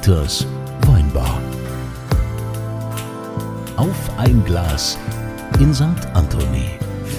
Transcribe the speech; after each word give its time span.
Dieters 0.00 0.46
Weinbar. 0.86 1.38
Auf 3.76 3.94
ein 4.16 4.42
Glas 4.46 4.96
in 5.58 5.74
St. 5.74 5.84
Anthony. 6.14 6.70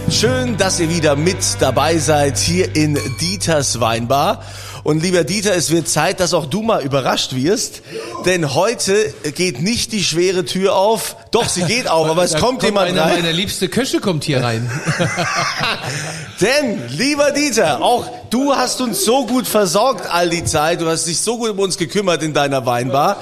Schön, 0.10 0.58
dass 0.58 0.80
ihr 0.80 0.90
wieder 0.90 1.16
mit 1.16 1.38
dabei 1.60 2.00
seid 2.00 2.40
hier 2.40 2.76
in 2.76 2.98
Dieters 3.20 3.80
Weinbar. 3.80 4.42
Und 4.84 5.04
lieber 5.04 5.24
Dieter, 5.24 5.54
es 5.54 5.70
wird 5.70 5.88
Zeit, 5.88 6.20
dass 6.20 6.34
auch 6.34 6.46
du 6.46 6.62
mal 6.64 6.82
überrascht 6.84 7.34
wirst, 7.36 7.82
denn 8.26 8.54
heute 8.54 9.14
geht 9.36 9.62
nicht 9.62 9.92
die 9.92 10.04
schwere 10.04 10.44
Tür 10.46 10.76
auf. 10.76 11.16
Doch, 11.32 11.48
sie 11.48 11.64
geht 11.64 11.88
auf, 11.88 12.10
aber 12.10 12.24
es 12.24 12.32
Da 12.32 12.40
kommt, 12.40 12.64
jemand 12.64 12.98
rein. 12.98 13.22
meiner 13.22 13.32
liebste 13.32 13.70
Köche 13.70 14.00
kommt 14.00 14.24
hier 14.24 14.44
rein. 14.44 14.70
Denn, 16.42 16.88
lieber 16.90 17.32
Dieter, 17.32 17.82
auch 17.82 18.08
du 18.32 18.56
hast 18.56 18.82
uns 18.82 19.06
so 19.06 19.28
gut 19.28 19.48
versorgt 19.48 20.08
all 20.10 20.30
die 20.30 20.44
Zeit. 20.46 20.82
Du 20.82 20.88
hast 20.88 21.06
dich 21.06 21.20
so 21.20 21.38
gut 21.38 21.52
um 21.52 21.60
uns 21.60 21.78
gekümmert 21.78 22.24
in 22.24 22.34
deiner 22.34 22.66
Weinbar. 22.66 23.22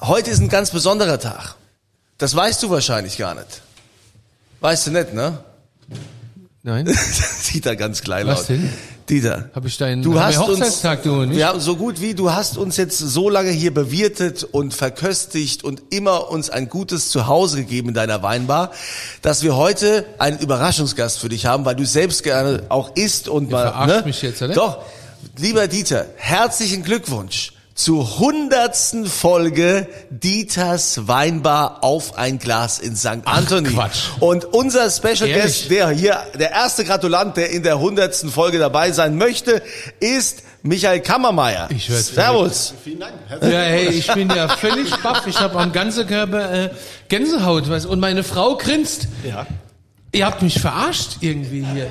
Heute 0.00 0.30
ist 0.30 0.40
ein 0.40 0.48
ganz 0.48 0.70
besonderer 0.70 1.18
Tag. 1.18 1.56
Das 2.18 2.36
weißt 2.36 2.62
du 2.62 2.70
wahrscheinlich 2.70 3.18
gar 3.18 3.34
nicht. 3.34 3.62
Weißt 4.60 4.86
du 4.86 4.90
nicht, 4.92 5.12
ne? 5.12 5.38
Nein? 6.62 6.86
Dieter 7.52 7.74
ganz 7.76 8.00
kleinlaut. 8.02 8.38
Was 8.38 8.46
denn? 8.46 8.72
Dieter. 9.08 9.50
Hab 9.54 9.64
ich 9.66 9.76
deinen 9.76 10.02
Du 10.02 10.18
hast 10.18 10.38
wir 10.38 10.48
uns, 10.48 10.60
Hochzeitstag, 10.60 11.02
du 11.02 11.30
wir 11.30 11.46
haben 11.46 11.60
so 11.60 11.76
gut 11.76 12.00
wie 12.00 12.14
du 12.14 12.32
hast 12.32 12.58
uns 12.58 12.76
jetzt 12.76 12.98
so 12.98 13.28
lange 13.28 13.50
hier 13.50 13.72
bewirtet 13.72 14.44
und 14.44 14.74
verköstigt 14.74 15.64
und 15.64 15.82
immer 15.90 16.30
uns 16.30 16.50
ein 16.50 16.68
gutes 16.68 17.10
Zuhause 17.10 17.58
gegeben 17.58 17.88
in 17.88 17.94
deiner 17.94 18.22
Weinbar, 18.22 18.72
dass 19.22 19.42
wir 19.42 19.56
heute 19.56 20.06
einen 20.18 20.38
Überraschungsgast 20.38 21.18
für 21.18 21.28
dich 21.28 21.46
haben, 21.46 21.64
weil 21.64 21.76
du 21.76 21.86
selbst 21.86 22.22
gerne 22.22 22.64
auch 22.68 22.94
isst 22.96 23.28
und 23.28 23.50
mal. 23.50 23.72
verarscht 23.72 24.06
mich 24.06 24.22
jetzt, 24.22 24.42
oder? 24.42 24.54
Doch, 24.54 24.78
lieber 25.38 25.68
Dieter, 25.68 26.06
herzlichen 26.16 26.82
Glückwunsch 26.82 27.53
zur 27.74 28.20
hundertsten 28.20 29.06
Folge 29.06 29.88
Dieters 30.10 31.08
Weinbar 31.08 31.82
auf 31.82 32.16
ein 32.16 32.38
Glas 32.38 32.78
in 32.78 32.94
St. 32.94 33.18
Anthony. 33.24 33.70
Quatsch. 33.70 34.10
Und 34.20 34.44
unser 34.44 34.90
Special 34.90 35.28
Ehrlich? 35.28 35.42
Guest, 35.42 35.70
der 35.70 35.90
hier, 35.90 36.22
der 36.38 36.52
erste 36.52 36.84
Gratulant, 36.84 37.36
der 37.36 37.50
in 37.50 37.64
der 37.64 37.80
hundertsten 37.80 38.30
Folge 38.30 38.58
dabei 38.58 38.92
sein 38.92 39.16
möchte, 39.16 39.60
ist 39.98 40.44
Michael 40.62 41.00
Kammermeier. 41.00 41.68
Ich 41.70 41.88
hör's 41.88 42.08
Servus. 42.08 42.74
Vielen 42.84 43.00
Dank. 43.00 43.14
Ja, 43.42 43.48
hey, 43.48 43.88
ich 43.88 44.06
bin 44.12 44.28
ja 44.30 44.48
völlig 44.48 44.94
baff. 45.02 45.26
Ich 45.26 45.38
habe 45.40 45.58
am 45.58 45.72
ganzen 45.72 46.06
Körper 46.06 46.66
äh, 46.66 46.70
Gänsehaut. 47.08 47.68
Weißt, 47.68 47.86
und 47.86 47.98
meine 47.98 48.22
Frau 48.22 48.56
grinst. 48.56 49.08
Ja. 49.24 49.46
Ihr 50.12 50.26
habt 50.26 50.42
mich 50.42 50.60
verarscht 50.60 51.16
irgendwie 51.20 51.66
hier. 51.72 51.88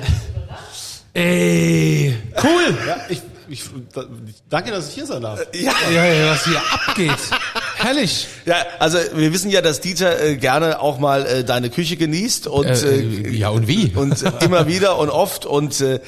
Ey, 1.12 2.16
cool. 2.42 2.78
Ja, 2.86 2.96
ich, 3.08 3.20
ich, 3.48 3.62
danke, 4.48 4.70
dass 4.70 4.88
ich 4.88 4.94
hier 4.94 5.06
sein 5.06 5.22
darf. 5.22 5.40
Ja. 5.52 5.72
Ja, 5.92 6.04
ja, 6.04 6.30
was 6.30 6.44
hier 6.44 6.60
abgeht. 6.88 7.18
Herrlich. 7.76 8.26
Ja, 8.46 8.56
also 8.78 8.98
wir 9.14 9.32
wissen 9.32 9.50
ja, 9.50 9.60
dass 9.60 9.80
Dieter 9.80 10.22
äh, 10.22 10.36
gerne 10.36 10.80
auch 10.80 10.98
mal 10.98 11.26
äh, 11.26 11.44
deine 11.44 11.70
Küche 11.70 11.96
genießt 11.96 12.46
und 12.46 12.66
Äh, 12.66 13.00
äh, 13.00 13.30
ja, 13.30 13.50
und 13.50 13.68
wie? 13.68 13.92
und 13.94 14.22
äh, 14.22 14.32
immer 14.44 14.66
wieder 14.66 14.98
und 14.98 15.10
oft 15.10 15.44
und 15.46 15.80
äh, 15.80 16.00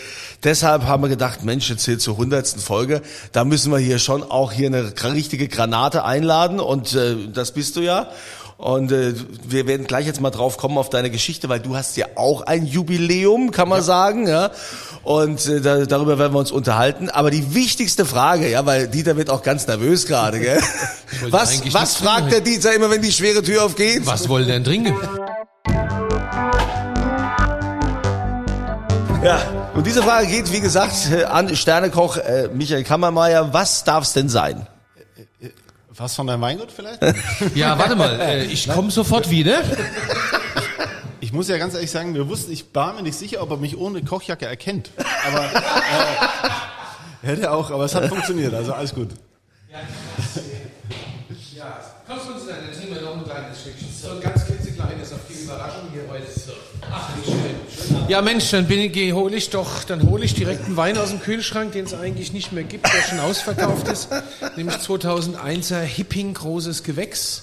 deshalb 0.44 0.84
haben 0.84 1.02
wir 1.02 1.08
gedacht, 1.08 1.44
Mensch, 1.44 1.68
jetzt 1.68 1.84
hier 1.84 1.98
zur 1.98 2.16
hundertsten 2.16 2.62
Folge, 2.62 3.02
da 3.32 3.44
müssen 3.44 3.72
wir 3.72 3.78
hier 3.78 3.98
schon 3.98 4.22
auch 4.22 4.52
hier 4.52 4.68
eine 4.68 4.92
richtige 5.04 5.48
Granate 5.48 6.04
einladen 6.04 6.60
und 6.60 6.94
äh, 6.94 7.16
das 7.32 7.52
bist 7.52 7.76
du 7.76 7.80
ja. 7.80 8.10
Und 8.58 8.90
äh, 8.90 9.12
wir 9.44 9.66
werden 9.66 9.86
gleich 9.86 10.06
jetzt 10.06 10.20
mal 10.20 10.30
drauf 10.30 10.56
kommen 10.56 10.78
auf 10.78 10.88
deine 10.88 11.10
Geschichte, 11.10 11.50
weil 11.50 11.60
du 11.60 11.76
hast 11.76 11.96
ja 11.98 12.06
auch 12.14 12.40
ein 12.42 12.64
Jubiläum, 12.64 13.50
kann 13.50 13.68
man 13.68 13.82
sagen, 13.82 14.26
ja. 14.26 14.50
Und 15.02 15.46
äh, 15.46 15.60
da, 15.60 15.84
darüber 15.84 16.18
werden 16.18 16.32
wir 16.32 16.38
uns 16.38 16.50
unterhalten. 16.50 17.10
Aber 17.10 17.30
die 17.30 17.54
wichtigste 17.54 18.06
Frage, 18.06 18.50
ja, 18.50 18.64
weil 18.64 18.88
Dieter 18.88 19.16
wird 19.18 19.28
auch 19.28 19.42
ganz 19.42 19.66
nervös 19.66 20.06
gerade, 20.06 20.40
gell? 20.40 20.60
Was, 21.30 21.62
was 21.72 21.96
fragt 21.96 22.30
der 22.30 22.40
Dieter 22.40 22.74
immer, 22.74 22.90
wenn 22.90 23.00
die 23.00 23.12
schwere 23.12 23.42
Tür 23.42 23.64
aufgeht? 23.64 24.04
Was 24.04 24.28
wollen 24.28 24.48
denn 24.48 24.64
trinken? 24.64 24.94
Ja, 29.24 29.40
und 29.74 29.86
diese 29.86 30.02
Frage 30.02 30.26
geht, 30.26 30.52
wie 30.52 30.60
gesagt, 30.60 31.10
äh, 31.10 31.24
an 31.24 31.54
Sternekoch 31.56 32.16
äh, 32.18 32.48
Michael 32.52 32.84
Kammermeier. 32.84 33.52
Was 33.52 33.84
darf's 33.84 34.12
denn 34.12 34.28
sein? 34.28 34.66
Was 35.96 36.14
von 36.14 36.26
deinem 36.26 36.42
Weingut 36.42 36.70
vielleicht? 36.70 37.00
Ja, 37.54 37.78
warte 37.78 37.96
mal. 37.96 38.20
Äh, 38.20 38.44
ich 38.44 38.68
komme 38.68 38.90
sofort 38.90 39.30
wieder. 39.30 39.62
Ich 41.18 41.32
muss 41.32 41.48
ja 41.48 41.58
ganz 41.58 41.74
ehrlich 41.74 41.90
sagen, 41.90 42.14
wir 42.14 42.28
wussten, 42.28 42.52
ich 42.52 42.72
war 42.72 42.92
mir 42.92 43.02
nicht 43.02 43.18
sicher, 43.18 43.42
ob 43.42 43.50
er 43.50 43.56
mich 43.56 43.76
ohne 43.76 44.00
Kochjacke 44.00 44.46
erkennt. 44.46 44.90
Aber 45.26 45.44
äh, 45.44 47.26
hätte 47.26 47.50
auch, 47.50 47.72
aber 47.72 47.86
es 47.86 47.96
hat 47.96 48.06
funktioniert, 48.06 48.54
also 48.54 48.72
alles 48.72 48.94
gut. 48.94 49.08
Ja, 51.52 51.80
kommst 52.06 52.28
du 52.28 52.32
uns 52.34 52.48
rein, 52.48 52.58
dann 52.64 52.78
trinken 52.78 52.94
wir 52.94 53.02
noch 53.02 53.16
ein 53.16 53.24
kleines 53.24 53.60
Stückchen. 53.60 53.88
So 53.90 54.10
ein 54.10 54.20
ganz 54.20 54.46
klitzekleines 54.46 55.12
auf 55.14 55.20
die 55.28 55.42
Überraschung 55.42 55.88
hier 55.92 56.02
heute. 56.08 56.26
Ach, 56.92 57.08
wie 57.16 57.24
schön. 57.24 57.65
Ja 58.08 58.22
Mensch, 58.22 58.50
dann 58.52 58.68
bin 58.68 58.78
ich, 58.78 59.12
hole 59.12 59.36
ich 59.36 59.50
doch, 59.50 59.82
dann 59.82 60.08
hole 60.08 60.24
ich 60.24 60.34
direkt 60.34 60.66
einen 60.66 60.76
Wein 60.76 60.96
aus 60.96 61.10
dem 61.10 61.20
Kühlschrank, 61.20 61.72
den 61.72 61.86
es 61.86 61.94
eigentlich 61.94 62.32
nicht 62.32 62.52
mehr 62.52 62.62
gibt, 62.62 62.86
der 62.86 63.02
schon 63.02 63.18
ausverkauft 63.18 63.88
ist. 63.88 64.08
Nämlich 64.56 64.76
2001er 64.76 65.80
Hipping 65.80 66.32
großes 66.34 66.84
Gewächs. 66.84 67.42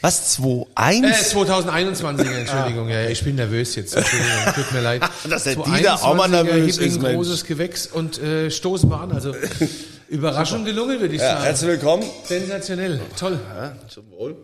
Was? 0.00 0.40
2-1? 0.40 1.06
Äh, 1.06 1.12
2021, 1.12 2.26
Entschuldigung, 2.26 2.88
ja, 2.88 3.02
ja, 3.02 3.10
ich 3.10 3.22
bin 3.22 3.36
nervös 3.36 3.74
jetzt. 3.76 3.94
Entschuldigung, 3.94 4.54
tut 4.54 4.72
mir 4.72 4.80
leid. 4.80 5.02
Dass 5.28 5.44
der 5.44 5.56
Dieter 5.56 6.02
auch 6.02 6.14
mal 6.14 6.30
2021er 6.30 6.42
nervös 6.44 6.74
Hipping, 6.76 6.88
ist, 6.92 7.02
Mensch. 7.02 7.16
großes 7.16 7.44
Gewächs 7.44 7.86
und 7.86 8.22
äh, 8.22 8.50
stoßen 8.50 8.88
wir 8.88 9.00
an. 9.00 9.12
Also 9.12 9.34
Überraschung 10.08 10.64
gelungen, 10.64 10.98
würde 10.98 11.14
ich 11.14 11.20
ja, 11.20 11.32
sagen. 11.32 11.44
herzlich 11.44 11.70
willkommen. 11.72 12.04
Sensationell, 12.24 13.00
toll. 13.18 13.38
Ja, 13.54 13.74
zum 13.88 14.10
Wohl. 14.12 14.36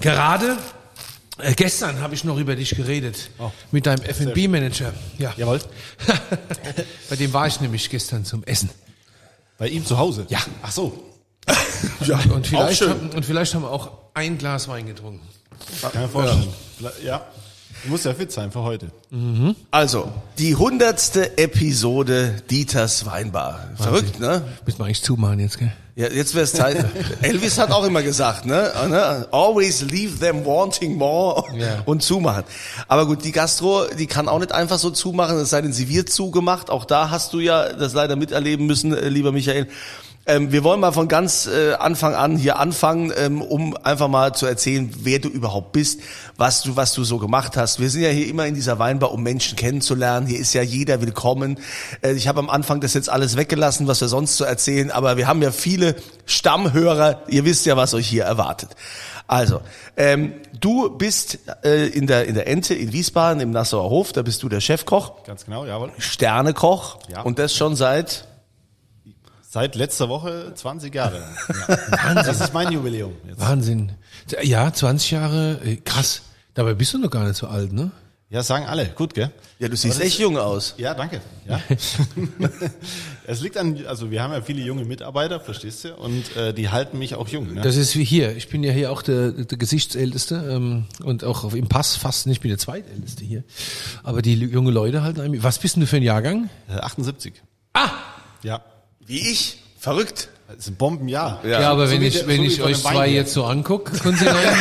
Gerade 0.00 0.56
äh, 1.40 1.54
gestern 1.54 2.00
habe 2.00 2.14
ich 2.14 2.24
noch 2.24 2.38
über 2.38 2.56
dich 2.56 2.70
geredet 2.76 3.30
mit 3.70 3.86
deinem 3.86 4.02
F&B-Manager. 4.04 4.92
Ja. 5.18 5.32
Jawohl. 5.36 5.60
Bei 7.10 7.16
dem 7.16 7.32
war 7.32 7.46
ich 7.46 7.60
nämlich 7.60 7.88
gestern 7.90 8.24
zum 8.24 8.44
Essen. 8.44 8.70
Bei 9.58 9.68
ihm 9.68 9.84
zu 9.84 9.98
Hause? 9.98 10.26
Ja. 10.28 10.40
Ach 10.62 10.72
so. 10.72 11.04
Ja, 12.06 12.18
Und 12.32 12.46
vielleicht, 12.46 12.78
schön. 12.78 12.90
haben, 12.90 13.10
und 13.10 13.24
vielleicht 13.24 13.54
haben 13.54 13.62
wir 13.62 13.70
auch 13.70 13.90
ein 14.14 14.36
Glas 14.38 14.68
Wein 14.68 14.86
getrunken. 14.86 15.26
Kann 15.80 16.02
mir 16.02 16.08
vorstellen. 16.08 16.48
Ja. 17.04 17.26
Du 17.84 17.90
musst 17.90 18.04
ja 18.04 18.12
fit 18.14 18.30
sein 18.30 18.52
für 18.52 18.62
heute. 18.62 18.90
Also, 19.70 20.12
die 20.38 20.54
hundertste 20.56 21.38
Episode 21.38 22.36
Dieters 22.50 23.06
Weinbar. 23.06 23.70
Verrückt, 23.76 24.20
ne? 24.20 24.42
Müssen 24.66 24.78
wir 24.78 24.84
eigentlich 24.84 25.02
zumachen 25.02 25.40
jetzt, 25.40 25.58
gell? 25.58 25.72
Ja, 26.00 26.08
jetzt 26.10 26.34
wäre 26.34 26.44
es 26.44 26.52
Zeit. 26.54 26.82
Elvis 27.20 27.58
hat 27.58 27.72
auch 27.72 27.84
immer 27.84 28.02
gesagt, 28.02 28.46
ne? 28.46 28.72
ne? 28.88 29.28
Always 29.32 29.82
leave 29.82 30.18
them 30.18 30.46
wanting 30.46 30.96
more 30.96 31.44
Ja. 31.54 31.82
und 31.84 32.02
zumachen. 32.02 32.44
Aber 32.88 33.04
gut, 33.04 33.22
die 33.22 33.32
Gastro, 33.32 33.84
die 33.98 34.06
kann 34.06 34.26
auch 34.26 34.38
nicht 34.38 34.52
einfach 34.52 34.78
so 34.78 34.88
zumachen, 34.88 35.36
es 35.36 35.50
sei 35.50 35.60
denn, 35.60 35.74
sie 35.74 35.90
wird 35.90 36.08
zugemacht. 36.08 36.70
Auch 36.70 36.86
da 36.86 37.10
hast 37.10 37.34
du 37.34 37.40
ja 37.40 37.74
das 37.74 37.92
leider 37.92 38.16
miterleben 38.16 38.64
müssen, 38.66 38.94
äh, 38.94 39.10
lieber 39.10 39.30
Michael. 39.30 39.66
Ähm, 40.30 40.52
wir 40.52 40.62
wollen 40.62 40.78
mal 40.78 40.92
von 40.92 41.08
ganz 41.08 41.48
äh, 41.48 41.72
Anfang 41.74 42.14
an 42.14 42.36
hier 42.36 42.60
anfangen, 42.60 43.12
ähm, 43.16 43.42
um 43.42 43.76
einfach 43.78 44.06
mal 44.06 44.32
zu 44.32 44.46
erzählen, 44.46 44.88
wer 45.00 45.18
du 45.18 45.28
überhaupt 45.28 45.72
bist, 45.72 46.00
was 46.36 46.62
du, 46.62 46.76
was 46.76 46.92
du 46.94 47.02
so 47.02 47.18
gemacht 47.18 47.56
hast. 47.56 47.80
Wir 47.80 47.90
sind 47.90 48.02
ja 48.02 48.10
hier 48.10 48.28
immer 48.28 48.46
in 48.46 48.54
dieser 48.54 48.78
Weinbar, 48.78 49.10
um 49.10 49.24
Menschen 49.24 49.56
kennenzulernen. 49.56 50.28
Hier 50.28 50.38
ist 50.38 50.52
ja 50.52 50.62
jeder 50.62 51.02
willkommen. 51.02 51.58
Äh, 52.02 52.12
ich 52.12 52.28
habe 52.28 52.38
am 52.38 52.48
Anfang 52.48 52.80
das 52.80 52.94
jetzt 52.94 53.10
alles 53.10 53.36
weggelassen, 53.36 53.88
was 53.88 54.00
wir 54.00 54.06
sonst 54.06 54.36
so 54.36 54.44
erzählen, 54.44 54.92
aber 54.92 55.16
wir 55.16 55.26
haben 55.26 55.42
ja 55.42 55.50
viele 55.50 55.96
Stammhörer. 56.26 57.22
Ihr 57.26 57.44
wisst 57.44 57.66
ja, 57.66 57.76
was 57.76 57.92
euch 57.92 58.06
hier 58.06 58.22
erwartet. 58.22 58.70
Also, 59.26 59.62
ähm, 59.96 60.34
du 60.60 60.90
bist 60.90 61.40
äh, 61.64 61.86
in 61.88 62.06
der 62.06 62.26
in 62.26 62.36
der 62.36 62.46
Ente 62.46 62.74
in 62.74 62.92
Wiesbaden 62.92 63.40
im 63.40 63.50
Nassauer 63.50 63.90
Hof. 63.90 64.12
Da 64.12 64.22
bist 64.22 64.44
du 64.44 64.48
der 64.48 64.60
Chefkoch, 64.60 65.24
Ganz 65.24 65.44
genau, 65.44 65.64
jawohl. 65.66 65.90
Sternekoch 65.98 66.98
Ja. 67.12 67.22
und 67.22 67.40
das 67.40 67.52
schon 67.54 67.74
seit 67.74 68.28
Seit 69.52 69.74
letzter 69.74 70.08
Woche 70.08 70.52
20 70.54 70.94
Jahre. 70.94 71.24
Ja. 71.68 72.14
Das 72.22 72.40
ist 72.40 72.54
mein 72.54 72.70
Jubiläum. 72.70 73.14
Jetzt. 73.26 73.40
Wahnsinn. 73.40 73.90
Ja, 74.44 74.72
20 74.72 75.10
Jahre, 75.10 75.58
äh, 75.64 75.74
krass. 75.74 76.22
Dabei 76.54 76.74
bist 76.74 76.94
du 76.94 76.98
noch 76.98 77.10
gar 77.10 77.24
nicht 77.24 77.34
so 77.34 77.48
alt, 77.48 77.72
ne? 77.72 77.90
Ja, 78.28 78.44
sagen 78.44 78.66
alle. 78.66 78.86
Gut, 78.86 79.12
gell? 79.12 79.32
Ja, 79.58 79.66
du 79.66 79.74
siehst 79.74 80.00
echt 80.00 80.20
jung 80.20 80.38
aus. 80.38 80.74
Ja, 80.78 80.94
danke. 80.94 81.20
Ja. 81.48 81.60
es 83.26 83.40
liegt 83.40 83.56
an, 83.58 83.84
also 83.88 84.12
wir 84.12 84.22
haben 84.22 84.32
ja 84.32 84.40
viele 84.40 84.62
junge 84.62 84.84
Mitarbeiter, 84.84 85.40
verstehst 85.40 85.82
du? 85.82 85.96
Und 85.96 86.36
äh, 86.36 86.54
die 86.54 86.68
halten 86.68 87.00
mich 87.00 87.16
auch 87.16 87.26
jung. 87.26 87.52
Ne? 87.52 87.60
Das 87.60 87.74
ist 87.74 87.96
wie 87.96 88.04
hier. 88.04 88.36
Ich 88.36 88.50
bin 88.50 88.62
ja 88.62 88.70
hier 88.70 88.92
auch 88.92 89.02
der, 89.02 89.32
der 89.32 89.58
Gesichtsälteste 89.58 90.48
ähm, 90.48 90.84
und 91.02 91.24
auch 91.24 91.42
auf- 91.42 91.56
im 91.56 91.66
Pass 91.68 91.96
fast 91.96 92.28
nicht, 92.28 92.36
ich 92.36 92.40
bin 92.42 92.50
der 92.50 92.58
Zweitälteste 92.58 93.24
hier. 93.24 93.42
Aber 94.04 94.22
die 94.22 94.34
junge 94.34 94.70
Leute 94.70 95.02
halten 95.02 95.20
einem. 95.20 95.42
Was 95.42 95.58
bist 95.58 95.74
denn 95.74 95.80
du 95.80 95.88
für 95.88 95.96
ein 95.96 96.04
Jahrgang? 96.04 96.48
Äh, 96.68 96.74
78. 96.74 97.34
Ah! 97.72 97.90
Ja. 98.44 98.62
Wie 99.06 99.30
ich. 99.30 99.58
Verrückt. 99.78 100.28
Das 100.48 100.58
ist 100.58 100.68
ein 100.68 100.74
Bombenjahr. 100.76 101.40
Ja, 101.46 101.70
aber 101.70 101.86
So 101.86 101.94
wenn 101.94 102.02
ich, 102.02 102.18
der- 102.18 102.26
wenn 102.26 102.38
so 102.38 102.42
ich 102.44 102.60
euch 102.62 102.84
Wein 102.84 102.92
zwei 102.94 103.06
hier. 103.08 103.16
jetzt 103.20 103.32
so 103.32 103.44
angucke, 103.44 103.96
können 103.98 104.16
Sie 104.18 104.24
nein? 104.24 104.56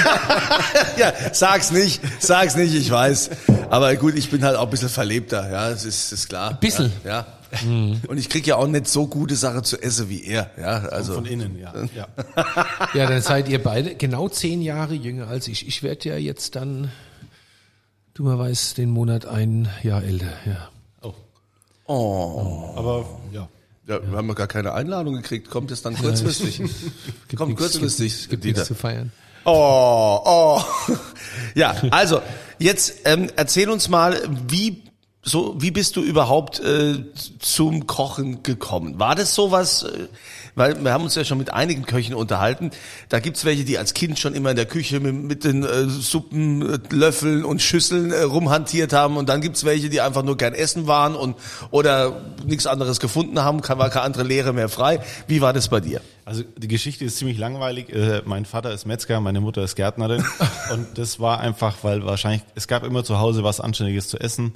Ja, 0.98 1.12
sag's 1.34 1.72
nicht, 1.72 2.00
sag's 2.20 2.56
nicht, 2.56 2.74
ich 2.76 2.90
weiß. 2.92 3.32
Aber 3.70 3.96
gut, 3.96 4.16
ich 4.16 4.30
bin 4.30 4.44
halt 4.44 4.56
auch 4.56 4.64
ein 4.66 4.70
bisschen 4.70 4.88
verlebter, 4.90 5.52
ja, 5.52 5.70
das 5.72 5.84
ist, 5.86 6.12
ist 6.14 6.30
klar. 6.30 6.52
Ein 6.52 6.60
bisschen? 6.60 6.94
Ja. 7.04 7.26
ja. 7.52 7.66
Und 8.08 8.18
ich 8.18 8.30
krieg 8.30 8.46
ja 8.46 8.56
auch 8.58 8.68
nicht 8.68 8.88
so 8.88 9.08
gute 9.08 9.36
Sachen 9.36 9.64
zu 9.64 9.82
essen 9.82 10.10
wie 10.10 10.24
er, 10.26 10.52
ja, 10.62 10.78
also. 10.90 11.16
Von 11.16 11.26
innen, 11.26 11.58
ja. 11.60 11.74
ja. 11.96 12.08
Ja, 12.94 13.08
dann 13.08 13.22
seid 13.24 13.50
ihr 13.50 13.62
beide 13.62 13.96
genau 13.96 14.30
zehn 14.30 14.62
Jahre 14.62 14.94
jünger 14.94 15.28
als 15.28 15.48
ich. 15.48 15.68
Ich 15.68 15.82
werde 15.82 16.08
ja 16.10 16.16
jetzt 16.18 16.56
dann, 16.56 16.92
dummerweise, 18.14 18.76
den 18.76 18.92
Monat 18.92 19.26
ein 19.26 19.68
Jahr 19.84 20.04
älter. 20.04 20.32
Ja. 20.46 20.70
Oh. 21.88 22.74
Aber 22.76 23.06
ja. 23.34 23.50
Ja, 23.90 24.00
wir 24.08 24.18
haben 24.20 24.28
ja 24.28 24.36
gar 24.36 24.46
keine 24.46 24.74
Einladung 24.74 25.16
gekriegt, 25.16 25.50
kommt 25.50 25.72
es 25.72 25.82
dann 25.82 25.98
kurzfristig. 25.98 26.62
kommt 27.36 27.58
kurzfristig, 27.58 28.30
Gibt, 28.30 28.44
gibt 28.44 28.46
nichts 28.46 28.66
zu 28.66 28.76
feiern. 28.76 29.12
Oh, 29.46 30.20
oh. 30.24 30.62
Ja, 31.56 31.76
also 31.90 32.22
jetzt 32.60 33.00
ähm, 33.06 33.32
erzähl 33.36 33.68
uns 33.68 33.90
mal, 33.90 34.22
wie 34.48 34.84
so 35.24 35.56
wie 35.58 35.72
bist 35.72 35.96
du 35.96 36.04
überhaupt 36.04 36.60
äh, 36.60 37.04
zum 37.40 37.88
Kochen 37.88 38.44
gekommen? 38.44 39.00
War 39.00 39.16
das 39.16 39.34
sowas? 39.34 39.84
Äh, 39.84 40.08
weil 40.60 40.84
wir 40.84 40.94
haben 40.94 41.04
uns 41.04 41.16
ja 41.16 41.24
schon 41.26 41.40
mit 41.40 41.52
einigen 41.52 41.86
Köchen 41.88 42.14
unterhalten. 42.14 42.70
Da 43.10 43.20
gibt's 43.20 43.46
welche, 43.46 43.64
die 43.64 43.80
als 43.80 43.96
Kind 43.96 44.20
schon 44.20 44.36
immer 44.36 44.52
in 44.52 44.56
der 44.56 44.68
Küche 44.68 45.00
mit, 45.00 45.16
mit 45.16 45.44
den 45.44 45.64
äh, 45.64 45.86
Suppen, 45.86 46.74
äh, 46.74 46.80
Löffeln 46.92 47.44
und 47.44 47.62
Schüsseln 47.62 48.12
äh, 48.12 48.22
rumhantiert 48.22 48.94
haben. 48.94 49.18
Und 49.18 49.30
dann 49.30 49.42
gibt's 49.42 49.64
welche, 49.64 49.90
die 49.90 50.02
einfach 50.02 50.22
nur 50.24 50.38
gern 50.38 50.54
essen 50.54 50.86
waren 50.86 51.16
und 51.16 51.36
oder 51.72 52.22
nichts 52.46 52.68
anderes 52.68 53.00
gefunden 53.00 53.40
haben, 53.42 53.62
kann- 53.62 53.80
war 53.80 53.90
keine 53.90 54.06
andere 54.06 54.24
Lehre 54.24 54.54
mehr 54.54 54.70
frei. 54.70 55.00
Wie 55.28 55.42
war 55.42 55.54
das 55.54 55.70
bei 55.70 55.80
dir? 55.80 56.02
Also 56.26 56.44
die 56.58 56.68
Geschichte 56.68 57.06
ist 57.06 57.18
ziemlich 57.18 57.38
langweilig. 57.40 57.90
Äh, 57.90 58.22
Mein 58.26 58.46
Vater 58.46 58.72
ist 58.72 58.86
Metzger, 58.86 59.20
meine 59.22 59.42
Mutter 59.42 59.64
ist 59.64 59.76
Gärtnerin. 59.76 60.24
und 60.74 60.98
das 60.98 61.20
war 61.20 61.40
einfach, 61.40 61.78
weil 61.84 62.06
wahrscheinlich, 62.06 62.42
es 62.54 62.68
gab 62.68 62.84
immer 62.84 63.04
zu 63.04 63.18
Hause 63.20 63.44
was 63.44 63.60
Anständiges 63.60 64.10
zu 64.10 64.20
essen. 64.20 64.54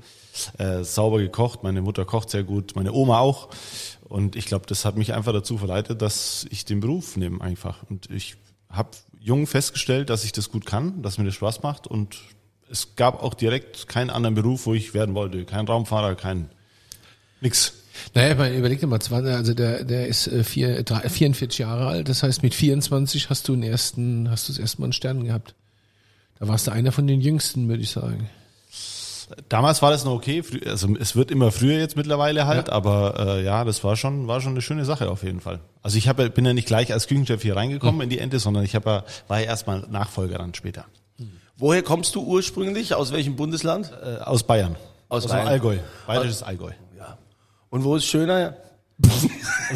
Äh, 0.57 0.83
sauber 0.83 1.19
gekocht, 1.19 1.63
meine 1.63 1.81
Mutter 1.81 2.06
kocht 2.06 2.30
sehr 2.30 2.44
gut, 2.44 2.75
meine 2.75 2.94
Oma 2.94 3.19
auch. 3.19 3.50
Und 4.01 4.35
ich 4.35 4.45
glaube, 4.45 4.65
das 4.68 4.85
hat 4.85 4.97
mich 4.97 5.13
einfach 5.13 5.33
dazu 5.33 5.57
verleitet, 5.57 6.01
dass 6.01 6.45
ich 6.50 6.65
den 6.65 6.80
Beruf 6.80 7.18
nehme 7.18 7.41
einfach. 7.41 7.83
Und 7.89 8.09
ich 8.09 8.35
habe 8.69 8.89
jung 9.19 9.47
festgestellt, 9.47 10.09
dass 10.09 10.24
ich 10.24 10.31
das 10.31 10.51
gut 10.51 10.65
kann, 10.65 11.01
dass 11.01 11.18
mir 11.18 11.25
das 11.25 11.35
Spaß 11.35 11.63
macht. 11.63 11.88
Und 11.88 12.18
es 12.69 12.95
gab 12.95 13.21
auch 13.21 13.33
direkt 13.33 13.88
keinen 13.88 14.09
anderen 14.09 14.35
Beruf, 14.35 14.65
wo 14.65 14.74
ich 14.74 14.94
werden 14.94 15.15
wollte. 15.15 15.45
Kein 15.45 15.68
Raumfahrer, 15.68 16.15
kein 16.15 16.50
nix. 17.41 17.74
Naja, 18.15 18.35
man 18.35 18.53
überleg 18.56 18.80
dir 18.80 18.88
mal, 18.88 19.00
20, 19.00 19.33
also 19.33 19.53
der, 19.53 19.83
der 19.83 20.07
ist 20.07 20.27
äh, 20.27 20.44
vier, 20.44 20.81
drei, 20.83 21.07
44 21.07 21.59
Jahre 21.59 21.88
alt. 21.88 22.09
Das 22.09 22.24
heißt, 22.24 22.41
mit 22.41 22.56
24 22.56 23.30
hast 23.30 23.47
du 23.47 23.53
den 23.53 23.63
ersten, 23.63 24.30
hast 24.30 24.47
du 24.50 24.53
das 24.53 24.59
erste 24.59 24.81
Mal 24.81 24.85
einen 24.85 24.94
Stern 24.94 25.24
gehabt. 25.24 25.53
Da 26.39 26.47
warst 26.47 26.65
du 26.65 26.71
einer 26.71 26.91
von 26.91 27.06
den 27.06 27.21
Jüngsten, 27.21 27.69
würde 27.69 27.83
ich 27.83 27.91
sagen. 27.91 28.30
Damals 29.49 29.81
war 29.81 29.91
das 29.91 30.05
noch 30.05 30.13
okay, 30.13 30.43
also 30.65 30.95
es 30.99 31.15
wird 31.15 31.31
immer 31.31 31.51
früher 31.51 31.77
jetzt 31.79 31.95
mittlerweile 31.95 32.45
halt, 32.47 32.67
Ja. 32.67 32.73
aber 32.73 33.15
äh, 33.37 33.43
ja, 33.43 33.63
das 33.63 33.83
war 33.83 33.95
schon 33.95 34.27
war 34.27 34.41
schon 34.41 34.51
eine 34.53 34.61
schöne 34.61 34.85
Sache 34.85 35.09
auf 35.09 35.23
jeden 35.23 35.39
Fall. 35.41 35.59
Also 35.81 35.97
ich 35.97 36.07
hab, 36.07 36.17
bin 36.17 36.45
ja 36.45 36.53
nicht 36.53 36.67
gleich 36.67 36.93
als 36.93 37.07
Küchenchef 37.07 37.41
hier 37.41 37.55
reingekommen 37.55 38.01
in 38.01 38.09
die 38.09 38.19
Ente, 38.19 38.39
sondern 38.39 38.63
ich 38.63 38.75
hab 38.75 38.85
ja, 38.85 39.03
war 39.27 39.39
ja 39.39 39.45
erstmal 39.45 39.79
Nachfolger 39.89 40.37
dann 40.37 40.53
später. 40.53 40.85
Woher 41.57 41.83
kommst 41.83 42.15
du 42.15 42.23
ursprünglich? 42.23 42.95
Aus 42.95 43.11
welchem 43.11 43.35
Bundesland? 43.35 43.91
Äh, 44.03 44.21
aus 44.23 44.43
Bayern. 44.43 44.75
Aus 45.09 45.23
dem 45.23 45.31
Bayern. 45.31 45.47
Allgäu. 45.47 45.77
Bayerisches 46.07 46.41
Allgäu. 46.41 46.71
Ja. 46.97 47.17
Und 47.69 47.83
wo 47.83 47.95
ist 47.95 48.05
schöner? 48.05 48.55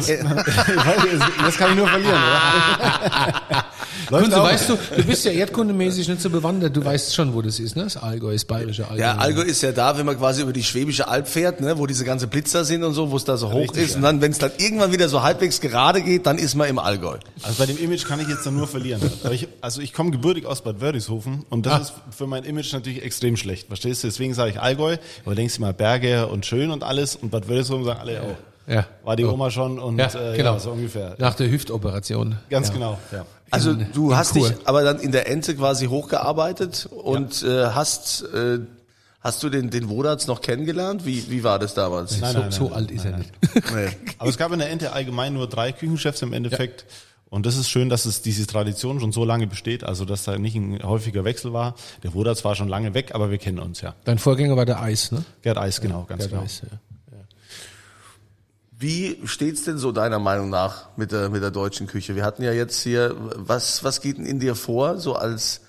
das 1.44 1.56
kann 1.56 1.70
ich 1.70 1.76
nur 1.76 1.88
verlieren, 1.88 2.14
oder? 2.14 3.64
Kunze, 4.08 4.36
weißt 4.42 4.68
du, 4.70 4.78
du 4.96 5.04
bist 5.04 5.24
ja 5.26 5.32
erdkundemäßig 5.32 6.08
nicht 6.08 6.22
so 6.22 6.30
bewandert. 6.30 6.74
Du 6.74 6.82
weißt 6.82 7.14
schon, 7.14 7.34
wo 7.34 7.42
das 7.42 7.58
ist, 7.60 7.76
ne? 7.76 7.84
Das 7.84 7.96
Allgäu, 7.98 8.32
das 8.32 8.44
bayerische 8.46 8.88
Allgäu. 8.88 9.02
Ja, 9.02 9.16
Allgäu 9.16 9.42
ist 9.42 9.60
ja 9.62 9.72
da, 9.72 9.98
wenn 9.98 10.06
man 10.06 10.16
quasi 10.16 10.40
über 10.42 10.52
die 10.54 10.62
Schwäbische 10.62 11.08
Alb 11.08 11.28
fährt, 11.28 11.60
ne, 11.60 11.76
wo 11.78 11.86
diese 11.86 12.04
ganze 12.06 12.26
Blitzer 12.26 12.64
sind 12.64 12.84
und 12.84 12.94
so, 12.94 13.10
wo 13.10 13.16
es 13.16 13.24
da 13.24 13.36
so 13.36 13.50
hoch 13.52 13.60
Richtig, 13.60 13.82
ist. 13.84 13.90
ja. 13.90 13.96
Und 13.96 14.02
dann, 14.02 14.20
wenn 14.22 14.30
es 14.32 14.38
dann 14.38 14.52
irgendwann 14.56 14.92
wieder 14.92 15.08
so 15.10 15.22
halbwegs 15.22 15.60
gerade 15.60 16.00
geht, 16.00 16.24
dann 16.26 16.38
ist 16.38 16.54
man 16.54 16.68
im 16.68 16.78
Allgäu. 16.78 17.18
Also 17.42 17.58
bei 17.58 17.66
dem 17.66 17.76
Image 17.76 18.04
kann 18.06 18.18
ich 18.20 18.28
jetzt 18.28 18.46
dann 18.46 18.56
nur 18.56 18.66
verlieren. 18.68 19.02
Aber 19.24 19.34
ich, 19.34 19.48
also 19.60 19.82
ich 19.82 19.92
komme 19.92 20.10
gebürtig 20.10 20.46
aus 20.46 20.62
Bad 20.62 20.80
Wörishofen 20.80 21.44
und 21.50 21.66
das 21.66 21.72
Ah. 21.74 21.78
ist 21.82 21.92
für 22.16 22.26
mein 22.26 22.44
Image 22.44 22.72
natürlich 22.72 23.02
extrem 23.02 23.36
schlecht. 23.36 23.66
Verstehst 23.68 24.02
du? 24.04 24.08
Deswegen 24.08 24.32
sage 24.32 24.52
ich 24.52 24.60
Allgäu, 24.60 24.96
aber 25.26 25.34
denkst 25.34 25.56
du 25.56 25.60
mal 25.60 25.74
Berge 25.74 26.28
und 26.28 26.46
schön 26.46 26.70
und 26.70 26.82
alles 26.82 27.14
und 27.16 27.30
Bad 27.30 27.46
Wörishofen 27.48 27.84
sagen 27.84 28.00
alle, 28.00 28.22
oh, 28.22 28.36
Ja. 28.68 28.86
war 29.02 29.16
die. 29.16 29.24
Oma 29.24 29.50
schon 29.50 29.78
und 29.78 29.98
Ja, 29.98 30.06
äh, 30.06 30.36
genau. 30.36 30.54
ja, 30.54 30.58
so 30.60 30.70
ungefähr. 30.72 31.14
Nach 31.18 31.34
der 31.34 31.50
Hüftoperation. 31.50 32.36
Ganz 32.50 32.68
ja. 32.68 32.74
genau. 32.74 32.98
Ja. 33.12 33.24
Also 33.50 33.70
In- 33.70 33.86
du 33.92 34.10
in 34.10 34.16
hast 34.16 34.34
Chur. 34.34 34.48
dich 34.50 34.58
aber 34.66 34.82
dann 34.82 34.98
in 35.00 35.10
der 35.12 35.28
Ente 35.28 35.54
quasi 35.56 35.86
hochgearbeitet 35.86 36.86
und 36.92 37.42
äh, 37.42 37.66
hast 37.68 38.22
äh, 38.34 38.58
hast 39.20 39.42
du 39.42 39.48
den 39.48 39.70
den 39.70 39.88
Wodatz 39.88 40.26
noch 40.26 40.40
kennengelernt? 40.42 41.06
Wie 41.06 41.30
wie 41.30 41.42
war 41.44 41.58
das 41.58 41.74
damals? 41.74 42.20
Nein, 42.20 42.32
so 42.34 42.38
nein, 42.40 42.50
so 42.52 42.64
nein, 42.64 42.72
alt 42.74 42.90
ist 42.90 43.04
er 43.04 43.10
nein. 43.12 43.20
nicht. 43.20 43.72
Nee. 43.74 43.88
Aber 44.18 44.28
es 44.30 44.36
gab 44.36 44.52
in 44.52 44.58
der 44.58 44.70
Ente 44.70 44.92
allgemein 44.92 45.32
nur 45.34 45.48
drei 45.48 45.72
Küchenchefs 45.72 46.22
im 46.22 46.32
Endeffekt. 46.32 46.84
Und 47.30 47.44
das 47.44 47.56
ist 47.58 47.68
schön, 47.68 47.90
dass 47.90 48.06
es 48.06 48.22
diese 48.22 48.46
Tradition 48.46 49.00
schon 49.00 49.12
so 49.12 49.22
lange 49.22 49.46
besteht, 49.46 49.84
also 49.84 50.06
dass 50.06 50.24
da 50.24 50.38
nicht 50.38 50.54
ein 50.56 50.82
häufiger 50.82 51.24
Wechsel 51.24 51.52
war. 51.52 51.74
Der 52.02 52.14
Wodatz 52.14 52.42
war 52.42 52.54
schon 52.54 52.68
lange 52.68 52.94
weg, 52.94 53.10
aber 53.14 53.30
wir 53.30 53.36
kennen 53.36 53.58
uns 53.58 53.82
ja. 53.82 53.94
Dein 54.04 54.16
Vorgänger 54.18 54.56
war 54.56 54.64
der 54.64 54.80
Eis, 54.80 55.12
ne? 55.12 55.22
Gerd 55.42 55.58
Eis, 55.58 55.82
genau, 55.82 56.04
ganz 56.08 56.20
Der 56.22 56.30
genau. 56.30 56.42
Eis, 56.42 56.62
ja. 56.62 56.78
Wie 58.80 59.18
steht's 59.24 59.64
denn 59.64 59.76
so 59.78 59.90
deiner 59.90 60.20
Meinung 60.20 60.50
nach 60.50 60.96
mit 60.96 61.10
der 61.10 61.30
mit 61.30 61.42
der 61.42 61.50
deutschen 61.50 61.88
Küche? 61.88 62.14
Wir 62.14 62.24
hatten 62.24 62.44
ja 62.44 62.52
jetzt 62.52 62.80
hier 62.80 63.16
was 63.34 63.82
was 63.82 64.00
geht 64.00 64.18
denn 64.18 64.26
in 64.26 64.38
dir 64.38 64.54
vor 64.54 64.98
so 64.98 65.16
als 65.16 65.62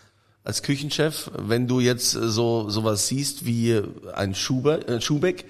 als 0.44 0.62
Küchenchef, 0.62 1.32
wenn 1.36 1.68
du 1.68 1.80
jetzt 1.80 2.12
so 2.12 2.70
sowas 2.70 3.08
siehst 3.08 3.48
wie 3.48 3.82
ein 4.14 4.36
Schuber, 4.36 4.88
äh, 4.88 5.02
Schubeck, 5.02 5.46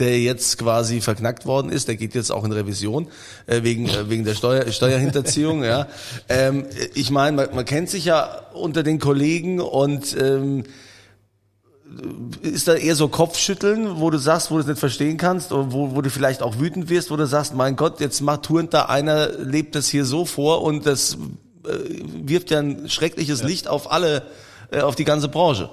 der 0.00 0.20
jetzt 0.20 0.58
quasi 0.58 1.00
verknackt 1.00 1.46
worden 1.46 1.70
ist, 1.70 1.86
der 1.86 1.94
geht 1.94 2.16
jetzt 2.16 2.32
auch 2.32 2.44
in 2.44 2.50
Revision 2.50 3.06
äh, 3.46 3.62
wegen 3.62 3.88
äh, 3.88 4.10
wegen 4.10 4.24
der 4.24 4.34
Steuer, 4.34 4.70
Steuerhinterziehung. 4.72 5.62
ja, 5.62 5.86
ähm, 6.28 6.66
ich 6.94 7.12
meine, 7.12 7.36
man, 7.36 7.54
man 7.54 7.64
kennt 7.64 7.90
sich 7.90 8.06
ja 8.06 8.40
unter 8.54 8.82
den 8.82 8.98
Kollegen 8.98 9.60
und 9.60 10.16
ähm, 10.20 10.64
ist 12.40 12.66
da 12.66 12.74
eher 12.74 12.96
so 12.96 13.08
Kopfschütteln, 13.08 14.00
wo 14.00 14.10
du 14.10 14.18
sagst, 14.18 14.50
wo 14.50 14.54
du 14.54 14.60
es 14.62 14.66
nicht 14.66 14.78
verstehen 14.78 15.16
kannst, 15.16 15.52
oder 15.52 15.72
wo, 15.72 15.94
wo 15.94 16.00
du 16.00 16.10
vielleicht 16.10 16.42
auch 16.42 16.58
wütend 16.58 16.88
wirst, 16.88 17.10
wo 17.10 17.16
du 17.16 17.26
sagst, 17.26 17.54
mein 17.54 17.76
Gott, 17.76 18.00
jetzt 18.00 18.20
macht 18.20 18.44
turnt 18.44 18.74
da 18.74 18.86
einer, 18.86 19.28
lebt 19.38 19.74
das 19.74 19.88
hier 19.88 20.04
so 20.04 20.24
vor 20.24 20.62
und 20.62 20.86
das 20.86 21.18
äh, 21.64 21.68
wirft 22.26 22.50
ja 22.50 22.60
ein 22.60 22.88
schreckliches 22.88 23.42
Licht 23.42 23.68
auf 23.68 23.92
alle, 23.92 24.22
äh, 24.70 24.80
auf 24.80 24.94
die 24.94 25.04
ganze 25.04 25.28
Branche. 25.28 25.68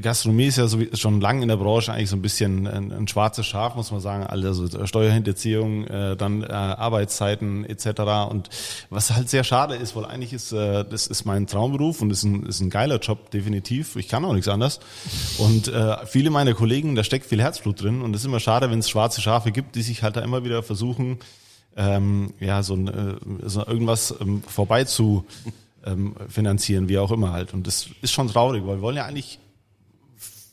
Gastronomie 0.00 0.46
ist 0.46 0.58
ja 0.58 0.66
so 0.66 0.78
schon 0.94 1.20
lange 1.20 1.42
in 1.42 1.48
der 1.48 1.56
Branche 1.56 1.92
eigentlich 1.92 2.10
so 2.10 2.16
ein 2.16 2.22
bisschen 2.22 2.66
ein, 2.66 2.92
ein 2.92 3.08
schwarzes 3.08 3.46
Schaf, 3.46 3.74
muss 3.74 3.90
man 3.90 4.00
sagen. 4.00 4.24
Also 4.26 4.86
Steuerhinterziehung, 4.86 5.86
äh, 5.86 6.16
dann 6.16 6.42
äh, 6.42 6.46
Arbeitszeiten 6.46 7.64
etc. 7.64 8.00
Und 8.30 8.50
was 8.90 9.12
halt 9.12 9.28
sehr 9.28 9.44
schade 9.44 9.74
ist, 9.74 9.96
weil 9.96 10.04
eigentlich 10.04 10.32
ist 10.32 10.52
äh, 10.52 10.84
das 10.84 11.06
ist 11.06 11.24
mein 11.24 11.46
Traumberuf 11.46 12.02
und 12.02 12.10
ist 12.10 12.22
ein, 12.24 12.46
ist 12.46 12.60
ein 12.60 12.70
geiler 12.70 12.98
Job 12.98 13.30
definitiv. 13.30 13.96
Ich 13.96 14.08
kann 14.08 14.24
auch 14.24 14.32
nichts 14.32 14.48
anderes. 14.48 14.80
Und 15.38 15.68
äh, 15.68 16.06
viele 16.06 16.30
meiner 16.30 16.54
Kollegen, 16.54 16.94
da 16.94 17.04
steckt 17.04 17.26
viel 17.26 17.42
Herzblut 17.42 17.82
drin 17.82 18.02
und 18.02 18.14
es 18.14 18.22
ist 18.22 18.26
immer 18.26 18.40
schade, 18.40 18.70
wenn 18.70 18.78
es 18.78 18.88
schwarze 18.88 19.20
Schafe 19.20 19.50
gibt, 19.52 19.74
die 19.76 19.82
sich 19.82 20.02
halt 20.02 20.16
da 20.16 20.20
immer 20.20 20.44
wieder 20.44 20.62
versuchen, 20.62 21.18
ähm, 21.76 22.34
ja 22.38 22.62
so, 22.62 22.74
ein, 22.74 22.88
äh, 22.88 23.48
so 23.48 23.66
irgendwas 23.66 24.14
ähm, 24.20 24.42
vorbei 24.46 24.84
zu 24.84 25.24
ähm, 25.84 26.14
finanzieren, 26.28 26.88
wie 26.88 26.98
auch 26.98 27.10
immer 27.10 27.32
halt. 27.32 27.54
Und 27.54 27.66
das 27.66 27.88
ist 28.02 28.12
schon 28.12 28.28
traurig, 28.28 28.64
weil 28.66 28.76
wir 28.76 28.82
wollen 28.82 28.96
ja 28.96 29.04
eigentlich 29.04 29.38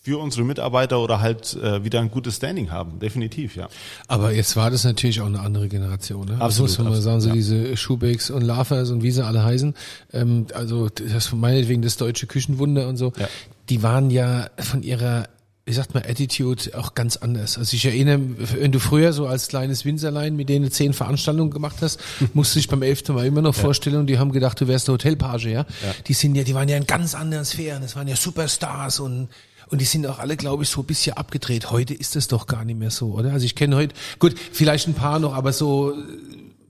für 0.03 0.19
unsere 0.19 0.43
Mitarbeiter 0.43 0.99
oder 0.99 1.21
halt 1.21 1.55
äh, 1.55 1.83
wieder 1.83 1.99
ein 1.99 2.09
gutes 2.09 2.37
Standing 2.37 2.71
haben, 2.71 2.99
definitiv, 2.99 3.55
ja. 3.55 3.69
Aber 4.07 4.31
jetzt 4.31 4.55
war 4.55 4.71
das 4.71 4.83
natürlich 4.83 5.21
auch 5.21 5.27
eine 5.27 5.39
andere 5.39 5.67
Generation. 5.67 6.27
Ne? 6.27 6.41
Absolut, 6.41 6.49
das 6.49 6.59
muss 6.59 6.77
man 6.79 6.87
mal 6.87 6.97
absolut, 6.97 7.03
sagen, 7.03 7.21
so 7.21 7.27
ja. 7.29 7.35
diese 7.35 7.77
Schubecks 7.77 8.31
und 8.31 8.41
Lafers 8.41 8.89
und 8.89 9.03
wie 9.03 9.11
sie 9.11 9.23
alle 9.23 9.43
heißen. 9.43 9.75
Ähm, 10.11 10.47
also 10.55 10.89
das 10.89 11.31
meinetwegen 11.33 11.83
das 11.83 11.97
deutsche 11.97 12.25
Küchenwunder 12.25 12.87
und 12.87 12.97
so. 12.97 13.13
Ja. 13.17 13.27
Die 13.69 13.83
waren 13.83 14.09
ja 14.09 14.49
von 14.57 14.81
ihrer 14.81 15.27
wie 15.63 15.73
sagt 15.73 15.93
man, 15.93 16.03
Attitude 16.03 16.71
auch 16.75 16.95
ganz 16.95 17.17
anders. 17.17 17.57
Also 17.57 17.75
ich 17.75 17.85
erinnere, 17.85 18.19
wenn 18.59 18.71
du 18.71 18.79
früher 18.79 19.13
so 19.13 19.27
als 19.27 19.47
kleines 19.47 19.85
Winzerlein 19.85 20.35
mit 20.35 20.49
denen 20.49 20.71
zehn 20.71 20.91
Veranstaltungen 20.91 21.51
gemacht 21.51 21.77
hast, 21.81 21.99
musst 22.33 22.55
du 22.55 22.59
dich 22.59 22.67
beim 22.67 22.81
11. 22.81 23.09
Mal 23.09 23.27
immer 23.27 23.43
noch 23.43 23.53
vorstellen 23.53 23.97
und 23.97 24.07
die 24.07 24.17
haben 24.17 24.31
gedacht, 24.31 24.59
du 24.59 24.67
wärst 24.67 24.87
der 24.87 24.93
Hotelpage, 24.93 25.45
ja? 25.45 25.65
Die 26.07 26.13
sind 26.13 26.35
ja, 26.35 26.43
die 26.43 26.55
waren 26.55 26.67
ja 26.67 26.77
in 26.77 26.87
ganz 26.87 27.13
anderen 27.13 27.45
Sphären, 27.45 27.83
das 27.83 27.95
waren 27.95 28.07
ja 28.07 28.15
Superstars 28.15 28.99
und 28.99 29.29
und 29.71 29.79
die 29.79 29.85
sind 29.85 30.05
auch 30.05 30.19
alle, 30.19 30.37
glaube 30.37 30.63
ich, 30.63 30.69
so 30.69 30.81
ein 30.81 30.85
bisschen 30.85 31.15
abgedreht. 31.15 31.71
Heute 31.71 31.93
ist 31.93 32.15
das 32.15 32.27
doch 32.27 32.45
gar 32.45 32.65
nicht 32.65 32.77
mehr 32.77 32.91
so, 32.91 33.13
oder? 33.13 33.31
Also 33.31 33.45
ich 33.45 33.55
kenne 33.55 33.77
heute, 33.77 33.95
gut, 34.19 34.35
vielleicht 34.37 34.87
ein 34.87 34.93
paar 34.93 35.19
noch, 35.19 35.33
aber 35.33 35.53
so, 35.53 35.93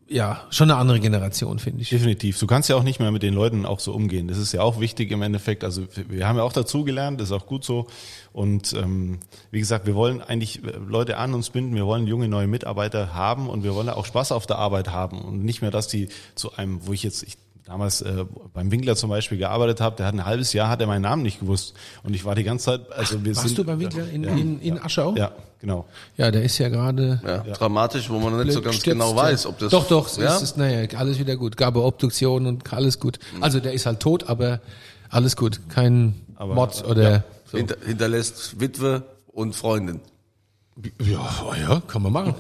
ja, 0.07 0.41
schon 0.49 0.69
eine 0.69 0.79
andere 0.79 0.99
Generation, 0.99 1.57
finde 1.57 1.81
ich. 1.81 1.89
Definitiv. 1.89 2.37
Du 2.37 2.45
kannst 2.45 2.69
ja 2.69 2.75
auch 2.75 2.83
nicht 2.83 2.99
mehr 2.99 3.11
mit 3.11 3.23
den 3.23 3.33
Leuten 3.33 3.65
auch 3.65 3.79
so 3.79 3.93
umgehen. 3.93 4.27
Das 4.27 4.37
ist 4.37 4.51
ja 4.51 4.61
auch 4.61 4.79
wichtig 4.79 5.09
im 5.11 5.21
Endeffekt. 5.21 5.63
Also 5.63 5.87
wir 6.09 6.27
haben 6.27 6.35
ja 6.35 6.43
auch 6.43 6.53
dazugelernt, 6.53 7.19
das 7.19 7.29
ist 7.29 7.33
auch 7.33 7.47
gut 7.47 7.63
so. 7.63 7.87
Und 8.33 8.73
ähm, 8.73 9.19
wie 9.51 9.59
gesagt, 9.59 9.87
wir 9.87 9.95
wollen 9.95 10.21
eigentlich 10.21 10.61
Leute 10.85 11.17
an 11.17 11.33
uns 11.33 11.49
binden, 11.49 11.75
wir 11.75 11.85
wollen 11.85 12.07
junge 12.07 12.27
neue 12.27 12.47
Mitarbeiter 12.47 13.13
haben 13.13 13.49
und 13.49 13.63
wir 13.63 13.73
wollen 13.73 13.89
auch 13.89 14.05
Spaß 14.05 14.33
auf 14.33 14.45
der 14.45 14.57
Arbeit 14.57 14.89
haben 14.89 15.21
und 15.21 15.43
nicht 15.43 15.61
mehr, 15.61 15.71
dass 15.71 15.87
die 15.87 16.09
zu 16.35 16.55
einem, 16.55 16.85
wo 16.85 16.93
ich 16.93 17.03
jetzt, 17.03 17.23
ich 17.23 17.37
damals 17.65 18.01
äh, 18.01 18.25
beim 18.53 18.71
Winkler 18.71 18.95
zum 18.95 19.09
Beispiel 19.09 19.37
gearbeitet 19.37 19.81
habe, 19.81 19.95
der 19.95 20.07
hat 20.07 20.13
ein 20.13 20.25
halbes 20.25 20.53
Jahr, 20.53 20.69
hat 20.69 20.81
er 20.81 20.87
meinen 20.87 21.03
Namen 21.03 21.23
nicht 21.23 21.39
gewusst. 21.39 21.73
Und 22.03 22.13
ich 22.13 22.25
war 22.25 22.35
die 22.35 22.43
ganze 22.43 22.65
Zeit, 22.65 22.91
also 22.91 23.23
wir 23.23 23.35
Warst 23.35 23.47
sind, 23.47 23.57
du 23.57 23.63
beim 23.63 23.79
Winkler 23.79 24.09
in, 24.09 24.23
ja, 24.23 24.31
in, 24.31 24.59
in 24.61 24.81
Aschau? 24.81 25.15
ja, 25.15 25.31
genau. 25.59 25.85
Ja, 26.17 26.31
der 26.31 26.43
ist 26.43 26.57
ja 26.57 26.69
gerade 26.69 27.21
Ja, 27.23 27.39
Dramatisch, 27.53 28.09
wo 28.09 28.19
man 28.19 28.37
noch 28.37 28.43
nicht 28.43 28.53
so 28.53 28.61
ganz 28.61 28.81
genau 28.81 29.11
ja. 29.11 29.15
weiß, 29.15 29.45
ob 29.45 29.59
das. 29.59 29.71
Doch, 29.71 29.87
doch, 29.87 30.07
es 30.07 30.17
ja? 30.17 30.35
ist, 30.35 30.41
ist, 30.41 30.57
naja, 30.57 30.87
alles 30.97 31.19
wieder 31.19 31.35
gut. 31.35 31.57
Gab 31.57 31.75
eine 31.75 31.83
Obduktion 31.83 32.45
und 32.45 32.71
alles 32.73 32.99
gut. 32.99 33.19
Also 33.39 33.59
der 33.59 33.73
ist 33.73 33.85
halt 33.85 33.99
tot, 33.99 34.27
aber 34.27 34.59
alles 35.09 35.35
gut. 35.35 35.61
Kein 35.69 36.15
Aber, 36.35 36.55
Mord 36.55 36.83
äh, 36.83 36.89
oder 36.89 37.11
ja. 37.11 37.23
so. 37.45 37.57
Hinter, 37.57 37.75
hinterlässt 37.85 38.59
Witwe 38.59 39.03
und 39.27 39.55
Freundin. 39.55 40.01
Ja, 40.99 41.55
ja, 41.59 41.81
kann 41.87 42.01
man 42.01 42.13
machen. 42.13 42.33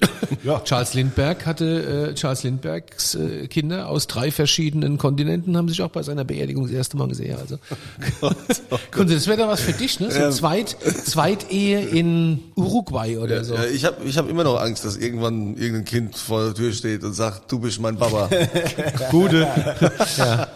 Ja. 0.44 0.60
Charles 0.60 0.94
Lindbergh 0.94 1.44
hatte, 1.46 2.10
äh, 2.10 2.14
Charles 2.14 2.42
Lindberghs 2.44 3.14
äh, 3.16 3.48
Kinder 3.48 3.88
aus 3.88 4.06
drei 4.06 4.30
verschiedenen 4.30 4.96
Kontinenten 4.98 5.56
haben 5.56 5.68
sich 5.68 5.82
auch 5.82 5.88
bei 5.90 6.02
seiner 6.02 6.24
Beerdigung 6.24 6.64
das 6.64 6.72
erste 6.72 6.96
Mal 6.96 7.08
gesehen. 7.08 7.36
Also, 7.38 7.58
Kunze, 8.92 9.14
das 9.14 9.26
wäre 9.26 9.38
da 9.38 9.48
was 9.48 9.60
für 9.60 9.72
dich, 9.72 9.98
ne? 10.00 10.10
So 10.10 10.30
Zweit, 10.30 10.76
Zweitehe 11.04 11.80
in 11.80 12.40
Uruguay 12.56 13.16
oder 13.18 13.42
so. 13.44 13.54
Ja, 13.54 13.64
ich 13.64 13.84
habe 13.84 14.04
ich 14.04 14.16
hab 14.18 14.28
immer 14.28 14.44
noch 14.44 14.60
Angst, 14.60 14.84
dass 14.84 14.96
irgendwann 14.96 15.56
irgendein 15.56 15.84
Kind 15.84 16.16
vor 16.16 16.44
der 16.44 16.54
Tür 16.54 16.72
steht 16.72 17.02
und 17.04 17.14
sagt, 17.14 17.50
du 17.50 17.58
bist 17.58 17.80
mein 17.80 17.96
Papa. 17.96 18.28
Gute. 19.10 19.48
ja. 20.18 20.48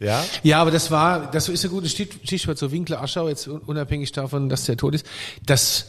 Ja, 0.00 0.24
Ja, 0.42 0.60
aber 0.62 0.70
das 0.70 0.90
war, 0.90 1.30
das 1.30 1.48
ist 1.50 1.62
ein 1.64 1.70
gutes 1.70 1.92
Stich- 1.92 2.20
Stichwort, 2.24 2.56
so 2.58 2.72
Winkler 2.72 3.02
Aschau, 3.02 3.28
jetzt 3.28 3.46
unabhängig 3.48 4.12
davon, 4.12 4.48
dass 4.48 4.64
der 4.64 4.76
tot 4.78 4.94
ist. 4.94 5.04
Das, 5.44 5.86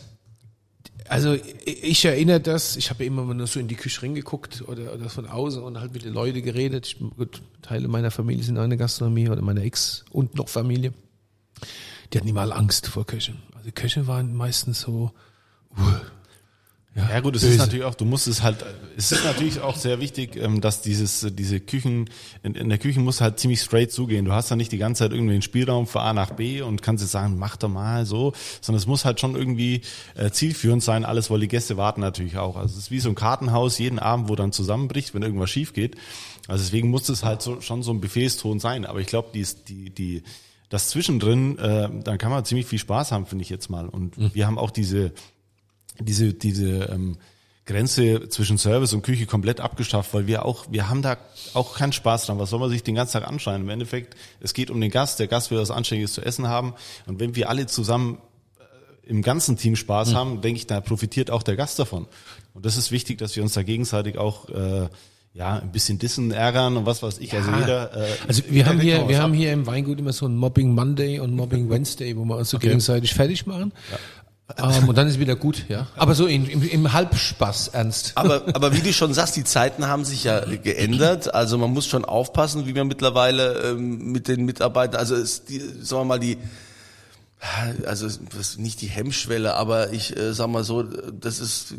also 1.12 1.38
ich 1.66 2.06
erinnere 2.06 2.40
das, 2.40 2.78
ich 2.78 2.90
habe 2.90 3.04
immer 3.04 3.34
nur 3.34 3.46
so 3.46 3.60
in 3.60 3.68
die 3.68 3.76
Küche 3.76 4.02
reingeguckt 4.02 4.64
oder, 4.68 4.94
oder 4.94 5.10
von 5.10 5.28
außen 5.28 5.62
und 5.62 5.78
halt 5.78 5.92
mit 5.92 6.06
den 6.06 6.14
Leuten 6.14 6.42
geredet. 6.42 6.88
Ich, 6.88 7.00
gut, 7.18 7.42
Teile 7.62 7.90
meiner 7.90 8.12
Familie 8.12 8.46
sind 8.46 8.56
in 8.56 8.70
der 8.70 8.80
Gastronomie 8.80 9.28
oder 9.28 9.42
meiner 9.42 9.62
Ex- 9.62 10.06
und 10.12 10.36
noch 10.36 10.48
Familie. 10.48 10.94
Die 12.12 12.18
hatten 12.18 12.30
immer 12.30 12.50
Angst 12.56 12.88
vor 12.88 13.06
Köchen. 13.06 13.40
Also 13.58 13.72
Köche 13.74 14.08
waren 14.08 14.34
meistens 14.34 14.80
so, 14.80 15.12
uh, 15.78 15.82
Ja 16.94 17.22
gut, 17.22 17.38
es 17.38 17.44
ist 17.44 17.58
natürlich 17.58 17.86
auch, 17.86 17.96
du 17.96 18.04
musst 18.04 18.28
es 18.28 18.44
halt, 18.44 18.66
es 18.98 19.14
ist 19.14 19.24
natürlich 19.24 19.62
auch 19.62 19.78
sehr 19.78 20.02
wichtig, 20.02 20.36
ähm, 20.36 20.60
dass 20.60 20.82
dieses, 20.82 21.26
diese 21.32 21.62
Küchen, 21.62 22.10
in, 22.44 22.54
in 22.56 22.68
der 22.68 22.80
Küche 22.80 23.00
muss 23.00 23.22
halt 23.22 23.40
ziemlich 23.40 23.62
straight 23.62 23.94
zugehen. 23.94 24.26
Du 24.26 24.34
hast 24.34 24.52
da 24.52 24.58
nicht 24.58 24.74
die 24.74 24.78
ganze 24.78 25.06
Zeit 25.06 25.14
irgendwie 25.14 25.32
den 25.32 25.42
Spielraum 25.42 25.88
von 25.88 26.02
A 26.02 26.12
nach 26.12 26.32
B 26.32 26.62
und 26.62 26.82
kannst 26.82 27.02
jetzt 27.02 27.12
sagen, 27.12 27.38
mach 27.38 27.56
doch 27.56 27.70
mal 27.70 28.06
so, 28.06 28.34
sondern 28.60 28.80
es 28.80 28.88
muss 28.88 29.06
halt 29.06 29.22
schon 29.22 29.36
irgendwie 29.36 29.82
äh, 30.16 30.32
zielführend 30.32 30.84
sein, 30.84 31.06
alles, 31.06 31.32
weil 31.32 31.40
die 31.40 31.48
Gäste 31.48 31.78
warten 31.78 32.02
natürlich 32.02 32.38
auch. 32.38 32.58
Also 32.58 32.74
es 32.74 32.84
ist 32.86 32.92
wie 32.92 33.00
so 33.00 33.08
ein 33.08 33.16
Kartenhaus 33.16 33.78
jeden 33.78 34.00
Abend, 34.00 34.28
wo 34.28 34.36
dann 34.36 34.52
zusammenbricht, 34.52 35.14
wenn 35.14 35.22
irgendwas 35.22 35.50
schief 35.50 35.72
geht. 35.72 35.96
Also 36.50 36.62
deswegen 36.62 36.90
muss 36.90 37.08
es 37.08 37.24
halt 37.24 37.42
so, 37.42 37.62
schon 37.62 37.84
so 37.84 37.92
ein 37.92 38.02
Buffetston 38.02 38.60
sein. 38.60 38.86
Aber 38.86 39.00
ich 39.00 39.08
glaube, 39.08 39.30
die, 39.34 39.48
die, 39.66 39.92
die, 39.92 40.24
das 40.68 40.90
zwischendrin, 40.90 41.58
äh, 41.58 41.90
dann 42.04 42.18
kann 42.18 42.32
man 42.32 42.44
ziemlich 42.44 42.66
viel 42.66 42.80
Spaß 42.80 43.14
haben, 43.14 43.26
finde 43.26 43.44
ich 43.44 43.50
jetzt 43.50 43.70
mal. 43.70 43.88
Und 43.88 44.36
wir 44.36 44.46
haben 44.46 44.58
auch 44.58 44.72
diese, 44.72 45.14
diese, 46.04 46.34
diese 46.34 46.86
ähm, 46.86 47.18
Grenze 47.66 48.28
zwischen 48.30 48.58
Service 48.58 48.94
und 48.94 49.04
Küche 49.04 49.26
komplett 49.26 49.62
abgeschafft, 49.62 50.14
weil 50.14 50.28
wir 50.28 50.46
auch, 50.46 50.66
wir 50.70 50.90
haben 50.90 51.02
da 51.02 51.18
auch 51.54 51.76
keinen 51.76 51.94
Spaß 51.94 52.26
dran. 52.26 52.40
Was 52.40 52.50
soll 52.50 52.60
man 52.60 52.70
sich 52.70 52.84
den 52.84 52.96
ganzen 52.96 53.14
Tag 53.14 53.28
anschauen? 53.28 53.62
Im 53.62 53.70
Endeffekt, 53.70 54.16
es 54.40 54.54
geht 54.54 54.72
um 54.72 54.82
den 54.82 54.92
Gast, 54.92 55.20
der 55.20 55.28
Gast 55.28 55.52
will 55.52 55.60
was 55.60 55.72
Anständiges 55.72 56.14
zu 56.14 56.22
essen 56.22 56.48
haben. 56.48 56.74
Und 57.06 57.20
wenn 57.20 57.36
wir 57.36 57.50
alle 57.50 57.68
zusammen 57.68 58.18
äh, 58.60 59.10
im 59.10 59.22
ganzen 59.22 59.58
Team 59.58 59.76
Spaß 59.76 60.14
haben, 60.16 60.42
denke 60.42 60.58
ich, 60.58 60.68
da 60.68 60.82
profitiert 60.82 61.30
auch 61.30 61.44
der 61.44 61.56
Gast 61.56 61.78
davon. 61.78 62.08
Und 62.54 62.66
das 62.66 62.78
ist 62.78 62.92
wichtig, 62.92 63.20
dass 63.20 63.36
wir 63.36 63.44
uns 63.44 63.54
da 63.54 63.64
gegenseitig 63.64 64.18
auch 64.18 64.50
äh, 64.50 64.90
ja 65.34 65.60
ein 65.60 65.72
bisschen 65.72 65.98
dissen, 65.98 66.32
ärgern 66.32 66.76
und 66.76 66.86
was 66.86 67.02
weiß 67.04 67.20
ich. 67.20 67.34
Also 67.34 67.52
jeder. 67.52 67.96
Äh, 67.96 68.08
Also 68.28 68.44
wir 68.50 68.66
haben 68.66 68.80
hier, 68.80 69.08
wir 69.08 69.22
haben 69.22 69.32
ab. 69.32 69.38
hier 69.38 69.54
im 69.54 69.66
Weingut 69.66 70.00
immer 70.00 70.14
so 70.14 70.26
ein 70.26 70.36
Mobbing 70.36 70.74
Monday 70.74 71.20
und 71.20 71.34
Mobbing 71.36 71.70
Wednesday, 71.70 72.18
wo 72.18 72.26
wir 72.26 72.38
uns 72.38 72.50
so 72.50 72.60
gegenseitig 72.60 73.14
fertig 73.14 73.46
machen. 73.46 73.72
Ähm, 74.58 74.90
und 74.90 74.98
dann 74.98 75.08
ist 75.08 75.20
wieder 75.20 75.36
gut, 75.36 75.66
ja. 75.70 75.88
Aber 75.96 76.16
so 76.16 76.26
in, 76.26 76.48
im, 76.48 76.64
im 76.64 76.94
Halbspaß 76.94 77.70
ernst. 77.70 78.14
Aber, 78.16 78.44
aber 78.54 78.74
wie 78.74 78.82
du 78.82 78.94
schon 78.94 79.14
sagst, 79.14 79.36
die 79.36 79.44
Zeiten 79.44 79.88
haben 79.88 80.06
sich 80.06 80.24
ja 80.24 80.44
geändert. 80.46 81.34
Also 81.34 81.58
man 81.58 81.72
muss 81.72 81.88
schon 81.88 82.06
aufpassen, 82.06 82.66
wie 82.68 82.74
man 82.74 82.88
mittlerweile 82.88 83.72
ähm, 83.72 84.12
mit 84.12 84.28
den 84.28 84.46
Mitarbeitern, 84.46 85.00
also 85.00 85.16
ist 85.16 85.50
die, 85.50 85.60
sagen 85.60 86.02
wir 86.02 86.06
mal, 86.06 86.20
die, 86.20 86.38
also 87.86 88.08
nicht 88.58 88.82
die 88.82 88.88
Hemmschwelle, 88.88 89.56
aber 89.56 89.94
ich 89.94 90.16
äh, 90.16 90.34
sag 90.34 90.48
mal 90.48 90.64
so, 90.64 90.84
das 90.84 91.40
ist, 91.40 91.74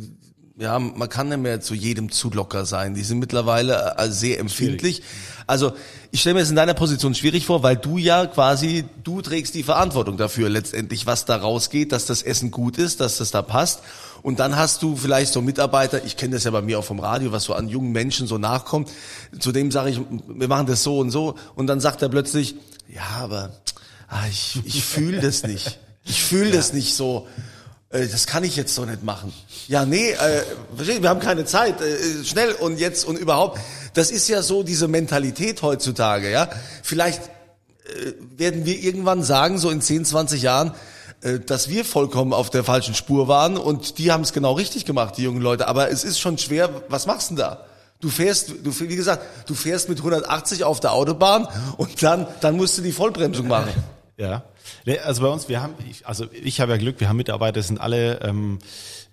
ja, 0.58 0.78
man 0.78 1.08
kann 1.08 1.28
nicht 1.28 1.38
mehr 1.38 1.60
zu 1.60 1.74
jedem 1.74 2.10
zu 2.10 2.30
locker 2.30 2.66
sein. 2.66 2.94
Die 2.94 3.02
sind 3.02 3.18
mittlerweile 3.18 3.96
äh, 3.96 4.10
sehr 4.10 4.38
empfindlich. 4.38 5.02
Also 5.46 5.72
ich 6.10 6.20
stelle 6.20 6.34
mir 6.34 6.40
das 6.40 6.50
in 6.50 6.56
deiner 6.56 6.74
Position 6.74 7.14
schwierig 7.14 7.46
vor, 7.46 7.62
weil 7.62 7.76
du 7.76 7.96
ja 7.96 8.26
quasi, 8.26 8.84
du 9.02 9.22
trägst 9.22 9.54
die 9.54 9.62
Verantwortung 9.62 10.16
dafür 10.18 10.50
letztendlich, 10.50 11.06
was 11.06 11.24
da 11.24 11.36
rausgeht, 11.36 11.92
dass 11.92 12.04
das 12.04 12.22
Essen 12.22 12.50
gut 12.50 12.76
ist, 12.76 13.00
dass 13.00 13.16
das 13.16 13.30
da 13.30 13.40
passt. 13.40 13.80
Und 14.22 14.40
dann 14.40 14.56
hast 14.56 14.82
du 14.82 14.94
vielleicht 14.94 15.32
so 15.32 15.40
Mitarbeiter, 15.40 16.04
ich 16.04 16.16
kenne 16.16 16.34
das 16.34 16.44
ja 16.44 16.50
bei 16.50 16.62
mir 16.62 16.78
auch 16.78 16.84
vom 16.84 17.00
Radio, 17.00 17.32
was 17.32 17.44
so 17.44 17.54
an 17.54 17.68
jungen 17.68 17.92
Menschen 17.92 18.26
so 18.26 18.38
nachkommt. 18.38 18.90
Zu 19.38 19.52
dem 19.52 19.70
sage 19.70 19.90
ich, 19.90 20.00
wir 20.28 20.48
machen 20.48 20.66
das 20.66 20.82
so 20.82 20.98
und 20.98 21.10
so. 21.10 21.34
Und 21.54 21.66
dann 21.66 21.80
sagt 21.80 22.02
er 22.02 22.08
plötzlich, 22.08 22.56
ja, 22.88 23.22
aber 23.22 23.50
ah, 24.08 24.26
ich, 24.30 24.60
ich 24.64 24.84
fühle 24.84 25.20
das 25.20 25.44
nicht. 25.44 25.78
Ich 26.04 26.22
fühle 26.22 26.50
das 26.50 26.72
nicht 26.72 26.94
so. 26.94 27.26
Äh, 27.92 28.06
Das 28.08 28.26
kann 28.26 28.44
ich 28.44 28.56
jetzt 28.56 28.74
so 28.74 28.84
nicht 28.84 29.02
machen. 29.04 29.32
Ja, 29.68 29.84
nee, 29.84 30.10
äh, 30.10 30.42
wir 30.76 31.08
haben 31.08 31.20
keine 31.20 31.44
Zeit. 31.44 31.80
Äh, 31.80 32.24
schnell 32.24 32.52
und 32.52 32.78
jetzt 32.80 33.04
und 33.04 33.18
überhaupt. 33.18 33.60
Das 33.94 34.10
ist 34.10 34.28
ja 34.28 34.42
so 34.42 34.62
diese 34.62 34.88
Mentalität 34.88 35.62
heutzutage, 35.62 36.30
ja. 36.30 36.48
Vielleicht 36.82 37.22
äh, 37.24 38.12
werden 38.36 38.64
wir 38.64 38.78
irgendwann 38.78 39.22
sagen, 39.22 39.58
so 39.58 39.70
in 39.70 39.80
10, 39.80 40.04
20 40.04 40.42
Jahren, 40.42 40.72
äh, 41.20 41.38
dass 41.38 41.68
wir 41.68 41.84
vollkommen 41.84 42.32
auf 42.32 42.50
der 42.50 42.64
falschen 42.64 42.94
Spur 42.94 43.28
waren 43.28 43.56
und 43.56 43.98
die 43.98 44.10
haben 44.10 44.22
es 44.22 44.32
genau 44.32 44.54
richtig 44.54 44.84
gemacht, 44.84 45.14
die 45.16 45.22
jungen 45.22 45.42
Leute. 45.42 45.68
Aber 45.68 45.90
es 45.90 46.04
ist 46.04 46.18
schon 46.18 46.38
schwer, 46.38 46.70
was 46.88 47.06
machst 47.06 47.30
du 47.30 47.34
denn 47.34 47.44
da? 47.44 47.64
Du 48.00 48.08
fährst, 48.08 48.48
du, 48.64 48.80
wie 48.80 48.96
gesagt, 48.96 49.24
du 49.46 49.54
fährst 49.54 49.88
mit 49.88 49.98
180 49.98 50.64
auf 50.64 50.80
der 50.80 50.92
Autobahn 50.92 51.46
und 51.76 52.02
dann, 52.02 52.26
dann 52.40 52.56
musst 52.56 52.76
du 52.76 52.82
die 52.82 52.90
Vollbremsung 52.90 53.46
machen. 53.46 53.72
Ja. 54.16 54.42
Nee, 54.84 54.98
Also 54.98 55.22
bei 55.22 55.28
uns, 55.28 55.48
wir 55.48 55.62
haben, 55.62 55.74
ich, 55.88 56.06
also 56.06 56.26
ich 56.32 56.60
habe 56.60 56.72
ja 56.72 56.78
Glück, 56.78 56.98
wir 57.00 57.08
haben 57.08 57.16
Mitarbeiter, 57.16 57.62
sind 57.62 57.80
alle 57.80 58.20
ähm, 58.22 58.58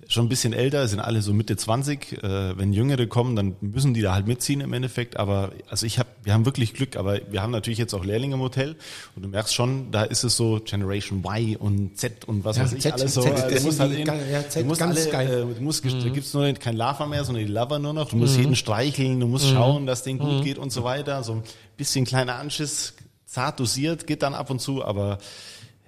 schon 0.08 0.26
ein 0.26 0.30
bisschen 0.30 0.54
älter, 0.54 0.88
sind 0.88 1.00
alle 1.00 1.22
so 1.22 1.34
Mitte 1.34 1.56
20. 1.58 2.24
Äh, 2.24 2.58
wenn 2.58 2.74
Jüngere 2.74 3.06
kommen, 3.06 3.36
dann 3.36 3.56
müssen 3.62 3.94
die 3.94 4.02
da 4.02 4.14
halt 4.14 4.26
mitziehen 4.26 4.62
im 4.62 4.74
Endeffekt. 4.74 5.18
Aber 5.18 5.52
also 5.70 5.86
ich 5.86 6.00
habe, 6.00 6.10
wir 6.24 6.34
haben 6.34 6.46
wirklich 6.46 6.74
Glück, 6.74 6.96
aber 6.96 7.20
wir 7.30 7.42
haben 7.44 7.52
natürlich 7.52 7.78
jetzt 7.78 7.94
auch 7.94 8.04
Lehrlinge 8.04 8.34
im 8.36 8.42
Hotel 8.42 8.76
und 9.16 9.22
du 9.24 9.30
merkst 9.30 9.54
schon, 9.54 9.92
da 9.92 10.04
ist 10.04 10.24
es 10.24 10.36
so 10.36 10.60
Generation 10.64 11.20
Y 11.24 11.56
und 11.58 11.98
Z 11.98 12.26
und 12.26 12.44
was 12.46 12.58
Ja, 12.58 12.64
weiß 12.64 12.74
ich 12.74 12.82
Z, 12.82 12.94
alles 12.94 13.14
so. 13.14 13.22
Z, 13.22 13.34
Also 13.34 13.56
du 13.56 13.62
musst 13.64 13.80
halt 13.80 13.94
in, 13.94 14.08
ja, 14.08 14.50
Z, 14.50 14.64
du 14.64 14.68
musst 14.68 14.82
alle, 14.82 15.06
geil. 15.10 15.48
äh, 15.52 15.56
du 15.56 15.62
musst, 15.62 15.86
da 15.86 16.10
gibt's 16.10 16.34
nur 16.34 16.52
kein 16.54 16.76
Lava 16.78 17.06
mehr, 17.06 17.24
sondern 17.24 17.46
die 17.46 17.52
Lover 17.52 17.78
nur 17.78 17.94
noch. 17.94 18.10
Du 18.10 18.16
musst 18.16 18.38
jeden 18.38 18.56
streicheln, 18.56 19.20
du 19.20 19.28
musst 19.28 19.48
schauen, 19.50 19.86
dass 19.86 20.02
denen 20.02 20.18
gut 20.20 20.44
geht 20.44 20.58
und 20.58 20.72
so 20.72 20.84
weiter. 20.84 21.22
So 21.24 21.34
ein 21.34 21.44
bisschen 21.78 22.06
kleiner 22.06 22.36
Anschiss, 22.36 22.94
zart 23.28 23.60
dosiert, 23.60 24.08
geht 24.08 24.24
dann 24.24 24.34
ab 24.34 24.50
und 24.50 24.60
zu, 24.60 24.84
aber 24.84 25.20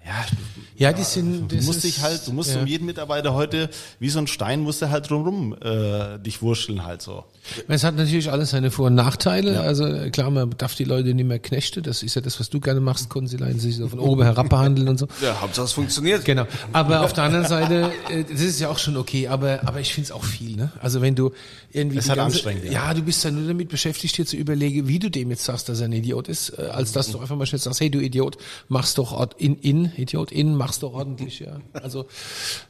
ja, 0.05 0.25
Ja, 0.75 0.93
die 0.93 1.03
sind, 1.03 1.51
Du 1.51 1.55
das 1.55 1.65
musst 1.65 1.83
dich 1.83 2.01
halt, 2.01 2.25
du 2.25 2.33
musst 2.33 2.53
ja. 2.53 2.61
um 2.61 2.67
jeden 2.67 2.85
Mitarbeiter 2.85 3.33
heute, 3.33 3.69
wie 3.99 4.09
so 4.09 4.19
ein 4.19 4.27
Stein, 4.27 4.61
musst 4.61 4.81
du 4.81 4.89
halt 4.89 5.09
drumrum 5.09 5.55
äh, 5.61 6.17
dich 6.19 6.41
wurschteln 6.41 6.83
halt 6.83 7.01
so. 7.01 7.25
Es 7.67 7.83
hat 7.83 7.95
natürlich 7.95 8.31
alles 8.31 8.51
seine 8.51 8.71
Vor- 8.71 8.87
und 8.87 8.95
Nachteile. 8.95 9.61
Also 9.61 9.85
klar, 10.11 10.29
man 10.29 10.51
darf 10.57 10.75
die 10.75 10.83
Leute 10.83 11.13
nicht 11.13 11.25
mehr 11.27 11.39
knechten. 11.39 11.83
Das 11.83 12.03
ist 12.03 12.15
ja 12.15 12.21
das, 12.21 12.39
was 12.39 12.49
du 12.49 12.59
gerne 12.59 12.79
machst, 12.79 13.09
Konsileien, 13.09 13.59
sich 13.59 13.77
so 13.77 13.87
von 13.87 13.99
oben 13.99 14.23
herab 14.23 14.49
behandeln 14.49 14.87
und 14.87 14.97
so. 14.99 15.07
Ja, 15.21 15.41
Hauptsache 15.41 15.65
es 15.65 15.73
funktioniert. 15.73 16.23
Genau. 16.25 16.45
Aber 16.71 17.01
auf 17.01 17.13
der 17.13 17.23
anderen 17.25 17.47
Seite, 17.47 17.91
äh, 18.09 18.23
das 18.29 18.41
ist 18.41 18.59
ja 18.59 18.69
auch 18.69 18.77
schon 18.77 18.95
okay, 18.97 19.27
aber, 19.27 19.61
aber 19.65 19.79
ich 19.79 19.93
finde 19.93 20.05
es 20.05 20.11
auch 20.11 20.23
viel, 20.23 20.55
ne? 20.55 20.71
Also 20.79 21.01
wenn 21.01 21.15
du 21.15 21.31
irgendwie. 21.71 21.97
Es 21.97 22.05
die 22.05 22.11
hat 22.11 22.19
anstrengend, 22.19 22.65
ja. 22.65 22.71
ja. 22.71 22.93
du 22.93 23.01
bist 23.01 23.23
ja 23.23 23.31
nur 23.31 23.47
damit 23.47 23.69
beschäftigt, 23.69 24.17
dir 24.17 24.25
zu 24.25 24.35
überlegen, 24.37 24.87
wie 24.87 24.99
du 24.99 25.09
dem 25.09 25.29
jetzt 25.31 25.43
sagst, 25.45 25.69
dass 25.69 25.79
er 25.79 25.85
ein 25.85 25.93
Idiot 25.93 26.27
ist, 26.27 26.57
äh, 26.57 26.63
als 26.63 26.91
dass 26.91 27.11
du 27.11 27.19
einfach 27.19 27.35
mal 27.35 27.45
schnell 27.45 27.59
sagst, 27.59 27.79
hey 27.81 27.89
du 27.89 27.99
Idiot, 27.99 28.37
mach's 28.67 28.93
doch 28.93 29.11
Ort 29.11 29.35
in, 29.39 29.55
in, 29.57 29.91
Idiot, 29.97 30.31
innen 30.31 30.55
machst 30.55 30.83
du 30.83 30.87
ordentlich, 30.87 31.39
ja. 31.39 31.57
Also, 31.73 32.05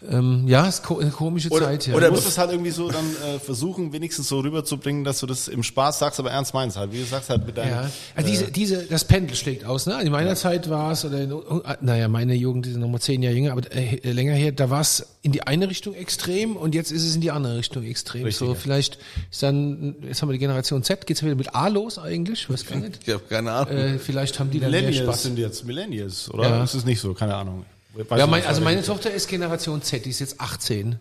ähm, 0.10 0.48
ja, 0.48 0.68
ist 0.68 0.84
ko 0.84 1.00
eine 1.00 1.12
komische 1.12 1.50
Oder- 1.50 1.66
Zeit, 1.66 1.88
ja. 1.88 1.96
oder- 1.96 2.08
Du 2.08 2.14
musst 2.16 2.28
es 2.28 2.38
halt 2.38 2.52
irgendwie 2.52 2.72
so 2.72 2.90
dann 2.90 3.06
äh, 3.26 3.40
versuchen, 3.40 3.94
wenigstens 3.94 4.28
so 4.28 4.40
rüberzubringen, 4.62 5.04
dass 5.04 5.20
du 5.20 5.26
das 5.26 5.48
im 5.48 5.64
Spaß 5.64 6.00
sagst, 6.00 6.20
aber 6.20 6.32
ernst 6.32 6.54
meinst 6.54 6.78
halt. 6.78 6.92
Wie 6.92 7.00
du 7.00 7.06
sagst 7.06 7.30
halt 7.30 7.46
mit 7.46 7.58
deinem, 7.58 7.72
Ja, 7.72 7.92
also 8.16 8.30
diese, 8.30 8.52
diese, 8.52 8.84
das 8.86 9.06
Pendel 9.06 9.36
schlägt 9.36 9.66
aus. 9.66 9.86
Ne? 9.86 10.02
In 10.02 10.12
meiner 10.12 10.36
Zeit 10.36 10.70
war 10.70 10.92
es, 10.92 11.04
oder 11.06 11.22
in, 11.22 11.34
naja, 11.82 12.08
meine 12.08 12.36
Jugend 12.36 12.68
ist 12.68 12.78
noch 12.78 12.88
mal 12.88 13.00
zehn 13.00 13.22
Jahre 13.22 13.36
jünger, 13.36 13.52
aber 13.54 13.64
äh, 13.72 14.12
länger 14.12 14.34
her, 14.34 14.52
da 14.52 14.70
war 14.70 14.82
es 14.82 15.06
in 15.22 15.32
die 15.32 15.44
eine 15.44 15.70
Richtung 15.70 15.94
extrem 15.94 16.56
und 16.56 16.76
jetzt 16.76 16.92
ist 16.92 17.06
es 17.06 17.16
in 17.16 17.22
die 17.22 17.32
andere 17.32 17.58
Richtung 17.58 17.84
extrem. 17.84 18.24
Richtig, 18.24 18.40
so 18.40 18.54
ja. 18.54 18.56
vielleicht 18.56 19.00
ist 19.30 19.44
dann, 19.44 19.96
jetzt 20.04 20.22
haben 20.22 20.30
wir 20.30 20.34
die 20.34 20.40
Generation 20.40 20.84
Z, 20.84 21.06
geht's 21.08 21.24
wieder 21.24 21.36
mit 21.36 21.54
A 21.56 21.68
los 21.68 21.98
eigentlich? 21.98 22.42
Ich 22.44 22.50
weiß 22.50 22.66
gar 22.66 22.78
nicht. 22.78 23.00
Ich 23.06 23.14
habe 23.14 23.24
keine 23.28 23.52
Ahnung. 23.52 23.78
Äh, 23.78 24.00
vielleicht 24.00 24.40
haben 24.40 24.52
die 24.52 24.60
dann 24.60 24.72
mehr 24.72 24.82
Millennials 24.82 25.06
Spaß. 25.06 25.24
sind 25.24 25.38
jetzt 25.38 25.66
Millennials, 25.66 26.30
oder? 26.32 26.50
Ja. 26.50 26.64
Ist 26.64 26.74
es 26.74 26.86
nicht 26.86 27.00
so? 27.00 27.14
Keine 27.14 27.36
Ahnung. 27.36 27.66
Weiß 27.94 28.18
Ja, 28.18 28.26
mein, 28.26 28.46
also 28.46 28.62
meine 28.62 28.84
Tochter 28.84 29.12
ist 29.12 29.28
Generation 29.28 29.82
Z, 29.82 30.06
die 30.06 30.10
ist 30.10 30.20
jetzt 30.20 30.40
18. 30.40 30.98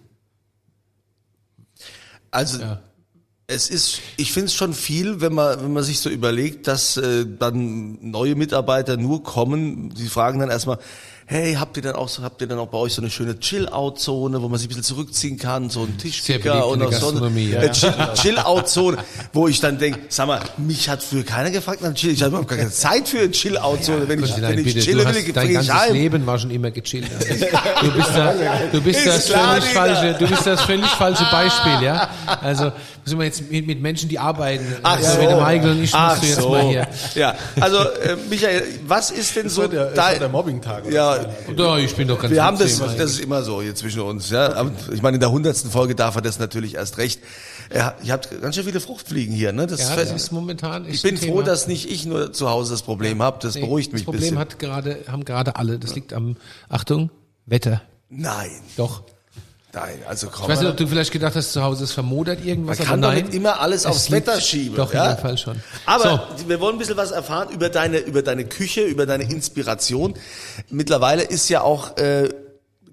Also 2.32 2.60
Ja. 2.60 2.80
Es 3.50 3.68
ist, 3.68 4.00
ich 4.16 4.32
finde 4.32 4.46
es 4.46 4.54
schon 4.54 4.72
viel, 4.72 5.20
wenn 5.20 5.34
man, 5.34 5.60
wenn 5.60 5.72
man 5.72 5.82
sich 5.82 5.98
so 5.98 6.08
überlegt, 6.08 6.68
dass 6.68 6.96
äh, 6.96 7.26
dann 7.26 7.98
neue 8.00 8.36
Mitarbeiter 8.36 8.96
nur 8.96 9.24
kommen, 9.24 9.90
die 9.90 10.06
fragen 10.06 10.38
dann 10.38 10.50
erstmal, 10.50 10.78
hey, 11.30 11.54
habt 11.54 11.76
ihr 11.76 11.82
denn 11.84 11.92
auch 11.94 12.08
so, 12.08 12.24
habt 12.24 12.40
ihr 12.40 12.48
denn 12.48 12.58
auch 12.58 12.66
bei 12.66 12.76
euch 12.78 12.92
so 12.92 13.00
eine 13.00 13.08
schöne 13.10 13.38
Chill-Out-Zone, 13.38 14.42
wo 14.42 14.48
man 14.48 14.58
sich 14.58 14.66
ein 14.66 14.70
bisschen 14.70 14.82
zurückziehen 14.82 15.38
kann, 15.38 15.70
so 15.70 15.82
ein 15.82 15.86
beliebt 15.86 16.00
Tischkicker 16.02 16.54
in 16.56 16.62
und 16.64 16.78
der 16.80 16.88
auch 16.88 16.92
so 16.92 17.24
eine 17.24 17.40
ja. 17.40 17.62
äh, 17.62 17.70
Chill- 17.70 18.14
Chill-Out-Zone, 18.14 18.96
wo 19.32 19.46
ich 19.46 19.60
dann 19.60 19.78
denke, 19.78 20.00
sag 20.08 20.26
mal, 20.26 20.40
mich 20.56 20.88
hat 20.88 21.02
früher 21.04 21.22
keiner 21.22 21.52
gefragt 21.52 21.82
nach 21.82 21.94
Chill, 21.94 22.10
ich 22.10 22.20
habe 22.22 22.30
überhaupt 22.30 22.48
keine 22.50 22.68
Zeit 22.70 23.08
für 23.08 23.20
eine 23.20 23.30
Chill-Out-Zone, 23.30 24.08
wenn 24.08 24.18
ich, 24.18 24.26
Konstantin, 24.30 24.58
wenn 24.58 24.66
ich 24.66 24.74
bitte, 24.74 24.86
chille 24.86 25.04
du 25.04 25.14
will, 25.14 25.32
dein 25.32 25.46
ich 25.48 25.54
ganzes 25.54 25.72
heim. 25.74 25.92
Leben 25.94 26.26
war 26.26 26.38
schon 26.38 26.50
immer 26.50 26.72
gechillt. 26.72 27.06
Du 27.80 27.92
bist 27.92 28.10
da, 28.14 28.34
du 28.72 28.80
bist 28.82 28.98
Ist 28.98 29.06
das 29.06 29.26
klar, 29.26 29.48
völlig 29.54 29.68
Dieter. 29.68 29.80
falsche, 29.80 30.18
du 30.18 30.26
bist 30.28 30.46
das 30.46 30.62
völlig 30.62 30.86
falsche 30.90 31.24
Beispiel, 31.30 31.82
ja. 31.86 32.10
Also 32.40 32.72
müssen 33.04 33.18
wir 33.18 33.26
jetzt 33.26 33.50
mit, 33.50 33.66
mit 33.68 33.80
Menschen, 33.80 34.08
die 34.08 34.18
arbeiten. 34.18 34.66
Ach 34.82 34.96
also, 34.96 35.12
so. 35.12 35.20
Der 35.20 35.36
Michael 35.36 35.70
und 35.70 35.84
ich 35.84 35.94
Ach 35.94 36.10
musst 36.10 36.22
du 36.22 36.26
jetzt 36.26 36.40
so. 36.40 36.48
mal 36.50 36.62
hier. 36.64 36.88
Ja, 37.14 37.34
also 37.60 37.78
äh, 37.78 38.16
Michael, 38.28 38.62
was 38.86 39.10
ist 39.12 39.36
denn 39.36 39.48
so 39.48 39.62
Das 39.62 39.70
war 39.76 39.84
der, 39.86 39.94
das 39.94 40.04
war 40.12 40.18
der 40.18 40.28
Mobbing-Tag. 40.28 40.86
oder? 40.86 41.19
Ja, 41.48 41.54
Ja, 41.54 41.78
ich 41.78 41.94
bin 41.94 42.08
doch 42.08 42.20
ganz 42.20 42.32
Wir 42.32 42.44
haben 42.44 42.58
das, 42.58 42.78
das 42.78 43.10
ist 43.12 43.20
immer 43.20 43.42
so 43.42 43.60
hier 43.62 43.74
zwischen 43.74 44.00
uns. 44.02 44.30
Ja, 44.30 44.70
ich 44.92 45.02
meine, 45.02 45.16
in 45.16 45.20
der 45.20 45.30
hundertsten 45.30 45.70
Folge 45.70 45.94
darf 45.94 46.16
er 46.16 46.22
das 46.22 46.38
natürlich 46.38 46.74
erst 46.74 46.98
recht. 46.98 47.20
Er, 47.68 47.96
ihr 48.02 48.12
habt 48.12 48.40
ganz 48.40 48.54
schön 48.56 48.64
viele 48.64 48.80
Fruchtfliegen 48.80 49.34
hier, 49.34 49.52
ne? 49.52 49.66
Das 49.66 49.80
Ja, 49.80 49.96
das 49.96 50.10
ist 50.12 50.32
momentan 50.32 50.88
ich 50.88 51.02
bin 51.02 51.16
froh, 51.16 51.42
dass 51.42 51.66
nicht 51.68 51.90
ich 51.90 52.04
nur 52.04 52.32
zu 52.32 52.50
Hause 52.50 52.72
das 52.72 52.82
Problem 52.82 53.22
habe. 53.22 53.38
Das 53.40 53.54
Nee, 53.54 53.60
beruhigt 53.60 53.92
mich 53.92 54.02
Das 54.02 54.02
ein 54.02 54.04
Problem 54.06 54.20
bisschen. 54.20 54.38
hat 54.38 54.58
gerade, 54.58 54.98
haben 55.08 55.24
gerade 55.24 55.56
alle. 55.56 55.78
Das 55.78 55.94
liegt 55.94 56.12
am, 56.12 56.36
Achtung, 56.68 57.10
Wetter. 57.46 57.82
nein, 58.08 58.50
Doch. 58.76 59.02
Nein, 59.72 59.98
also 60.08 60.28
komm. 60.28 60.42
Ich 60.44 60.48
weiß 60.48 60.60
nicht, 60.60 60.70
ob 60.70 60.76
du 60.76 60.86
vielleicht 60.86 61.12
gedacht 61.12 61.34
hast, 61.34 61.52
zu 61.52 61.62
Hause 61.62 61.84
ist 61.84 61.92
vermodert 61.92 62.44
irgendwas, 62.44 62.78
Man 62.78 63.00
kann 63.00 63.14
nicht 63.14 63.34
immer 63.34 63.60
alles 63.60 63.82
Es 63.82 63.86
aufs 63.86 64.10
Wetter 64.10 64.40
schieben. 64.40 64.76
Doch, 64.76 64.92
ja? 64.92 65.10
in 65.10 65.16
dem 65.16 65.22
Fall 65.22 65.38
schon. 65.38 65.62
Aber 65.86 66.28
wir 66.46 66.60
wollen 66.60 66.76
ein 66.76 66.78
bisschen 66.78 66.96
was 66.96 67.10
erfahren 67.10 67.48
über 67.50 67.68
deine, 67.68 67.98
über 67.98 68.22
deine 68.22 68.44
Küche, 68.44 68.82
über 68.82 69.06
deine 69.06 69.24
Inspiration. 69.24 70.14
Mittlerweile 70.70 71.22
ist 71.22 71.48
ja 71.48 71.62
auch 71.62 71.96
äh, 71.96 72.28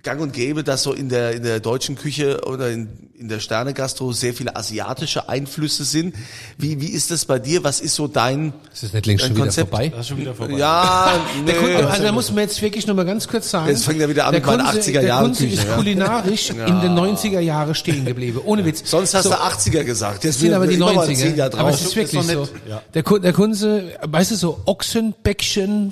gang 0.08 0.22
und 0.22 0.32
gäbe, 0.32 0.64
dass 0.64 0.84
so 0.84 0.94
in 0.94 1.10
der, 1.10 1.34
in 1.34 1.44
der 1.44 1.60
deutschen 1.60 1.96
Küche 1.98 2.40
oder 2.46 2.70
in, 2.70 2.88
in 3.20 3.28
der 3.28 3.40
Sterne-Gastro 3.42 4.14
sehr 4.14 4.34
viele 4.34 4.56
asiatische 4.56 5.28
Einflüsse 5.28 5.84
sind. 5.84 6.16
Wie, 6.58 6.80
wie 6.80 6.88
ist 6.88 7.12
das 7.12 7.26
bei 7.26 7.40
dir? 7.40 7.64
Was 7.66 7.82
ist 7.82 7.96
so 7.96 8.08
dein, 8.08 8.54
Ist 8.74 8.84
das 8.84 8.94
nicht 8.94 9.06
längst 9.06 9.26
schon 9.26 9.36
wieder 9.36 9.44
Konzept? 9.46 9.70
vorbei? 9.70 9.90
Das 9.90 10.00
ist 10.02 10.08
schon 10.08 10.18
wieder 10.20 10.34
vorbei. 10.34 10.54
Ja, 10.58 11.20
nee. 11.46 11.46
Der 11.52 11.56
Kunde, 11.62 11.88
also 11.90 12.04
da 12.04 12.12
muss 12.14 12.30
man 12.32 12.40
jetzt 12.40 12.62
wirklich 12.62 12.88
noch 12.88 12.96
mal 12.96 13.06
ganz 13.06 13.28
kurz 13.28 13.50
sagen. 13.50 13.68
Jetzt 13.70 13.84
fängt 13.84 14.00
er 14.00 14.08
wieder 14.08 14.26
an 14.28 14.32
der 14.32 14.40
mit 14.40 14.48
meiner 14.48 14.64
Kunze- 14.72 14.92
80er 14.92 15.02
Jahre 15.02 15.06
Der 15.06 15.28
Kunze 15.28 15.46
ist 15.48 15.64
ja. 15.66 15.76
kulinarisch 15.76 16.50
in 16.52 16.58
den 16.82 16.96
90er 16.98 17.40
Jahre 17.42 17.76
stehen 17.76 18.06
geblieben. 18.06 18.40
Ohne 18.46 18.64
Witz. 18.64 18.90
Sonst 18.90 19.14
hast 19.14 19.24
So, 19.26 19.30
du 19.32 19.36
80er 19.36 19.84
gesagt. 19.84 20.24
Jetzt 20.24 20.40
sind 20.40 20.54
aber 20.54 20.68
die 20.68 20.76
immer 20.76 20.94
mal 20.94 21.06
90er. 21.06 21.16
10 21.16 21.36
Jahre 21.36 21.58
aber 21.58 21.70
es 21.72 21.82
ist 21.82 21.96
wirklich 21.98 22.22
so. 22.26 22.42
nett. 22.42 22.50
Ja. 22.70 22.82
Der, 22.94 23.04
Kun- 23.04 23.22
der 23.22 23.34
Kunze, 23.34 23.84
weißt 24.04 24.32
du, 24.32 24.36
so 24.36 24.62
Ochsenbäckchen, 24.66 25.92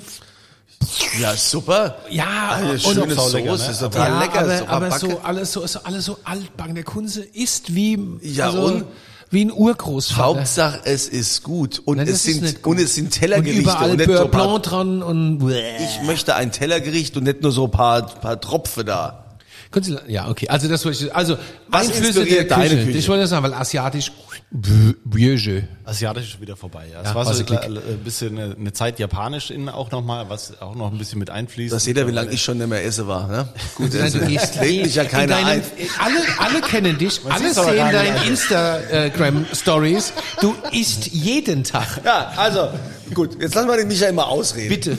Ja, 1.20 1.34
super. 1.36 1.96
ja, 2.10 2.50
Eine 2.56 2.72
und- 2.72 2.80
schöne 2.80 3.14
Soße, 3.14 3.38
lecker, 3.38 3.56
ne? 3.56 3.70
ist 3.70 3.80
total 3.80 4.08
ja, 4.10 4.20
lecker. 4.20 4.38
aber, 4.40 4.58
doch 4.58 4.68
aber 4.68 4.98
so 4.98 5.20
alles 5.22 5.52
so, 5.52 5.62
ist 5.62 5.76
alles 5.76 6.04
so 6.04 6.18
altbacken. 6.24 6.74
Der 6.74 6.84
Kunze 6.84 7.22
ist 7.22 7.74
wie, 7.74 7.98
Ja, 8.22 8.46
also, 8.46 8.62
und? 8.66 8.84
wie 9.30 9.44
ein 9.44 9.52
Urgroßvater. 9.52 10.22
Hauptsache, 10.22 10.80
es 10.84 11.08
ist 11.08 11.42
gut. 11.42 11.80
Und, 11.84 11.96
Nein, 11.96 12.08
es, 12.08 12.22
sind, 12.22 12.64
und 12.66 12.78
es 12.78 12.94
sind 12.94 13.06
und 13.06 13.10
Tellergerichte 13.12 13.62
überall 13.62 13.90
und 13.90 13.96
Beurre 13.98 14.18
so 14.18 14.24
ein 14.24 14.30
paar 14.30 14.46
Blanc 14.48 14.62
dran 14.62 15.02
und 15.02 15.50
Ich 15.50 16.06
möchte 16.06 16.34
ein 16.34 16.52
Tellergericht 16.52 17.16
und 17.16 17.24
nicht 17.24 17.42
nur 17.42 17.50
so 17.52 17.64
ein 17.64 17.70
paar, 17.70 18.06
paar 18.06 18.40
Tropfe 18.40 18.84
da. 18.84 19.24
Können 19.72 19.84
Sie, 19.84 19.98
ja, 20.06 20.28
okay. 20.28 20.48
Also 20.48 20.68
das 20.68 20.84
wollte 20.84 21.04
ich, 21.06 21.14
also 21.14 21.36
Was 21.68 21.88
inspiriert 21.88 22.50
der 22.50 22.56
Küche. 22.58 22.68
deine 22.68 22.84
Küche? 22.84 22.98
Ich 22.98 23.08
wollte 23.08 23.22
das 23.22 23.30
sagen, 23.30 23.42
weil 23.42 23.54
asiatisch, 23.54 24.12
Bieuge. 24.52 25.66
Asiatisch 25.84 26.34
ist 26.34 26.40
wieder 26.40 26.56
vorbei. 26.56 26.86
Ja. 26.92 27.02
Es 27.02 27.14
war 27.14 27.24
so 27.34 27.44
ein 27.44 27.98
bisschen 28.04 28.38
eine, 28.38 28.54
eine 28.54 28.72
Zeit 28.72 28.98
japanisch 29.00 29.50
innen 29.50 29.68
auch 29.68 29.90
nochmal, 29.90 30.30
was 30.30 30.60
auch 30.62 30.76
noch 30.76 30.92
ein 30.92 30.98
bisschen 30.98 31.18
mit 31.18 31.30
einfließt. 31.30 31.74
Da 31.74 31.80
seht 31.80 31.96
ihr, 31.96 32.06
wie 32.06 32.12
lange 32.12 32.30
ich 32.30 32.42
schon 32.42 32.58
nicht 32.58 32.68
mehr 32.68 32.84
esse 32.84 33.08
war. 33.08 33.26
Ne? 33.26 33.48
Gut, 33.74 33.92
Nein, 33.92 34.12
du 34.12 34.20
gehst 34.20 34.60
mich 34.60 34.94
ja 34.94 35.02
in 35.02 35.08
keiner 35.08 35.34
deinem- 35.42 35.48
ein. 35.48 35.62
Alle, 35.98 36.18
alle 36.38 36.60
kennen 36.60 36.96
dich, 36.96 37.20
alle 37.28 37.44
sieht's 37.44 37.58
aber 37.58 37.72
sehen 37.72 37.90
deine. 37.92 38.24
Instagram-Stories. 38.24 40.12
Du 40.40 40.54
isst 40.72 41.08
jeden 41.08 41.64
Tag. 41.64 42.00
Ja, 42.04 42.32
also, 42.36 42.68
gut, 43.14 43.40
jetzt 43.42 43.54
lassen 43.56 43.68
wir 43.68 43.76
den 43.76 43.88
Michael 43.88 44.12
mal 44.12 44.24
ausreden. 44.24 44.68
Bitte. 44.68 44.98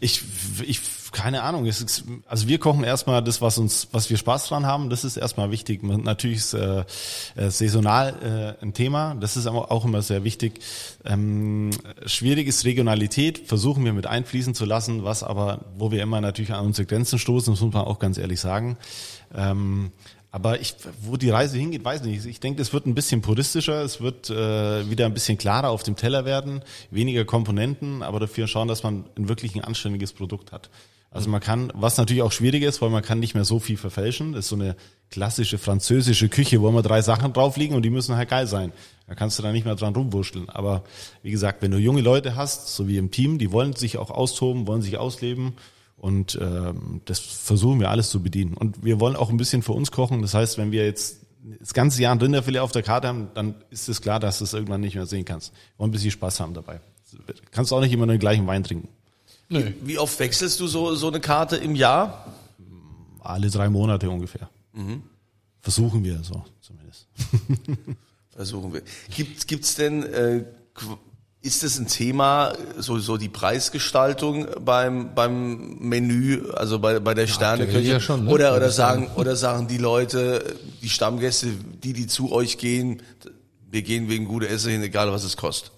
Ich, 0.00 0.22
ich, 0.62 0.80
keine 1.16 1.42
Ahnung. 1.42 1.64
Es 1.66 1.80
ist, 1.80 2.04
also 2.26 2.46
wir 2.46 2.58
kochen 2.58 2.84
erstmal 2.84 3.24
das, 3.24 3.40
was 3.40 3.56
uns, 3.56 3.88
was 3.90 4.10
wir 4.10 4.18
Spaß 4.18 4.48
dran 4.48 4.66
haben. 4.66 4.90
Das 4.90 5.02
ist 5.02 5.16
erstmal 5.16 5.50
wichtig. 5.50 5.82
Natürlich 5.82 6.38
ist 6.38 6.52
äh, 6.52 6.84
äh, 7.36 7.48
saisonal 7.50 8.56
äh, 8.60 8.62
ein 8.62 8.74
Thema. 8.74 9.16
Das 9.18 9.38
ist 9.38 9.46
aber 9.46 9.72
auch 9.72 9.86
immer 9.86 10.02
sehr 10.02 10.24
wichtig. 10.24 10.60
Ähm, 11.06 11.70
schwierig 12.04 12.46
ist 12.48 12.66
Regionalität. 12.66 13.48
Versuchen 13.48 13.82
wir 13.86 13.94
mit 13.94 14.06
einfließen 14.06 14.54
zu 14.54 14.66
lassen, 14.66 15.04
was 15.04 15.22
aber, 15.22 15.60
wo 15.78 15.90
wir 15.90 16.02
immer 16.02 16.20
natürlich 16.20 16.52
an 16.52 16.66
unsere 16.66 16.84
Grenzen 16.84 17.18
stoßen, 17.18 17.54
das 17.54 17.62
muss 17.62 17.72
man 17.72 17.86
auch 17.86 17.98
ganz 17.98 18.18
ehrlich 18.18 18.38
sagen. 18.38 18.76
Ähm, 19.34 19.92
aber 20.30 20.60
ich, 20.60 20.74
wo 21.00 21.16
die 21.16 21.30
Reise 21.30 21.56
hingeht, 21.56 21.82
weiß 21.82 22.02
nicht. 22.02 22.26
Ich 22.26 22.40
denke, 22.40 22.60
es 22.60 22.74
wird 22.74 22.84
ein 22.84 22.94
bisschen 22.94 23.22
puristischer, 23.22 23.80
es 23.80 24.02
wird 24.02 24.28
äh, 24.28 24.90
wieder 24.90 25.06
ein 25.06 25.14
bisschen 25.14 25.38
klarer 25.38 25.70
auf 25.70 25.82
dem 25.82 25.96
Teller 25.96 26.26
werden, 26.26 26.60
weniger 26.90 27.24
Komponenten, 27.24 28.02
aber 28.02 28.20
dafür 28.20 28.46
schauen, 28.46 28.68
dass 28.68 28.82
man 28.82 29.06
wirklich 29.16 29.54
ein 29.54 29.64
anständiges 29.64 30.12
Produkt 30.12 30.52
hat. 30.52 30.68
Also 31.10 31.30
man 31.30 31.40
kann, 31.40 31.72
was 31.74 31.96
natürlich 31.96 32.22
auch 32.22 32.32
schwierig 32.32 32.62
ist, 32.62 32.82
weil 32.82 32.90
man 32.90 33.02
kann 33.02 33.20
nicht 33.20 33.34
mehr 33.34 33.44
so 33.44 33.58
viel 33.58 33.76
verfälschen. 33.76 34.32
Das 34.32 34.46
ist 34.46 34.48
so 34.50 34.56
eine 34.56 34.76
klassische 35.10 35.56
französische 35.56 36.28
Küche, 36.28 36.60
wo 36.60 36.68
immer 36.68 36.82
drei 36.82 37.00
Sachen 37.00 37.32
drauf 37.32 37.56
liegen 37.56 37.74
und 37.74 37.82
die 37.82 37.90
müssen 37.90 38.16
halt 38.16 38.28
geil 38.28 38.46
sein. 38.46 38.72
Da 39.06 39.14
kannst 39.14 39.38
du 39.38 39.42
da 39.42 39.52
nicht 39.52 39.64
mehr 39.64 39.76
dran 39.76 39.94
rumwurschteln. 39.94 40.48
Aber 40.48 40.84
wie 41.22 41.30
gesagt, 41.30 41.62
wenn 41.62 41.70
du 41.70 41.78
junge 41.78 42.02
Leute 42.02 42.34
hast, 42.34 42.74
so 42.74 42.88
wie 42.88 42.98
im 42.98 43.10
Team, 43.10 43.38
die 43.38 43.52
wollen 43.52 43.72
sich 43.72 43.98
auch 43.98 44.10
austoben, 44.10 44.66
wollen 44.66 44.82
sich 44.82 44.98
ausleben 44.98 45.54
und 45.96 46.38
ähm, 46.40 47.00
das 47.04 47.20
versuchen 47.20 47.80
wir 47.80 47.90
alles 47.90 48.10
zu 48.10 48.22
bedienen. 48.22 48.54
Und 48.54 48.84
wir 48.84 49.00
wollen 49.00 49.16
auch 49.16 49.30
ein 49.30 49.36
bisschen 49.36 49.62
für 49.62 49.72
uns 49.72 49.92
kochen. 49.92 50.22
Das 50.22 50.34
heißt, 50.34 50.58
wenn 50.58 50.72
wir 50.72 50.84
jetzt 50.84 51.24
das 51.60 51.72
ganze 51.72 52.02
Jahr 52.02 52.14
ein 52.14 52.20
Rinderfilet 52.20 52.58
auf 52.58 52.72
der 52.72 52.82
Karte 52.82 53.08
haben, 53.08 53.28
dann 53.34 53.54
ist 53.70 53.88
es 53.88 54.02
klar, 54.02 54.20
dass 54.20 54.38
du 54.38 54.44
es 54.44 54.52
irgendwann 54.52 54.80
nicht 54.80 54.96
mehr 54.96 55.06
sehen 55.06 55.24
kannst. 55.24 55.52
Wollen 55.78 55.90
ein 55.90 55.92
bisschen 55.92 56.10
Spaß 56.10 56.40
haben 56.40 56.54
dabei. 56.54 56.80
Kannst 57.52 57.72
auch 57.72 57.80
nicht 57.80 57.92
immer 57.92 58.06
nur 58.06 58.16
den 58.16 58.20
gleichen 58.20 58.46
Wein 58.46 58.64
trinken. 58.64 58.88
Wie 59.48 59.98
oft 59.98 60.18
wechselst 60.18 60.58
du 60.60 60.66
so, 60.66 60.94
so 60.94 61.08
eine 61.08 61.20
Karte 61.20 61.56
im 61.56 61.74
Jahr? 61.74 62.32
Alle 63.20 63.50
drei 63.50 63.68
Monate 63.68 64.08
ungefähr. 64.10 64.48
Versuchen 65.60 66.04
wir 66.04 66.22
so 66.22 66.44
zumindest. 66.60 67.08
Versuchen 68.30 68.72
wir. 68.72 68.82
Gibt 69.14 69.48
gibt's 69.48 69.74
denn, 69.74 70.02
äh, 70.02 70.44
ist 71.40 71.62
es 71.62 71.78
ein 71.78 71.86
Thema, 71.86 72.54
so, 72.76 72.98
so 72.98 73.16
die 73.16 73.28
Preisgestaltung 73.28 74.46
beim, 74.64 75.14
beim 75.14 75.78
Menü, 75.78 76.50
also 76.52 76.78
bei, 76.78 76.98
bei 76.98 77.14
der 77.14 77.28
Sterneküche? 77.28 77.80
ja 77.80 78.00
schon, 78.00 78.24
ne? 78.24 78.30
Oder, 78.30 78.56
oder 78.56 78.70
sagen, 78.70 79.10
oder 79.14 79.36
sagen 79.36 79.68
die 79.68 79.78
Leute, 79.78 80.56
die 80.82 80.88
Stammgäste, 80.88 81.48
die, 81.82 81.92
die 81.92 82.08
zu 82.08 82.32
euch 82.32 82.58
gehen, 82.58 83.00
wir 83.70 83.82
gehen 83.82 84.08
wegen 84.08 84.26
guter 84.26 84.48
Essen 84.48 84.72
hin, 84.72 84.82
egal 84.82 85.10
was 85.12 85.24
es 85.24 85.36
kostet. 85.36 85.70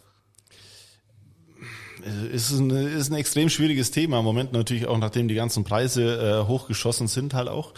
Ist 2.32 2.50
ein, 2.50 2.70
ist 2.70 3.10
ein 3.10 3.16
extrem 3.16 3.48
schwieriges 3.48 3.90
Thema 3.90 4.18
im 4.18 4.24
Moment 4.24 4.52
natürlich 4.52 4.86
auch, 4.86 4.98
nachdem 4.98 5.28
die 5.28 5.34
ganzen 5.34 5.64
Preise 5.64 6.42
äh, 6.42 6.46
hochgeschossen 6.46 7.08
sind 7.08 7.34
halt 7.34 7.48
auch. 7.48 7.74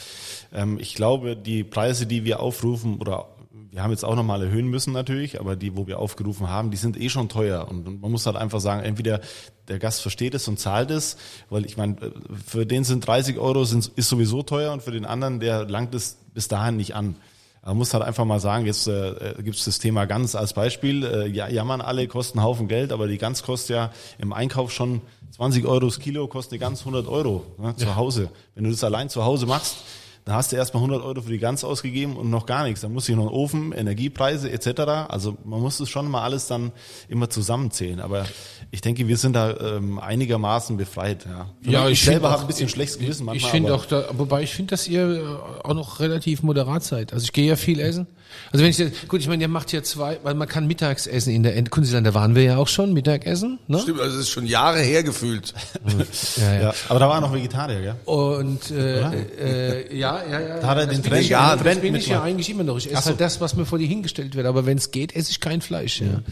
Ähm, 0.53 0.79
ich 0.81 0.95
glaube, 0.95 1.37
die 1.37 1.65
Preise, 1.65 2.07
die 2.07 2.25
wir 2.25 2.41
aufrufen 2.41 2.99
oder 2.99 3.29
wir 3.73 3.83
haben 3.83 3.93
jetzt 3.93 4.05
auch 4.05 4.17
nochmal 4.17 4.43
erhöhen 4.43 4.67
müssen 4.67 4.93
natürlich, 4.93 5.39
aber 5.39 5.55
die, 5.55 5.77
wo 5.77 5.87
wir 5.87 6.01
aufgerufen 6.01 6.49
haben, 6.49 6.71
die 6.71 6.77
sind 6.77 7.01
eh 7.01 7.09
schon 7.09 7.29
teuer. 7.29 7.69
Und 7.69 8.01
man 8.01 8.11
muss 8.11 8.27
halt 8.27 8.37
einfach 8.37 8.61
sagen, 8.61 8.83
entweder 8.83 9.21
der 9.69 9.79
Gast 9.79 10.03
versteht 10.03 10.35
es 10.35 10.49
und 10.49 10.59
zahlt 10.59 10.91
es, 10.91 11.17
weil 11.51 11.65
ich 11.65 11.77
meine, 11.77 11.97
für 12.45 12.67
den 12.67 12.83
sind 12.83 13.07
30 13.07 13.39
Euro 13.39 13.65
sind, 13.65 13.87
ist 13.95 14.09
sowieso 14.09 14.43
teuer 14.43 14.73
und 14.73 14.83
für 14.83 14.91
den 14.91 15.05
anderen, 15.05 15.39
der 15.39 15.69
langt 15.69 15.95
es 15.95 16.19
bis 16.35 16.49
dahin 16.49 16.77
nicht 16.77 16.97
an. 16.97 17.15
Man 17.63 17.77
muss 17.77 17.93
halt 17.93 18.03
einfach 18.03 18.25
mal 18.25 18.41
sagen, 18.41 18.65
jetzt 18.65 18.89
äh, 18.89 19.35
gibt 19.39 19.57
es 19.57 19.65
das 19.65 19.79
Thema 19.79 20.07
Gans 20.07 20.35
als 20.35 20.55
Beispiel. 20.55 21.05
Äh, 21.05 21.27
ja, 21.29 21.49
jammern 21.49 21.83
alle, 21.83 22.09
kosten 22.09 22.39
einen 22.39 22.47
Haufen 22.47 22.69
Geld, 22.69 22.91
aber 22.91 23.07
die 23.07 23.19
Gans 23.19 23.43
kostet 23.43 23.77
ja 23.77 23.91
im 24.19 24.33
Einkauf 24.33 24.73
schon 24.73 25.03
20 25.37 25.67
Euro 25.67 25.81
das 25.81 25.99
Kilo, 25.99 26.27
kostet 26.27 26.55
die 26.55 26.59
Gans 26.59 26.81
100 26.81 27.07
Euro 27.07 27.45
ne, 27.59 27.77
zu 27.77 27.97
Hause. 27.97 28.31
Wenn 28.55 28.65
du 28.65 28.71
das 28.71 28.83
allein 28.83 29.11
zu 29.11 29.25
Hause 29.25 29.45
machst, 29.47 29.77
dann 30.25 30.35
hast 30.35 30.53
du 30.53 30.57
erstmal 30.57 30.83
100 30.83 31.03
Euro 31.03 31.23
für 31.23 31.31
die 31.31 31.39
Gans 31.39 31.65
ausgegeben 31.65 32.17
und 32.17 32.31
noch 32.31 32.47
gar 32.47 32.65
nichts. 32.65 32.83
Dann 32.83 32.93
muss 32.93 33.09
ich 33.09 33.17
noch 33.17 33.23
einen 33.27 33.33
Ofen, 33.35 33.73
Energiepreise 33.73 34.51
etc. 34.51 34.81
Also 35.09 35.37
man 35.45 35.61
muss 35.61 35.81
es 35.81 35.89
schon 35.89 36.11
mal 36.11 36.23
alles 36.23 36.47
dann 36.47 36.73
immer 37.09 37.31
zusammenzählen. 37.31 38.01
Aber 38.01 38.27
ich 38.71 38.81
denke, 38.81 39.09
wir 39.09 39.17
sind 39.17 39.35
da 39.35 39.57
ähm, 39.77 39.99
einigermaßen 39.99 40.77
befreit. 40.77 41.27
Ja, 41.27 41.47
Ja, 41.71 41.87
ich, 41.87 41.93
ich 41.95 42.05
selber 42.05 42.31
habe 42.31 42.43
ein 42.43 42.47
bisschen 42.47 42.69
schlechtes 42.69 42.99
Gewissen 42.99 43.25
manchmal. 43.25 43.47
Ich 43.49 43.51
finde 43.53 43.75
auch, 43.75 43.87
da, 43.87 44.05
wobei 44.13 44.43
ich 44.43 44.53
finde, 44.55 44.71
dass 44.71 44.87
ihr 44.87 45.09
äh, 45.09 45.67
auch 45.67 45.75
noch 45.75 46.01
relativ 46.01 46.43
moderat 46.43 46.85
seid. 46.85 47.13
Also 47.13 47.25
ich 47.25 47.33
gehe 47.33 47.47
ja 47.49 47.57
viel 47.57 47.81
essen. 47.81 48.07
Also 48.53 48.63
wenn 48.63 48.71
ich 48.71 48.79
jetzt- 48.79 49.09
gut, 49.09 49.21
ich 49.21 49.27
meine, 49.27 49.43
ihr 49.43 49.49
macht 49.49 49.73
ja 49.73 49.83
zwei, 49.83 50.21
weil 50.23 50.35
man 50.35 50.47
kann 50.47 50.69
mittags 50.69 51.09
essen 51.09 51.31
in 51.35 51.43
der 51.43 51.57
End 51.57 51.71
Kunstland, 51.71 52.07
da 52.07 52.15
waren 52.15 52.37
wir 52.37 52.45
ja 52.45 52.57
auch 52.59 52.69
schon 52.69 52.93
Mittagessen, 52.93 53.59
ne? 53.67 53.81
Stimmt, 53.81 53.99
also 54.01 54.13
das 54.17 54.27
ist 54.27 54.31
schon 54.31 54.47
Jahre 54.47 54.79
her 54.81 55.03
gefühlt. 55.03 55.53
Ja, 56.37 56.55
ja. 56.55 56.61
Ja, 56.63 56.75
aber 56.89 56.99
da 57.01 57.09
war 57.09 57.21
noch 57.21 57.33
Vegetarier, 57.33 57.81
gell? 57.81 57.95
Und 58.05 58.71
äh, 58.71 59.81
äh, 59.89 59.97
ja, 59.97 60.10
ja, 60.29 60.41
ja. 60.41 60.61
Da 60.61 60.67
hat 60.69 60.79
er 60.79 60.87
das 60.87 60.97
den 60.97 61.05
Trend- 61.11 61.23
ich 61.23 61.29
ja, 61.31 61.57
Trend 61.57 61.83
bin 61.83 61.95
ich 61.95 62.07
ja 62.09 62.23
eigentlich 62.23 62.51
immer 62.51 62.65
noch. 62.65 62.79
Ich 62.79 62.87
esse 62.87 62.97
Ach 62.97 63.03
so. 63.03 63.11
halt 63.11 63.21
das, 63.21 63.41
was 63.41 63.55
mir 63.57 63.67
vor 63.67 63.79
die 63.79 63.87
hingestellt 63.87 64.35
wird. 64.35 64.47
Aber 64.47 64.67
wenn 64.67 64.79
es 64.79 64.91
geht, 64.91 65.15
esse 65.15 65.31
ich 65.31 65.41
kein 65.41 65.61
Fleisch. 65.61 66.01
Ja. 66.01 66.23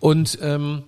Und 0.00 0.38
ähm, 0.42 0.82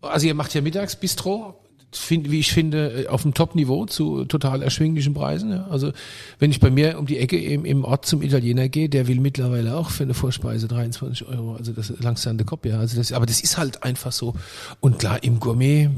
also 0.00 0.26
ihr 0.26 0.34
macht 0.34 0.54
ja 0.54 0.60
mittags 0.60 0.96
Bistro, 0.96 1.60
find, 1.90 2.30
wie 2.30 2.40
ich 2.40 2.52
finde, 2.52 3.04
äh, 3.04 3.06
auf 3.08 3.22
dem 3.22 3.32
Top-Niveau 3.34 3.86
zu 3.86 4.24
total 4.26 4.62
erschwinglichen 4.62 5.14
Preisen. 5.14 5.50
Ja. 5.50 5.66
Also 5.70 5.92
wenn 6.38 6.50
ich 6.50 6.60
bei 6.60 6.70
mir 6.70 6.98
um 6.98 7.06
die 7.06 7.18
Ecke 7.18 7.40
im, 7.42 7.64
im 7.64 7.84
Ort 7.84 8.04
zum 8.06 8.20
Italiener 8.22 8.68
gehe, 8.68 8.88
der 8.88 9.08
will 9.08 9.20
mittlerweile 9.20 9.76
auch 9.76 9.90
für 9.90 10.02
eine 10.04 10.14
Vorspeise 10.14 10.68
23 10.68 11.26
Euro. 11.28 11.54
Also 11.56 11.72
das 11.72 11.90
ist 11.90 12.02
langsam 12.02 12.36
der 12.36 12.46
Kopf, 12.46 12.66
ja. 12.66 12.78
Also 12.78 12.96
das, 12.96 13.12
aber 13.12 13.26
das 13.26 13.40
ist 13.40 13.56
halt 13.58 13.82
einfach 13.84 14.12
so. 14.12 14.34
Und 14.80 14.98
klar, 14.98 15.22
im 15.22 15.40
Gourmet 15.40 15.88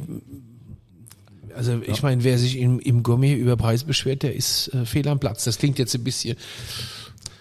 also 1.54 1.80
ich 1.86 2.02
meine, 2.02 2.24
wer 2.24 2.38
sich 2.38 2.58
im, 2.58 2.78
im 2.80 3.02
Gourmet 3.02 3.34
über 3.34 3.56
Preis 3.56 3.84
beschwert, 3.84 4.22
der 4.22 4.34
ist 4.34 4.68
äh, 4.74 4.84
fehl 4.84 5.06
am 5.08 5.18
Platz. 5.18 5.44
Das 5.44 5.58
klingt 5.58 5.78
jetzt 5.78 5.94
ein 5.94 6.04
bisschen 6.04 6.36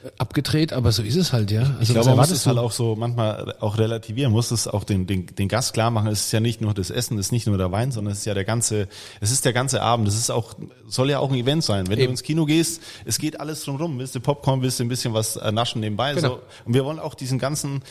äh, 0.03 0.09
abgedreht, 0.17 0.73
aber 0.73 0.91
so 0.91 1.03
ist 1.03 1.15
es 1.15 1.33
halt, 1.33 1.51
ja. 1.51 1.61
Also 1.61 1.81
Ich 1.81 1.89
glaube, 1.89 2.09
man 2.09 2.17
muss 2.17 2.31
es 2.31 2.45
halt 2.45 2.57
auch 2.57 2.71
so 2.71 2.95
manchmal 2.95 3.55
auch 3.59 3.77
relativieren, 3.77 4.31
muss 4.31 4.51
es 4.51 4.67
auch 4.67 4.83
den, 4.83 5.07
den, 5.07 5.27
den 5.27 5.47
Gast 5.47 5.73
klar 5.73 5.91
machen. 5.91 6.07
Es 6.07 6.25
ist 6.25 6.31
ja 6.31 6.39
nicht 6.39 6.61
nur 6.61 6.73
das 6.73 6.89
Essen, 6.89 7.17
es 7.17 7.27
ist 7.27 7.31
nicht 7.31 7.47
nur 7.47 7.57
der 7.57 7.71
Wein, 7.71 7.91
sondern 7.91 8.13
es 8.13 8.19
ist 8.19 8.25
ja 8.25 8.33
der 8.33 8.45
ganze, 8.45 8.87
es 9.19 9.31
ist 9.31 9.45
der 9.45 9.53
ganze 9.53 9.81
Abend. 9.81 10.07
Es 10.07 10.15
ist 10.15 10.29
auch, 10.29 10.55
soll 10.87 11.09
ja 11.09 11.19
auch 11.19 11.31
ein 11.31 11.37
Event 11.37 11.63
sein. 11.63 11.87
Wenn 11.87 11.97
du 11.97 12.03
Eben. 12.03 12.11
ins 12.11 12.23
Kino 12.23 12.45
gehst, 12.45 12.81
es 13.05 13.17
geht 13.17 13.39
alles 13.39 13.63
drum 13.63 13.75
rum. 13.75 13.99
Willst 13.99 14.15
du 14.15 14.19
Popcorn, 14.19 14.61
willst 14.61 14.79
du 14.79 14.83
ein 14.85 14.89
bisschen 14.89 15.13
was 15.13 15.35
äh, 15.35 15.51
naschen 15.51 15.81
nebenbei. 15.81 16.13
Genau. 16.13 16.27
So. 16.27 16.39
Und 16.65 16.73
wir 16.73 16.85
wollen 16.85 16.99
auch 16.99 17.13
diesen 17.13 17.39
ganzen, 17.39 17.83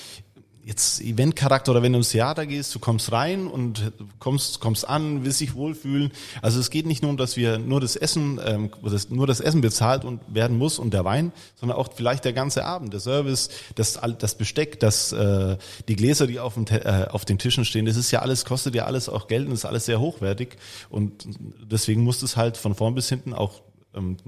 jetzt 0.69 1.01
Eventcharakter 1.01 1.73
oder 1.73 1.83
wenn 1.83 1.95
du 1.95 1.99
ins 1.99 2.11
Theater 2.11 2.45
gehst, 2.45 2.75
du 2.75 2.79
kommst 2.79 3.11
rein 3.11 3.47
und 3.47 3.91
kommst 4.19 4.61
kommst 4.61 4.87
an, 4.87 5.25
willst 5.25 5.41
dich 5.41 5.55
wohlfühlen. 5.55 6.13
Also 6.43 6.61
es 6.61 6.69
geht 6.69 6.85
nicht 6.85 7.03
nur 7.03 7.11
um, 7.11 7.17
dass 7.17 7.39
wir 7.39 7.57
nur 7.57 7.81
das 7.81 7.97
Essen, 7.97 8.39
ähm, 8.45 8.71
das, 8.83 9.09
nur 9.09 9.27
das 9.27 9.41
Essen 9.41 9.63
bezahlt 9.63 10.05
und 10.05 10.21
werden 10.29 10.59
muss 10.59 10.79
und 10.79 10.93
der 10.93 11.07
Wein, 11.07 11.33
sondern 11.57 11.79
auch 11.79 11.89
vielleicht 11.95 12.27
der 12.27 12.35
ganze 12.35 12.67
Abend, 12.67 12.93
der 12.93 13.01
Service, 13.01 13.49
das 13.77 13.99
das 14.19 14.35
Besteck, 14.35 14.79
das 14.79 15.11
äh, 15.13 15.57
die 15.89 15.97
Gläser, 15.97 16.27
die 16.27 16.39
auf 16.39 16.55
dem 16.55 16.67
äh, 16.67 17.07
auf 17.11 17.25
den 17.25 17.39
Tischen 17.39 17.65
stehen, 17.65 17.87
das 17.87 17.97
ist 17.97 18.11
ja 18.11 18.21
alles 18.21 18.45
kostet 18.45 18.75
ja 18.75 18.85
alles 18.85 19.09
auch 19.09 19.27
Geld 19.27 19.47
und 19.47 19.55
ist 19.55 19.65
alles 19.65 19.87
sehr 19.87 20.01
hochwertig 20.01 20.59
und 20.91 21.27
deswegen 21.63 22.03
muss 22.03 22.21
es 22.23 22.37
halt 22.37 22.59
von 22.59 22.75
vorn 22.75 22.95
bis 22.95 23.09
hinten 23.09 23.33
auch 23.33 23.63
ähm, 23.95 24.19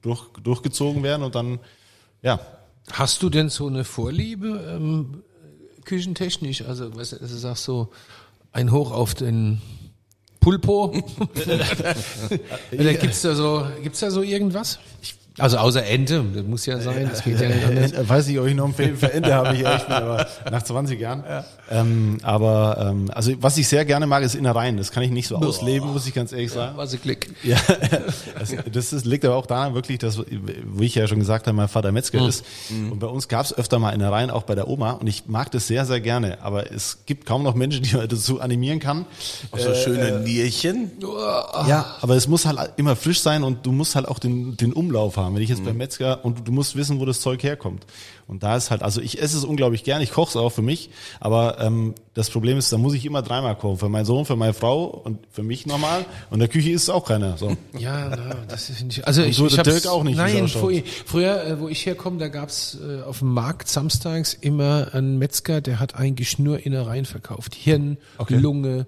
durch, 0.00 0.28
durchgezogen 0.42 1.02
werden 1.02 1.22
und 1.22 1.34
dann 1.34 1.60
ja 2.22 2.40
Hast 2.92 3.22
du 3.22 3.30
denn 3.30 3.50
so 3.50 3.68
eine 3.68 3.84
Vorliebe 3.84 4.76
ähm, 4.76 5.22
küchentechnisch? 5.90 6.62
Also, 6.62 6.94
weißt 6.94 7.12
du, 7.12 7.16
also 7.20 7.36
sagst 7.36 7.64
so 7.64 7.88
ein 8.52 8.70
Hoch 8.70 8.92
auf 8.92 9.14
den 9.14 9.60
Pulpo? 10.38 10.86
Oder 12.72 12.94
gibt's 12.94 13.22
da 13.22 13.34
so, 13.34 13.66
gibt's 13.82 13.98
da 14.00 14.10
so 14.10 14.22
irgendwas? 14.22 14.78
Also 15.40 15.58
außer 15.58 15.84
Ente, 15.84 16.24
das 16.34 16.44
muss 16.44 16.66
ja 16.66 16.78
sein, 16.80 17.08
das 17.10 17.24
geht 17.24 17.40
ja 17.40 17.48
nicht 17.48 17.64
anders. 17.64 17.92
Äh, 17.92 18.08
Weiß 18.08 18.28
ich, 18.28 18.38
ob 18.38 18.46
ich 18.46 18.54
noch 18.54 18.64
einen 18.78 18.96
für 18.96 19.12
Ende 19.12 19.34
habe, 19.34 19.54
ich 19.54 19.62
ehrlich 19.62 19.84
bin, 19.84 19.94
aber 19.94 20.26
nach 20.50 20.62
20 20.62 21.00
Jahren. 21.00 21.24
Ähm, 21.70 22.18
aber 22.22 22.88
ähm, 22.90 23.10
also 23.14 23.32
was 23.40 23.56
ich 23.58 23.68
sehr 23.68 23.84
gerne 23.84 24.06
mag, 24.06 24.22
ist 24.22 24.34
Innereien. 24.34 24.76
Das 24.76 24.90
kann 24.90 25.02
ich 25.02 25.10
nicht 25.10 25.28
so 25.28 25.36
ausleben, 25.36 25.92
muss 25.92 26.06
ich 26.06 26.14
ganz 26.14 26.32
ehrlich 26.32 26.52
sagen. 26.52 26.76
Was 26.76 26.92
ein 26.92 27.00
Klick. 27.00 27.30
Ja, 27.42 27.56
das, 28.38 28.54
das 28.70 28.92
ist, 28.92 29.06
liegt 29.06 29.24
aber 29.24 29.36
auch 29.36 29.46
daran 29.46 29.74
wirklich, 29.74 29.98
dass, 29.98 30.18
wie 30.18 30.86
ich 30.86 30.94
ja 30.94 31.06
schon 31.06 31.18
gesagt 31.18 31.46
habe, 31.46 31.56
mein 31.56 31.68
Vater 31.68 31.92
Metzger 31.92 32.26
ist. 32.26 32.44
Und 32.70 32.98
bei 32.98 33.06
uns 33.06 33.28
gab 33.28 33.44
es 33.44 33.56
öfter 33.56 33.78
mal 33.78 33.90
Innereien, 33.90 34.30
auch 34.30 34.42
bei 34.42 34.54
der 34.54 34.68
Oma. 34.68 34.92
Und 34.92 35.06
ich 35.06 35.26
mag 35.26 35.50
das 35.50 35.66
sehr, 35.66 35.86
sehr 35.86 36.00
gerne. 36.00 36.38
Aber 36.42 36.72
es 36.72 36.98
gibt 37.06 37.26
kaum 37.26 37.42
noch 37.42 37.54
Menschen, 37.54 37.82
die 37.82 37.96
man 37.96 38.08
dazu 38.08 38.40
animieren 38.40 38.80
kann. 38.80 39.06
Auch 39.50 39.58
so 39.58 39.74
schöne 39.74 40.20
Nierchen. 40.20 40.90
Ja, 41.68 41.96
aber 42.00 42.16
es 42.16 42.28
muss 42.28 42.46
halt 42.46 42.72
immer 42.76 42.96
frisch 42.96 43.20
sein 43.20 43.42
und 43.42 43.66
du 43.66 43.72
musst 43.72 43.94
halt 43.94 44.08
auch 44.08 44.18
den, 44.18 44.56
den 44.56 44.72
Umlauf 44.72 45.16
haben. 45.16 45.29
Wenn 45.34 45.42
ich 45.42 45.48
jetzt 45.48 45.64
beim 45.64 45.76
Metzger 45.76 46.24
und 46.24 46.46
du 46.46 46.52
musst 46.52 46.76
wissen, 46.76 47.00
wo 47.00 47.04
das 47.04 47.20
Zeug 47.20 47.42
herkommt. 47.42 47.86
Und 48.26 48.42
da 48.44 48.56
ist 48.56 48.70
halt, 48.70 48.82
also 48.82 49.00
ich 49.00 49.20
esse 49.20 49.36
es 49.36 49.44
unglaublich 49.44 49.82
gern, 49.82 50.00
ich 50.02 50.12
koche 50.12 50.30
es 50.30 50.36
auch 50.36 50.50
für 50.50 50.62
mich, 50.62 50.90
aber 51.18 51.60
ähm, 51.60 51.94
das 52.14 52.30
Problem 52.30 52.58
ist, 52.58 52.72
da 52.72 52.78
muss 52.78 52.94
ich 52.94 53.04
immer 53.04 53.22
dreimal 53.22 53.56
kochen. 53.56 53.78
Für 53.78 53.88
meinen 53.88 54.04
Sohn, 54.04 54.24
für 54.24 54.36
meine 54.36 54.52
Frau 54.52 54.84
und 54.84 55.18
für 55.32 55.42
mich 55.42 55.66
nochmal. 55.66 56.04
Und 56.28 56.34
in 56.34 56.38
der 56.40 56.48
Küche 56.48 56.70
ist 56.70 56.84
es 56.84 56.90
auch 56.90 57.04
keiner. 57.04 57.36
So. 57.36 57.56
Ja, 57.78 58.08
na, 58.10 58.36
das 58.48 58.66
finde 58.66 58.94
ich. 58.94 59.06
Also 59.06 59.22
ich, 59.22 59.36
so 59.36 59.46
ich 59.46 59.54
der 59.54 59.64
Dirk 59.64 59.86
auch 59.86 60.04
nicht, 60.04 60.16
Nein, 60.16 60.48
früher, 60.48 60.82
früher, 61.06 61.44
äh, 61.44 61.60
wo 61.60 61.68
ich 61.68 61.86
herkomme, 61.86 62.18
da 62.18 62.28
gab's 62.28 62.78
äh, 62.80 63.02
auf 63.02 63.20
dem 63.20 63.32
Markt 63.32 63.68
samstags 63.68 64.34
immer 64.34 64.88
einen 64.92 65.18
Metzger, 65.18 65.60
der 65.60 65.80
hat 65.80 65.94
eigentlich 65.94 66.38
nur 66.38 66.64
Innereien 66.64 67.06
verkauft. 67.06 67.54
Hirn, 67.54 67.96
Lunge, 68.28 68.86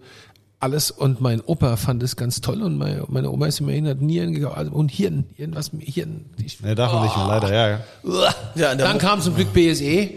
alles. 0.62 0.90
Und 0.90 1.20
mein 1.20 1.40
Opa 1.40 1.76
fand 1.76 2.02
es 2.02 2.16
ganz 2.16 2.40
toll 2.40 2.62
und 2.62 2.78
meine, 2.78 3.04
meine 3.08 3.30
Oma 3.30 3.46
ist 3.46 3.60
immer 3.60 3.72
hin, 3.72 3.86
hat 3.86 4.00
Nieren 4.00 4.32
gekauft 4.32 4.56
also, 4.56 4.72
und 4.72 4.90
Hirn, 4.90 5.24
irgendwas 5.36 5.72
mit 5.72 5.86
Hirn. 5.88 6.26
Ich, 6.44 6.60
Ne, 6.60 6.74
darf 6.74 6.92
man 6.92 7.02
nicht 7.04 7.16
mehr, 7.16 7.26
leider, 7.26 7.52
ja. 7.52 7.68
ja. 7.68 8.34
Ja, 8.54 8.74
dann 8.74 8.98
kam 8.98 9.20
zum 9.20 9.34
Glück 9.34 9.52
BSE, 9.52 10.10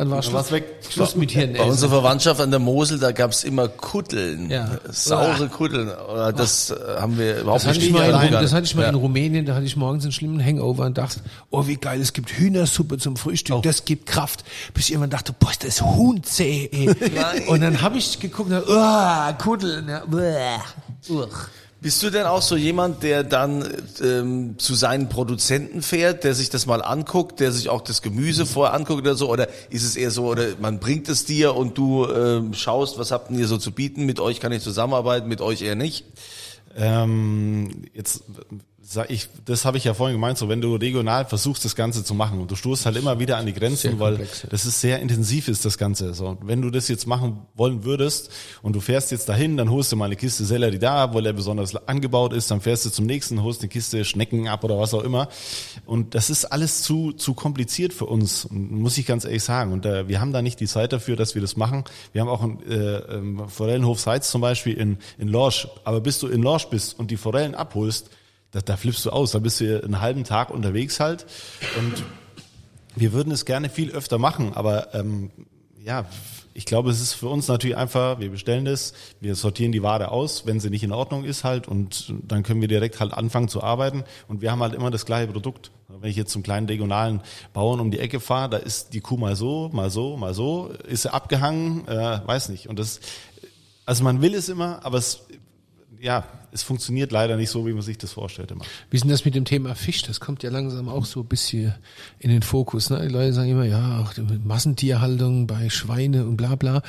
dann 0.00 0.10
war 0.10 0.22
Schluss, 0.22 0.50
weg. 0.50 0.64
Schluss 0.88 1.14
mit 1.14 1.30
Hirn. 1.30 1.52
Bei 1.52 1.64
unserer 1.64 1.90
Verwandtschaft 1.90 2.40
an 2.40 2.50
der 2.50 2.58
Mosel, 2.58 2.98
da 2.98 3.12
gab's 3.12 3.44
immer 3.44 3.68
Kutteln. 3.68 4.48
Ja. 4.48 4.78
Saure 4.88 5.48
Kutteln. 5.48 5.90
Oder 5.90 6.32
Das 6.32 6.70
äh, 6.70 6.74
haben 6.98 7.18
wir 7.18 7.40
überhaupt 7.40 7.60
Das 7.60 7.66
hatte, 7.68 7.78
ich 7.80 7.84
nicht 7.84 7.92
mal 7.92 8.24
in, 8.24 8.32
das 8.32 8.54
hatte 8.54 8.64
ich 8.64 8.74
mal 8.74 8.84
Ja. 8.84 8.88
in 8.88 8.94
Rumänien, 8.94 9.44
da 9.44 9.54
hatte 9.54 9.66
ich 9.66 9.76
morgens 9.76 10.04
einen 10.04 10.12
schlimmen 10.12 10.42
Hangover 10.42 10.86
und 10.86 10.96
dachte, 10.96 11.20
oh 11.50 11.66
wie 11.66 11.76
geil, 11.76 12.00
es 12.00 12.14
gibt 12.14 12.30
Hühnersuppe 12.30 12.96
zum 12.96 13.18
Frühstück, 13.18 13.62
das 13.62 13.84
gibt 13.84 14.06
Kraft. 14.06 14.42
Bis 14.72 14.86
ich 14.86 14.92
irgendwann 14.92 15.10
dachte, 15.10 15.34
boah, 15.38 15.50
ist 15.50 15.64
das 15.64 15.82
Huhn 15.82 16.22
zäh. 16.24 16.70
Ey. 16.72 17.46
und 17.48 17.60
dann 17.60 17.82
habe 17.82 17.98
ich 17.98 18.18
geguckt, 18.18 18.50
und, 18.50 18.62
oh, 18.66 19.32
Kuddeln. 19.36 19.86
Ja, 19.86 20.02
bäh, 20.06 21.12
uch. 21.12 21.28
Bist 21.82 22.02
du 22.02 22.10
denn 22.10 22.26
auch 22.26 22.42
so 22.42 22.56
jemand, 22.56 23.02
der 23.02 23.24
dann 23.24 23.66
ähm, 24.02 24.58
zu 24.58 24.74
seinen 24.74 25.08
Produzenten 25.08 25.80
fährt, 25.80 26.24
der 26.24 26.34
sich 26.34 26.50
das 26.50 26.66
mal 26.66 26.82
anguckt, 26.82 27.40
der 27.40 27.52
sich 27.52 27.70
auch 27.70 27.80
das 27.80 28.02
Gemüse 28.02 28.44
vorher 28.44 28.74
anguckt 28.74 29.00
oder 29.00 29.14
so? 29.14 29.30
Oder 29.30 29.48
ist 29.70 29.84
es 29.84 29.96
eher 29.96 30.10
so, 30.10 30.26
oder 30.26 30.44
man 30.60 30.78
bringt 30.78 31.08
es 31.08 31.24
dir 31.24 31.56
und 31.56 31.78
du 31.78 32.06
ähm, 32.06 32.52
schaust, 32.52 32.98
was 32.98 33.10
habt 33.12 33.30
ihr 33.30 33.46
so 33.48 33.56
zu 33.56 33.72
bieten? 33.72 34.04
Mit 34.04 34.20
euch 34.20 34.40
kann 34.40 34.52
ich 34.52 34.62
zusammenarbeiten, 34.62 35.26
mit 35.26 35.40
euch 35.40 35.62
eher 35.62 35.74
nicht? 35.74 36.04
Ähm, 36.76 37.84
jetzt 37.94 38.24
sag 38.92 39.08
ich, 39.08 39.28
das 39.44 39.64
habe 39.64 39.78
ich 39.78 39.84
ja 39.84 39.94
vorhin 39.94 40.16
gemeint, 40.16 40.36
so 40.36 40.48
wenn 40.48 40.60
du 40.60 40.74
regional 40.74 41.24
versuchst, 41.24 41.64
das 41.64 41.76
Ganze 41.76 42.02
zu 42.02 42.12
machen 42.12 42.40
und 42.40 42.50
du 42.50 42.56
stoßt 42.56 42.86
halt 42.86 42.96
immer 42.96 43.20
wieder 43.20 43.36
an 43.36 43.46
die 43.46 43.52
Grenzen, 43.52 44.00
weil 44.00 44.26
das 44.50 44.66
ist 44.66 44.80
sehr 44.80 44.98
intensiv 44.98 45.46
ist, 45.46 45.64
das 45.64 45.78
Ganze. 45.78 46.12
So, 46.12 46.26
und 46.26 46.48
wenn 46.48 46.60
du 46.60 46.70
das 46.70 46.88
jetzt 46.88 47.06
machen 47.06 47.46
wollen 47.54 47.84
würdest 47.84 48.32
und 48.62 48.74
du 48.74 48.80
fährst 48.80 49.12
jetzt 49.12 49.28
dahin, 49.28 49.56
dann 49.56 49.70
holst 49.70 49.92
du 49.92 49.96
mal 49.96 50.06
eine 50.06 50.16
Kiste 50.16 50.44
Sellerie 50.44 50.80
da, 50.80 51.14
weil 51.14 51.22
der 51.22 51.32
besonders 51.32 51.76
angebaut 51.86 52.32
ist, 52.32 52.50
dann 52.50 52.60
fährst 52.60 52.84
du 52.84 52.90
zum 52.90 53.06
nächsten, 53.06 53.44
holst 53.44 53.60
eine 53.60 53.68
Kiste 53.68 54.04
Schnecken 54.04 54.48
ab 54.48 54.64
oder 54.64 54.76
was 54.76 54.92
auch 54.92 55.04
immer. 55.04 55.28
Und 55.86 56.16
das 56.16 56.28
ist 56.28 56.46
alles 56.46 56.82
zu, 56.82 57.12
zu 57.12 57.34
kompliziert 57.34 57.92
für 57.92 58.06
uns, 58.06 58.48
muss 58.50 58.98
ich 58.98 59.06
ganz 59.06 59.24
ehrlich 59.24 59.44
sagen. 59.44 59.72
Und 59.72 59.86
äh, 59.86 60.08
wir 60.08 60.20
haben 60.20 60.32
da 60.32 60.42
nicht 60.42 60.58
die 60.58 60.66
Zeit 60.66 60.92
dafür, 60.92 61.14
dass 61.14 61.36
wir 61.36 61.42
das 61.42 61.56
machen. 61.56 61.84
Wir 62.12 62.22
haben 62.22 62.28
auch 62.28 62.42
einen 62.42 62.60
äh, 62.68 62.74
ähm, 62.74 63.48
Forellenhof 63.48 64.00
Seitz 64.00 64.32
zum 64.32 64.40
Beispiel 64.40 64.74
in, 64.74 64.98
in 65.16 65.28
Lorsch. 65.28 65.68
Aber 65.84 66.00
bis 66.00 66.18
du 66.18 66.26
in 66.26 66.42
Lorsch 66.42 66.66
bist 66.66 66.98
und 66.98 67.12
die 67.12 67.16
Forellen 67.16 67.54
abholst, 67.54 68.10
da, 68.52 68.60
da 68.60 68.76
flippst 68.76 69.06
du 69.06 69.10
aus. 69.10 69.32
Da 69.32 69.38
bist 69.38 69.60
du 69.60 69.82
einen 69.82 70.00
halben 70.00 70.24
Tag 70.24 70.50
unterwegs 70.50 71.00
halt. 71.00 71.26
Und 71.78 72.02
wir 72.96 73.12
würden 73.12 73.32
es 73.32 73.44
gerne 73.44 73.70
viel 73.70 73.90
öfter 73.90 74.18
machen, 74.18 74.52
aber 74.54 74.94
ähm, 74.94 75.30
ja, 75.82 76.06
ich 76.52 76.66
glaube, 76.66 76.90
es 76.90 77.00
ist 77.00 77.14
für 77.14 77.28
uns 77.28 77.46
natürlich 77.46 77.76
einfach, 77.76 78.18
wir 78.18 78.30
bestellen 78.30 78.64
das, 78.64 78.92
wir 79.20 79.36
sortieren 79.36 79.70
die 79.70 79.82
Ware 79.82 80.10
aus, 80.10 80.46
wenn 80.46 80.58
sie 80.58 80.68
nicht 80.68 80.82
in 80.82 80.92
Ordnung 80.92 81.24
ist 81.24 81.44
halt 81.44 81.68
und 81.68 82.12
dann 82.26 82.42
können 82.42 82.60
wir 82.60 82.68
direkt 82.68 82.98
halt 82.98 83.14
anfangen 83.14 83.48
zu 83.48 83.62
arbeiten 83.62 84.04
und 84.26 84.40
wir 84.42 84.50
haben 84.50 84.60
halt 84.60 84.74
immer 84.74 84.90
das 84.90 85.06
gleiche 85.06 85.30
Produkt. 85.30 85.70
Wenn 85.88 86.10
ich 86.10 86.16
jetzt 86.16 86.32
zum 86.32 86.42
kleinen 86.42 86.66
regionalen 86.66 87.20
Bauern 87.52 87.78
um 87.78 87.90
die 87.90 87.98
Ecke 87.98 88.20
fahre, 88.20 88.50
da 88.50 88.56
ist 88.56 88.94
die 88.94 89.00
Kuh 89.00 89.16
mal 89.16 89.36
so, 89.36 89.70
mal 89.72 89.90
so, 89.90 90.16
mal 90.16 90.34
so, 90.34 90.72
ist 90.88 91.02
sie 91.02 91.12
abgehangen, 91.12 91.86
äh, 91.86 92.20
weiß 92.26 92.48
nicht. 92.48 92.68
Und 92.68 92.78
das, 92.78 93.00
also 93.86 94.02
man 94.02 94.20
will 94.20 94.34
es 94.34 94.48
immer, 94.48 94.84
aber 94.84 94.98
es 94.98 95.26
ja, 96.00 96.24
es 96.52 96.62
funktioniert 96.62 97.12
leider 97.12 97.36
nicht 97.36 97.50
so, 97.50 97.66
wie 97.66 97.72
man 97.72 97.82
sich 97.82 97.98
das 97.98 98.12
vorstellt 98.12 98.50
immer. 98.50 98.64
Wie 98.90 98.96
ist 98.96 99.02
denn 99.02 99.10
das 99.10 99.24
mit 99.24 99.34
dem 99.34 99.44
Thema 99.44 99.74
Fisch? 99.74 100.02
Das 100.02 100.18
kommt 100.18 100.42
ja 100.42 100.50
langsam 100.50 100.88
auch 100.88 101.04
so 101.04 101.20
ein 101.20 101.26
bisschen 101.26 101.74
in 102.18 102.30
den 102.30 102.42
Fokus. 102.42 102.90
Ne? 102.90 103.00
Die 103.02 103.08
Leute 103.12 103.32
sagen 103.32 103.50
immer, 103.50 103.64
ja, 103.64 104.00
auch 104.00 104.12
Massentierhaltung 104.44 105.46
bei 105.46 105.70
Schweine 105.70 106.24
und 106.26 106.36
bla 106.36 106.54
bla. 106.56 106.82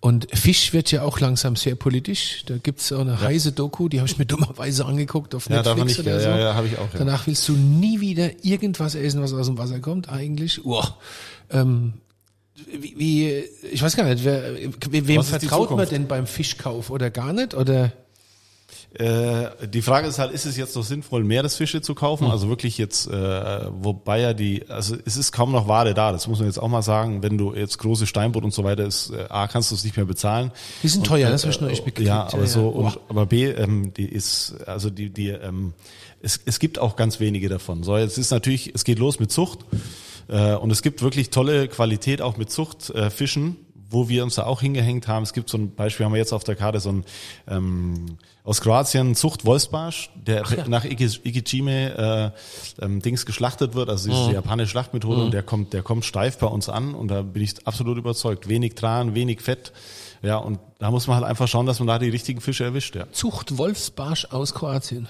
Und 0.00 0.26
Fisch 0.36 0.72
wird 0.72 0.90
ja 0.90 1.02
auch 1.02 1.20
langsam 1.20 1.54
sehr 1.56 1.74
politisch. 1.76 2.42
Da 2.46 2.56
gibt's 2.56 2.92
auch 2.92 3.00
eine 3.00 3.20
heiße 3.20 3.52
Doku, 3.52 3.88
die 3.88 3.98
habe 4.00 4.08
ich 4.08 4.18
mir 4.18 4.26
dummerweise 4.26 4.84
angeguckt 4.86 5.34
auf 5.34 5.48
Ja, 5.48 5.56
Netflix 5.62 5.84
nicht, 5.98 6.00
oder 6.00 6.12
ja, 6.14 6.20
so. 6.20 6.28
ja, 6.28 6.38
ja, 6.38 6.54
habe 6.54 6.66
ich 6.66 6.78
auch, 6.78 6.92
ja. 6.92 6.98
Danach 6.98 7.26
willst 7.26 7.48
du 7.48 7.52
nie 7.52 8.00
wieder 8.00 8.44
irgendwas 8.44 8.94
essen, 8.94 9.22
was 9.22 9.32
aus 9.32 9.46
dem 9.46 9.58
Wasser 9.58 9.78
kommt, 9.80 10.08
eigentlich. 10.08 10.64
Uah. 10.64 10.96
Ähm, 11.50 11.94
wie, 12.80 12.94
wie, 12.98 13.28
ich 13.70 13.82
weiß 13.82 13.96
gar 13.96 14.04
nicht, 14.04 14.24
wer, 14.24 14.54
we- 14.90 15.06
wem 15.08 15.22
vertraut 15.22 15.70
man 15.70 15.88
denn 15.88 16.06
beim 16.08 16.26
Fischkauf 16.26 16.90
oder 16.90 17.10
gar 17.10 17.32
nicht? 17.32 17.54
Oder 17.54 17.92
Äh, 18.94 19.68
die 19.68 19.80
Frage 19.80 20.06
ist 20.06 20.18
halt, 20.18 20.32
ist 20.32 20.44
es 20.44 20.56
jetzt 20.56 20.76
noch 20.76 20.84
sinnvoll, 20.84 21.24
Meeresfische 21.24 21.80
zu 21.80 21.94
kaufen? 21.94 22.26
Also 22.26 22.48
wirklich 22.48 22.76
jetzt, 22.76 23.06
äh, 23.06 23.66
wobei 23.70 24.20
ja 24.20 24.34
die, 24.34 24.68
also 24.68 24.96
es 25.06 25.16
ist 25.16 25.32
kaum 25.32 25.50
noch 25.52 25.66
Ware 25.66 25.94
da, 25.94 26.12
das 26.12 26.28
muss 26.28 26.38
man 26.38 26.48
jetzt 26.48 26.58
auch 26.58 26.68
mal 26.68 26.82
sagen. 26.82 27.22
Wenn 27.22 27.38
du 27.38 27.54
jetzt 27.54 27.78
große 27.78 28.06
Steinbutt 28.06 28.44
und 28.44 28.52
so 28.52 28.64
weiter 28.64 28.84
ist, 28.84 29.10
äh, 29.10 29.24
A, 29.30 29.48
kannst 29.48 29.70
du 29.70 29.74
es 29.74 29.84
nicht 29.84 29.96
mehr 29.96 30.04
bezahlen. 30.04 30.52
Die 30.82 30.88
sind 30.88 31.00
Und, 31.00 31.06
teuer, 31.06 31.28
äh, 31.28 31.32
das 31.32 31.44
hab 31.44 31.50
ich 31.50 31.60
noch 31.60 31.68
nicht 31.68 31.86
mitgekriegt. 31.86 32.08
Ja, 32.08 32.26
aber 32.26 32.42
Ja, 32.42 32.46
so, 32.46 32.60
ja. 32.60 32.66
und, 32.88 33.00
aber 33.08 33.26
B, 33.26 33.46
ähm, 33.46 33.94
die 33.94 34.06
ist, 34.06 34.56
also 34.66 34.90
die, 34.90 35.08
die, 35.10 35.28
ähm, 35.28 35.72
es, 36.20 36.40
es 36.44 36.58
gibt 36.58 36.78
auch 36.78 36.96
ganz 36.96 37.18
wenige 37.18 37.48
davon. 37.48 37.82
So, 37.84 37.96
jetzt 37.96 38.18
ist 38.18 38.30
natürlich, 38.30 38.72
es 38.74 38.84
geht 38.84 38.98
los 38.98 39.18
mit 39.20 39.32
Zucht. 39.32 39.60
Äh, 40.28 40.54
und 40.54 40.70
es 40.70 40.82
gibt 40.82 41.02
wirklich 41.02 41.30
tolle 41.30 41.66
Qualität 41.68 42.22
auch 42.22 42.36
mit 42.36 42.50
Zuchtfischen, 42.50 42.96
äh, 43.02 43.10
Fischen, 43.10 43.56
wo 43.92 44.08
wir 44.08 44.24
uns 44.24 44.34
da 44.36 44.44
auch 44.44 44.60
hingehängt 44.60 45.06
haben. 45.08 45.22
Es 45.22 45.32
gibt 45.32 45.48
so 45.50 45.58
ein 45.58 45.74
Beispiel, 45.74 46.04
haben 46.06 46.12
wir 46.12 46.18
jetzt 46.18 46.32
auf 46.32 46.44
der 46.44 46.56
Karte 46.56 46.80
so 46.80 46.90
ein 46.90 47.04
ähm, 47.48 48.16
aus 48.44 48.60
Kroatien 48.60 49.14
Zucht 49.14 49.44
Wolfsbarsch, 49.44 50.10
der 50.16 50.44
nach 50.66 50.84
Iki- 50.84 51.20
Ikijime 51.24 52.32
äh, 52.80 52.84
ähm, 52.84 53.00
Dings 53.00 53.24
geschlachtet 53.24 53.74
wird, 53.74 53.88
also 53.88 54.10
diese 54.10 54.32
japanische 54.32 54.70
Schlachtmethode 54.70 55.22
und 55.22 55.30
der 55.32 55.42
kommt, 55.44 55.72
der 55.72 55.82
kommt 55.82 56.04
steif 56.04 56.38
bei 56.38 56.48
uns 56.48 56.68
an 56.68 56.94
und 56.94 57.08
da 57.08 57.22
bin 57.22 57.42
ich 57.42 57.66
absolut 57.66 57.98
überzeugt. 57.98 58.48
Wenig 58.48 58.74
Tran, 58.74 59.14
wenig 59.14 59.40
Fett. 59.42 59.72
Ja, 60.22 60.36
und 60.36 60.58
da 60.78 60.90
muss 60.90 61.06
man 61.06 61.16
halt 61.16 61.26
einfach 61.26 61.48
schauen, 61.48 61.66
dass 61.66 61.78
man 61.80 61.88
da 61.88 61.98
die 61.98 62.08
richtigen 62.08 62.40
Fische 62.40 62.64
erwischt, 62.64 62.94
ja. 62.96 63.10
Zucht 63.12 63.58
Wolfsbarsch 63.58 64.26
aus 64.30 64.54
Kroatien. 64.54 65.08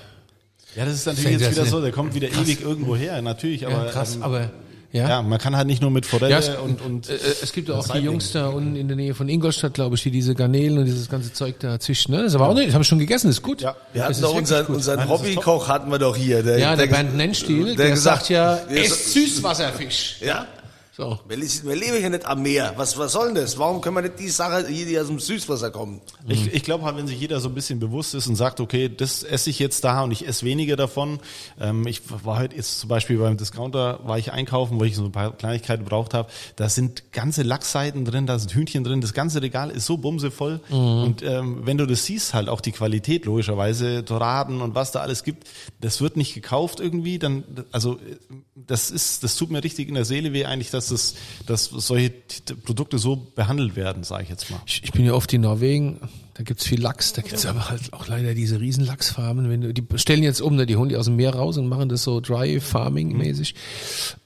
Ja, 0.75 0.87
das 0.87 0.95
ist 0.95 1.07
natürlich 1.07 1.29
Fängt 1.29 1.41
jetzt 1.43 1.53
wieder 1.53 1.67
so, 1.67 1.83
der 1.83 1.93
kommt 1.93 2.15
wieder 2.15 2.29
ewig 2.29 2.63
irgendwo 2.63 2.97
her, 2.97 3.21
natürlich, 3.21 3.67
aber, 3.67 3.87
Ja, 3.87 3.93
krass, 3.93 4.17
ähm, 4.17 4.23
aber 4.23 4.51
ja. 4.93 5.09
ja, 5.09 5.23
man 5.23 5.39
kann 5.39 5.57
halt 5.57 5.67
nicht 5.67 5.83
nur 5.83 5.91
mit 5.91 6.07
Forelle 6.07 6.31
Ja, 6.33 6.39
es, 6.39 6.49
und, 6.51 6.81
und 6.83 7.09
äh, 7.09 7.15
es 7.43 7.53
gibt 7.53 7.69
ja 7.69 7.75
auch 7.77 7.89
die. 7.89 7.99
Jungs 7.99 8.33
da 8.33 8.49
unten 8.49 8.77
in 8.77 8.89
der 8.89 8.97
Nähe 8.97 9.15
von 9.15 9.29
Ingolstadt, 9.29 9.75
glaube 9.75 9.97
ich, 9.97 10.03
die 10.03 10.11
diese 10.11 10.35
Garnelen 10.35 10.79
und 10.79 10.85
dieses 10.85 11.09
ganze 11.09 11.33
Zeug 11.33 11.57
da 11.61 11.79
zischen. 11.81 12.13
Ne? 12.15 12.19
Das 12.23 12.29
ist 12.29 12.35
aber 12.37 12.49
auch 12.49 12.55
nicht, 12.55 12.69
das 12.69 12.75
habe 12.75 12.83
ich 12.83 12.89
schon 12.89 12.99
gegessen, 12.99 13.27
das 13.29 13.37
ist 13.37 13.43
gut. 13.43 13.63
Ja. 13.63 13.75
Wir 13.93 14.05
hatten 14.05 14.21
doch 14.21 14.35
unseren, 14.35 14.67
unseren 14.67 15.09
Hobbykoch 15.09 15.69
hatten 15.69 15.91
wir 15.91 15.99
doch 15.99 16.17
hier. 16.17 16.43
Der, 16.43 16.59
Ja, 16.59 16.77
der, 16.77 16.87
der, 16.87 16.95
Bernd 16.95 17.17
Nennstiel, 17.17 17.65
der, 17.67 17.75
der 17.77 17.91
gesagt- 17.91 18.19
sagt 18.27 18.29
ja, 18.31 18.57
der 18.57 18.85
esst 18.85 19.13
Süßwasserfisch. 19.13 20.17
Ja. 20.21 20.47
So. 20.95 21.19
Wir, 21.27 21.39
leben- 21.39 21.61
wir 21.65 21.75
leben 21.75 21.97
hier 21.97 22.11
nicht 22.11 22.27
am 22.27 22.43
Meer. 22.43 22.75
Was, 22.77 22.99
was 22.99 23.13
soll 23.13 23.29
denn 23.29 23.37
das? 23.37 23.59
Warum 23.59 23.81
können 23.81 23.97
wir 23.97 24.03
nicht 24.03 24.19
die 24.19 24.29
Sache 24.29 24.69
hier, 24.69 24.85
die 24.85 24.99
aus 25.01 25.07
dem 25.07 25.19
Süßwasser 25.21 25.71
kommen? 25.71 26.03
Ich, 26.29 26.53
ich 26.53 26.63
glaube 26.65 26.85
halt, 26.85 26.99
wenn 26.99 27.07
sich 27.07 27.19
jeder 27.19 27.41
so 27.41 27.49
ein 27.49 27.55
bisschen 27.55 27.79
bewusst 27.81 28.15
ist 28.15 28.27
und 28.27 28.37
sagt, 28.37 28.61
okay, 28.61 28.91
das 28.95 29.23
esse 29.23 29.49
ich 29.49 29.59
jetzt 29.59 29.85
da 29.85 30.03
und 30.03 30.11
ich 30.11 30.29
esse 30.29 30.45
weniger 30.45 30.77
davon. 30.77 31.21
Ähm, 31.59 31.87
ich 31.87 32.03
war 32.25 32.39
heute 32.39 32.57
jetzt 32.57 32.79
zum 32.81 32.91
Beispiel 32.91 33.17
beim 33.17 33.39
Discounter, 33.39 34.01
war 34.05 34.19
ich 34.19 34.33
einkaufen, 34.33 34.79
wo 34.79 34.85
ich 34.85 34.95
so 34.95 35.05
ein 35.07 35.13
paar 35.13 35.33
Kleinigkeiten 35.35 35.85
gebraucht 35.85 36.13
habe. 36.13 36.29
Da 36.57 36.69
sind 36.69 37.11
ganze 37.13 37.43
Lachsseiten 37.43 38.05
drin, 38.05 38.27
da 38.27 38.39
sind 38.39 38.53
Hühnchen 38.53 38.85
drin. 38.85 39.01
Das 39.01 39.15
ganze 39.15 39.41
Regal 39.41 39.71
ist 39.71 39.87
so 39.87 39.97
bumsevoll. 39.97 40.61
Und 40.69 41.23
ähm, 41.23 41.63
wenn 41.65 41.79
du 41.79 41.87
das 41.87 42.05
siehst, 42.05 42.35
halt 42.35 42.51
auch 42.51 42.61
die 42.61 42.73
Qualität 42.73 43.25
logischerweise, 43.25 44.03
Doraden 44.03 44.61
und 44.61 44.75
was 44.75 44.93
da 44.93 45.01
alles 45.01 45.25
gibt, 45.25 45.49
das 45.81 46.03
wird 46.03 46.19
nicht 46.19 46.35
gekauft 46.35 46.81
irgendwie. 46.81 47.19
Dann, 47.19 47.45
also 47.73 47.99
das 48.55 48.91
ist, 48.91 49.25
das 49.25 49.37
tut 49.37 49.51
mir 49.51 49.65
richtig 49.65 49.89
in 49.89 49.95
der 49.95 50.05
Seele 50.05 50.35
weh 50.35 50.45
eigentlich, 50.45 50.71
dass 50.71 50.82
das, 50.89 51.15
dass 51.47 51.65
solche 51.65 52.11
Produkte 52.65 52.99
so 52.99 53.17
behandelt 53.17 53.77
werden, 53.77 54.05
sage 54.05 54.25
ich 54.25 54.29
jetzt 54.29 54.51
mal. 54.51 54.61
Ich, 54.67 54.83
ich 54.85 54.93
bin 54.93 55.05
ja 55.05 55.13
oft 55.13 55.33
in 55.33 55.43
Norwegen, 55.43 56.01
da 56.35 56.45
gibt's 56.45 56.67
viel 56.67 56.81
Lachs, 56.81 57.13
da 57.13 57.21
gibt's 57.21 57.45
aber 57.45 57.69
halt 57.69 57.93
auch 57.93 58.09
leider 58.09 58.33
diese 58.35 58.59
riesen 58.59 58.87
Lachsfarmen. 58.87 59.51
Wenn 59.51 59.61
du, 59.61 59.75
die 59.75 59.85
stellen 59.97 60.23
jetzt 60.23 60.41
um, 60.41 60.57
ne, 60.57 60.65
die 60.65 60.77
holen 60.77 60.89
die 60.89 60.97
aus 60.97 61.05
dem 61.05 61.17
Meer 61.17 61.35
raus 61.35 61.59
und 61.59 61.69
machen 61.69 61.91
das 61.91 62.05
so 62.05 62.21
Dry 62.21 62.59
Farming 62.59 63.17
mäßig. 63.17 63.55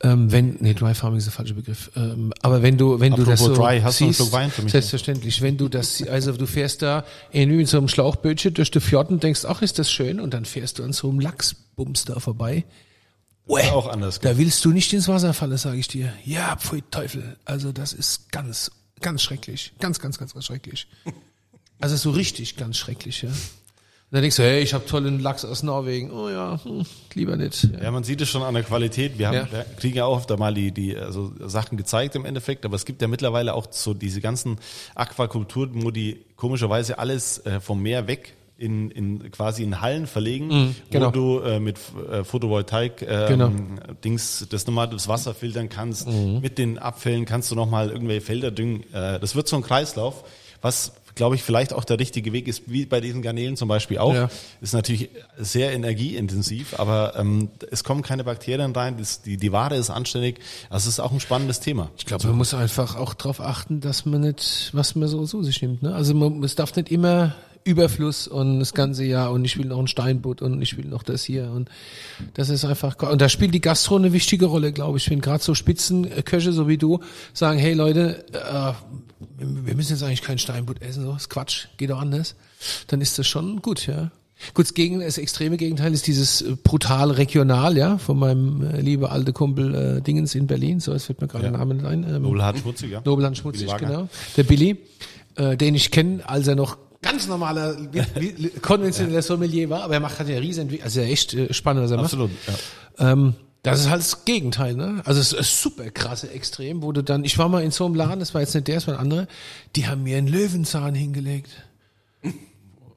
Ähm, 0.03 0.31
wenn, 0.31 0.57
nee, 0.61 0.75
Dry 0.75 0.95
Farming 0.95 1.19
ist 1.19 1.25
der 1.25 1.33
falsche 1.33 1.55
Begriff. 1.55 1.91
Ähm, 1.97 2.33
aber 2.43 2.63
wenn 2.63 2.79
du, 2.79 3.01
wenn 3.01 3.15
du 3.15 3.25
das 3.25 3.41
Apropos 3.41 3.57
so 3.57 3.63
Dry, 3.63 3.81
hast 3.81 4.01
du 4.01 4.05
einen 4.05 4.13
siehst, 4.13 4.29
Schluck 4.29 4.33
Wein 4.33 4.51
für 4.51 4.63
mich? 4.63 4.73
selbstverständlich, 4.73 5.43
wenn 5.43 5.57
du 5.57 5.69
das, 5.69 6.01
also 6.07 6.33
du 6.33 6.47
fährst 6.47 6.83
da 6.83 7.05
irgendwie 7.33 7.59
mit 7.59 7.69
so 7.69 7.79
einem 7.79 7.89
Schlauchbötchen 7.89 8.55
durch 8.55 8.71
die 8.71 8.81
Fjord 8.81 9.11
und 9.11 9.25
denkst, 9.25 9.45
ach, 9.45 9.63
ist 9.63 9.81
das 9.81 9.91
schön, 9.91 10.21
und 10.21 10.33
dann 10.33 10.45
fährst 10.45 10.79
du 10.79 10.85
an 10.85 10.93
so 10.93 11.11
einem 11.11 11.19
Lachsbums 11.19 12.05
da 12.05 12.21
vorbei. 12.21 12.65
Das 13.49 13.65
ist 13.65 13.73
auch 13.73 13.87
anders. 13.89 14.21
Da 14.21 14.37
willst 14.39 14.65
du 14.65 14.71
nicht 14.73 14.93
ins 14.93 15.09
Wasser 15.09 15.33
fallen, 15.35 15.57
sage 15.57 15.79
ich 15.79 15.89
dir. 15.89 16.13
Ja, 16.25 16.57
pfui 16.57 16.83
Teufel. 16.91 17.37
Also 17.45 17.73
das 17.73 17.93
ist 17.93 18.33
ganz, 18.33 18.71
ganz 19.01 19.23
schrecklich. 19.23 19.73
Ganz, 19.81 20.01
ganz, 20.01 20.19
ganz, 20.19 20.33
ganz 20.35 20.45
schrecklich. 20.47 20.87
Also 21.79 21.95
so 21.97 22.11
richtig 22.11 22.57
ganz 22.57 22.79
schrecklich, 22.79 23.21
ja. 23.21 23.29
Und 23.29 23.37
dann 24.13 24.23
denkst 24.23 24.37
du, 24.37 24.45
hey, 24.45 24.63
ich 24.63 24.73
habe 24.73 24.87
tollen 24.87 25.21
Lachs 25.21 25.45
aus 25.45 25.63
Norwegen. 25.63 26.11
Oh 26.11 26.31
ja, 26.31 26.59
hm, 26.65 26.87
lieber 27.13 27.37
nicht. 27.37 27.65
Ja. 27.65 27.83
Ja, 27.83 27.91
man 27.91 28.03
sieht 28.03 28.19
es 28.23 28.31
schon 28.31 28.43
an 28.43 28.55
der 28.55 28.63
Qualität. 28.63 29.19
Wir, 29.19 29.29
haben, 29.29 29.35
Ja. 29.35 29.53
wir 29.53 29.65
kriegen 29.79 29.97
ja 29.99 30.07
auch 30.07 30.17
öfter 30.21 30.39
mal 30.39 30.55
die, 30.55 30.73
die 30.73 30.97
also 30.97 31.35
Sachen 31.47 31.77
gezeigt 31.77 32.15
im 32.15 32.25
Endeffekt, 32.25 32.65
aber 32.65 32.77
es 32.77 32.87
gibt 32.87 33.03
ja 33.03 33.09
mittlerweile 33.09 33.53
auch 33.53 33.67
so 33.73 33.93
diese 33.93 34.23
ganzen 34.23 34.57
Aquakulturen, 34.95 35.83
wo 35.83 35.91
die 35.91 36.25
komischerweise 36.37 36.99
alles 36.99 37.45
äh, 37.45 37.61
vom 37.61 37.83
Meer 37.83 38.07
weg 38.07 38.36
in, 38.59 38.91
in 38.91 39.31
quasi 39.31 39.63
in 39.63 39.81
Hallen 39.81 40.07
verlegen, 40.07 40.75
genau. 40.91 41.09
wo 41.09 41.11
du 41.11 41.39
äh, 41.41 41.61
mit 41.61 41.79
äh, 42.11 42.25
Photovoltaik 42.25 43.03
ähm, 43.03 43.29
Genau. 43.29 43.53
Dings 44.03 44.47
das 44.49 44.67
nochmal 44.67 44.89
das 44.89 45.09
Wasser 45.09 45.35
filtern 45.35 45.69
kannst. 45.69 46.09
Mit 46.09 46.59
den 46.59 46.79
Abfällen 46.79 47.25
kannst 47.25 47.51
du 47.51 47.55
nochmal 47.55 47.91
irgendwelche 47.91 48.23
Felder 48.23 48.51
düngen. 48.51 48.83
Äh, 48.93 49.21
das 49.21 49.35
wird 49.35 49.49
so 49.49 49.57
ein 49.57 49.63
Kreislauf, 49.63 50.25
was 50.63 50.93
glaube 51.17 51.35
ich 51.35 51.43
vielleicht 51.43 51.73
auch 51.73 51.85
der 51.85 51.99
richtige 51.99 52.33
Weg 52.33 52.47
ist, 52.47 52.65
wie 52.67 52.87
bei 52.87 53.01
diesen 53.01 53.23
Garnelen 53.23 53.57
zum 53.57 53.69
Beispiel 53.69 53.99
auch. 53.99 54.15
Ja. 54.15 54.29
Ist 54.61 54.75
natürlich 54.75 55.09
sehr 55.39 55.73
energieintensiv, 55.73 56.79
aber 56.79 57.15
ähm, 57.17 57.49
es 57.71 57.83
kommen 57.83 58.03
keine 58.03 58.23
Bakterien 58.23 58.73
rein, 58.73 58.99
das, 58.99 59.23
die, 59.23 59.37
die 59.37 59.51
Ware 59.51 59.77
ist 59.77 59.91
anständig. 59.91 60.39
Also 60.71 60.89
es 60.89 60.95
ist 60.95 61.01
auch 61.01 61.13
ein 61.13 61.21
spannendes 61.21 61.61
Thema. 61.61 61.91
Ich 61.97 62.07
glaube, 62.07 62.27
man 62.29 62.37
muss 62.37 62.55
einfach 62.55 62.97
auch 62.97 63.15
darauf 63.15 63.41
achten, 63.41 63.81
dass 63.81 64.05
man 64.05 64.21
nicht, 64.21 64.71
was 64.73 64.95
man 64.95 65.09
so 65.09 65.25
zu 65.25 65.43
sich 65.43 65.61
nimmt. 65.63 65.83
Ne? 65.83 65.95
Also 65.95 66.15
man, 66.15 66.45
es 66.45 66.55
darf 66.55 66.77
nicht 66.77 66.91
immer 66.91 67.35
Überfluss 67.67 68.29
und 68.29 68.61
das 68.61 68.73
ganze 68.73 69.05
Jahr 69.05 69.33
und 69.33 69.45
ich 69.45 69.59
will 69.59 69.67
noch 69.67 69.79
ein 69.79 69.89
Steinbutt 69.89 70.41
und 70.41 70.63
ich 70.63 70.77
will 70.79 70.87
noch 70.87 71.03
das 71.03 71.25
hier 71.25 71.51
und 71.51 71.69
das 72.35 72.49
ist 72.49 72.65
einfach 72.65 72.97
und 73.11 73.21
da 73.21 73.29
spielt 73.29 73.53
die 73.53 73.61
Gastro 73.61 73.97
eine 73.97 74.13
wichtige 74.13 74.47
Rolle, 74.47 74.73
glaube 74.73 74.99
ich. 74.99 75.11
Wenn 75.11 75.21
gerade 75.21 75.43
so 75.43 75.55
Spitzenköche 75.55 76.53
so 76.53 76.69
wie 76.69 76.79
du 76.79 77.01
sagen, 77.35 77.59
hey 77.59 77.75
Leute, 77.75 78.25
äh, 78.33 78.73
wir 79.39 79.75
müssen 79.75 79.93
jetzt 79.93 80.03
eigentlich 80.03 80.23
kein 80.23 80.39
Steinbutt 80.39 80.81
essen, 80.81 81.05
so 81.05 81.13
ist 81.15 81.29
Quatsch, 81.29 81.67
geht 81.77 81.91
doch 81.91 82.01
anders, 82.01 82.37
dann 82.87 83.01
ist 83.01 83.19
das 83.19 83.27
schon 83.27 83.61
gut, 83.63 83.87
ja. 83.87 84.11
Gut, 84.53 84.67
das, 84.67 84.75
Gegen, 84.75 85.01
das 85.01 85.17
extreme 85.17 85.57
Gegenteil 85.57 85.95
ist 85.95 86.07
dieses 86.07 86.43
äh, 86.43 86.57
brutal 86.63 87.11
regional, 87.11 87.77
ja, 87.77 87.97
von 87.97 88.19
meinem 88.19 88.63
äh, 88.63 88.81
liebe 88.83 89.11
alte 89.11 89.33
Kumpel 89.33 89.75
äh, 89.75 90.01
Dingens 90.03 90.35
in 90.35 90.47
Berlin, 90.47 90.79
so, 90.79 90.93
es 90.93 91.07
fällt 91.07 91.23
mir 91.23 91.27
gerade 91.27 91.45
Ja. 91.47 91.51
der 91.51 91.59
Name 91.59 91.75
nicht 91.75 91.87
ein. 91.87 92.05
Ähm, 92.05 92.23
Nobelhart 92.23 92.59
schmutzig, 92.59 92.91
ja. 92.91 93.01
Nobelhand 93.05 93.39
Schmutzig, 93.39 93.75
genau. 93.79 94.09
Der 94.37 94.43
Billy, 94.43 94.77
äh, 95.37 95.57
den 95.57 95.75
ich 95.75 95.91
kenne, 95.91 96.21
als 96.29 96.47
er 96.49 96.55
noch 96.55 96.77
ganz 97.03 97.27
normaler, 97.27 97.77
konventioneller 98.63 99.23
Sommelier 99.23 99.71
war, 99.71 99.83
aber 99.83 99.95
er 99.95 100.01
macht 100.01 100.19
halt 100.19 100.29
ja 100.29 100.39
riesen, 100.39 100.71
also 100.83 101.01
ja 101.01 101.07
echt 101.07 101.35
äh, 101.35 101.53
spannend, 101.53 101.85
was 101.85 101.91
er 101.91 101.99
Absolut. 101.99 102.31
Ja. 102.47 102.53
macht. 102.53 102.63
Ähm, 102.99 103.35
das 103.63 103.81
ist 103.81 103.91
halt 103.91 104.01
das 104.01 104.25
Gegenteil, 104.25 104.75
ne? 104.75 105.03
Also 105.05 105.21
es 105.21 105.33
ist 105.33 105.61
super 105.61 105.91
krasse 105.91 106.31
Extrem, 106.31 106.83
wo 106.83 106.93
du 106.93 107.03
dann, 107.03 107.25
ich 107.25 107.37
war 107.37 107.49
mal 107.49 107.65
in 107.65 107.73
so 107.73 107.85
einem 107.85 107.97
Laden, 107.97 108.21
das 108.21 108.33
war 108.33 108.41
jetzt 108.41 108.55
nicht 108.55 108.69
der, 108.69 108.77
das 108.77 108.87
war 108.87 108.95
ein 108.95 109.01
anderer, 109.01 109.27
die 109.75 109.89
haben 109.89 110.05
mir 110.05 110.19
einen 110.19 110.29
Löwenzahn 110.29 110.95
hingelegt. 110.95 111.51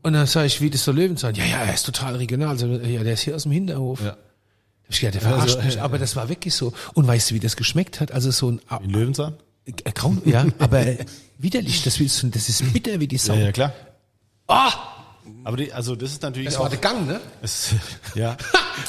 Und 0.01 0.13
dann 0.13 0.27
sage 0.27 0.47
ich, 0.47 0.61
wie 0.61 0.69
das 0.69 0.83
so 0.83 0.91
Löwenzahn? 0.91 1.35
Ja, 1.35 1.43
ja, 1.43 1.57
er 1.63 1.73
ist 1.73 1.85
total 1.85 2.15
regional. 2.15 2.49
Also, 2.49 2.67
ja, 2.67 3.03
der 3.03 3.13
ist 3.13 3.21
hier 3.21 3.35
aus 3.35 3.43
dem 3.43 3.51
Hinterhof. 3.51 4.01
Ja. 4.01 4.15
Ich 4.89 4.99
gedacht, 5.01 5.15
der 5.15 5.21
verarscht 5.21 5.55
Also, 5.57 5.65
mich, 5.67 5.81
aber 5.81 5.97
das 5.97 6.15
war 6.15 6.29
wirklich 6.29 6.53
so. 6.53 6.73
Und 6.93 7.05
weißt 7.07 7.31
du, 7.31 7.35
wie 7.35 7.39
das 7.39 7.55
geschmeckt 7.55 7.99
hat? 7.99 8.11
Also 8.11 8.31
so 8.31 8.51
ein 8.51 8.61
In 8.83 8.89
Löwenzahn? 8.91 9.35
äh, 9.65 9.91
Grauen, 9.91 10.21
ja, 10.25 10.45
aber 10.57 10.79
äh, 10.85 11.05
widerlich, 11.37 11.83
das 11.83 11.97
das 11.97 12.49
ist 12.49 12.73
bitter 12.73 12.99
wie 12.99 13.07
die 13.07 13.17
Sau. 13.17 13.33
Ja, 13.33 13.39
ja, 13.45 13.51
klar. 13.51 13.73
Ah, 14.49 14.71
Aber 15.43 15.57
die, 15.57 15.71
also 15.71 15.95
das 15.95 16.11
ist 16.11 16.23
natürlich 16.23 16.49
das 16.49 16.57
auch, 16.57 16.63
war 16.63 16.69
der 16.69 16.79
Gang, 16.79 17.05
ne? 17.07 17.21
es, 17.41 17.69
ja. 18.15 18.35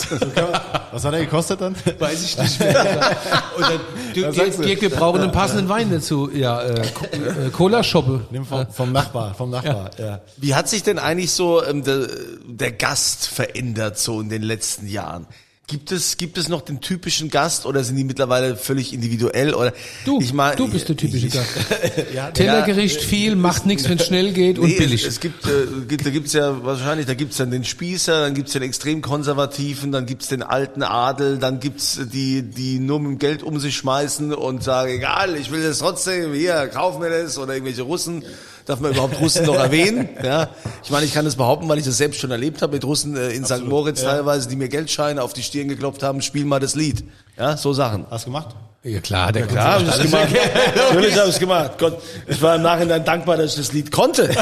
So 0.08 0.16
kann 0.30 0.50
man, 0.50 0.60
was 0.92 1.04
hat 1.04 1.12
er 1.14 1.20
gekostet 1.20 1.60
dann? 1.60 1.74
Weiß 1.98 2.22
ich 2.22 2.38
nicht 2.38 2.60
mehr. 2.60 3.16
Und 3.56 3.62
dann, 3.62 3.80
du, 4.14 4.22
Was 4.26 4.34
Dirk? 4.34 4.62
Dirk, 4.62 4.80
wir 4.82 4.90
brauchen 4.90 5.20
einen 5.20 5.32
passenden 5.32 5.68
Wein 5.68 5.90
dazu. 5.90 6.30
Ja, 6.32 6.62
äh, 6.62 6.80
äh, 6.80 7.50
Cola-Shoppe. 7.50 8.26
Nimm 8.30 8.44
vom, 8.46 8.66
vom 8.70 8.92
Nachbar, 8.92 9.34
vom 9.34 9.50
Nachbar, 9.50 9.90
ja. 9.98 10.20
Wie 10.36 10.54
hat 10.54 10.68
sich 10.68 10.82
denn 10.82 10.98
eigentlich 10.98 11.32
so 11.32 11.62
ähm, 11.64 11.84
der, 11.84 12.08
der 12.46 12.72
Gast 12.72 13.26
verändert 13.26 13.98
so 13.98 14.20
in 14.20 14.28
den 14.30 14.42
letzten 14.42 14.86
Jahren? 14.86 15.26
Gibt 15.70 15.92
es, 15.92 16.16
gibt 16.16 16.36
es 16.36 16.48
noch 16.48 16.62
den 16.62 16.80
typischen 16.80 17.30
Gast 17.30 17.64
oder 17.64 17.84
sind 17.84 17.94
die 17.94 18.02
mittlerweile 18.02 18.56
völlig 18.56 18.92
individuell 18.92 19.54
oder 19.54 19.72
Du, 20.04 20.20
ich 20.20 20.32
mein, 20.32 20.56
du 20.56 20.68
bist 20.68 20.88
der 20.88 20.96
typische 20.96 21.28
ich, 21.28 21.32
Gast. 21.32 21.48
Tellergericht 22.34 23.00
viel, 23.00 23.36
macht 23.36 23.66
nichts, 23.66 23.88
wenn 23.88 23.96
es 23.98 24.06
schnell 24.06 24.32
geht 24.32 24.58
und 24.58 24.66
Nee, 24.66 24.78
billig. 24.78 25.02
Es, 25.02 25.10
es 25.10 25.20
gibt, 25.20 25.46
äh, 25.46 25.86
gibt, 25.86 26.04
da 26.04 26.10
gibt's 26.10 26.32
ja 26.32 26.64
wahrscheinlich, 26.64 27.06
da 27.06 27.14
gibt's 27.14 27.36
dann 27.36 27.52
den 27.52 27.64
Spießer, 27.64 28.22
dann 28.22 28.34
gibt's 28.34 28.52
den 28.52 28.62
extrem 28.62 29.00
konservativen, 29.00 29.92
dann 29.92 30.06
gibt's 30.06 30.26
den 30.26 30.42
alten 30.42 30.82
Adel, 30.82 31.38
dann 31.38 31.60
gibt's 31.60 32.00
die, 32.12 32.42
die 32.42 32.80
nur 32.80 32.98
mit 32.98 33.12
dem 33.12 33.18
Geld 33.20 33.44
um 33.44 33.60
sich 33.60 33.76
schmeißen 33.76 34.34
und 34.34 34.64
sagen, 34.64 34.90
egal, 34.90 35.36
ich 35.36 35.52
will 35.52 35.62
das 35.62 35.78
trotzdem, 35.78 36.34
hier, 36.34 36.66
kauf 36.66 36.98
mir 36.98 37.10
das 37.10 37.38
oder 37.38 37.52
irgendwelche 37.54 37.82
Russen. 37.82 38.24
Darf 38.70 38.78
man 38.78 38.92
überhaupt 38.92 39.20
Russen 39.20 39.46
noch 39.46 39.54
erwähnen? 39.58 40.08
Ja, 40.22 40.48
ich 40.84 40.90
meine, 40.90 41.04
ich 41.04 41.12
kann 41.12 41.24
das 41.24 41.34
behaupten, 41.34 41.68
weil 41.68 41.78
ich 41.78 41.84
das 41.84 41.96
selbst 41.96 42.20
schon 42.20 42.30
erlebt 42.30 42.62
habe 42.62 42.74
mit 42.74 42.84
Russen 42.84 43.16
äh, 43.16 43.30
in 43.30 43.44
St. 43.44 43.64
Moritz 43.64 44.02
teilweise, 44.02 44.48
die 44.48 44.54
mir 44.54 44.68
Geldscheine 44.68 45.24
auf 45.24 45.32
die 45.32 45.42
Stirn 45.42 45.66
geklopft 45.66 46.04
haben, 46.04 46.22
spiel 46.22 46.44
mal 46.44 46.60
das 46.60 46.76
Lied. 46.76 47.02
Ja, 47.36 47.56
so 47.56 47.72
Sachen. 47.72 48.06
Hast 48.10 48.26
du 48.26 48.30
gemacht? 48.30 48.54
Ja 48.82 49.00
klar, 49.00 49.30
der 49.32 49.46
Ja, 49.52 49.64
habe 49.74 49.82
ich 49.84 49.90
das 49.90 50.00
gemacht. 50.02 50.28
Natürlich 50.76 51.16
habe 51.18 51.28
ich 51.28 51.34
es 51.34 51.38
gemacht. 51.38 51.72
Gott, 51.78 52.00
ich 52.26 52.40
war 52.40 52.56
im 52.56 52.62
Nachhinein 52.62 53.04
dankbar, 53.04 53.36
dass 53.36 53.52
ich 53.52 53.56
das 53.58 53.72
Lied 53.72 53.90
konnte. 53.92 54.30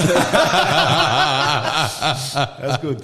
Das 2.60 2.74
ist 2.74 2.80
gut. 2.80 2.98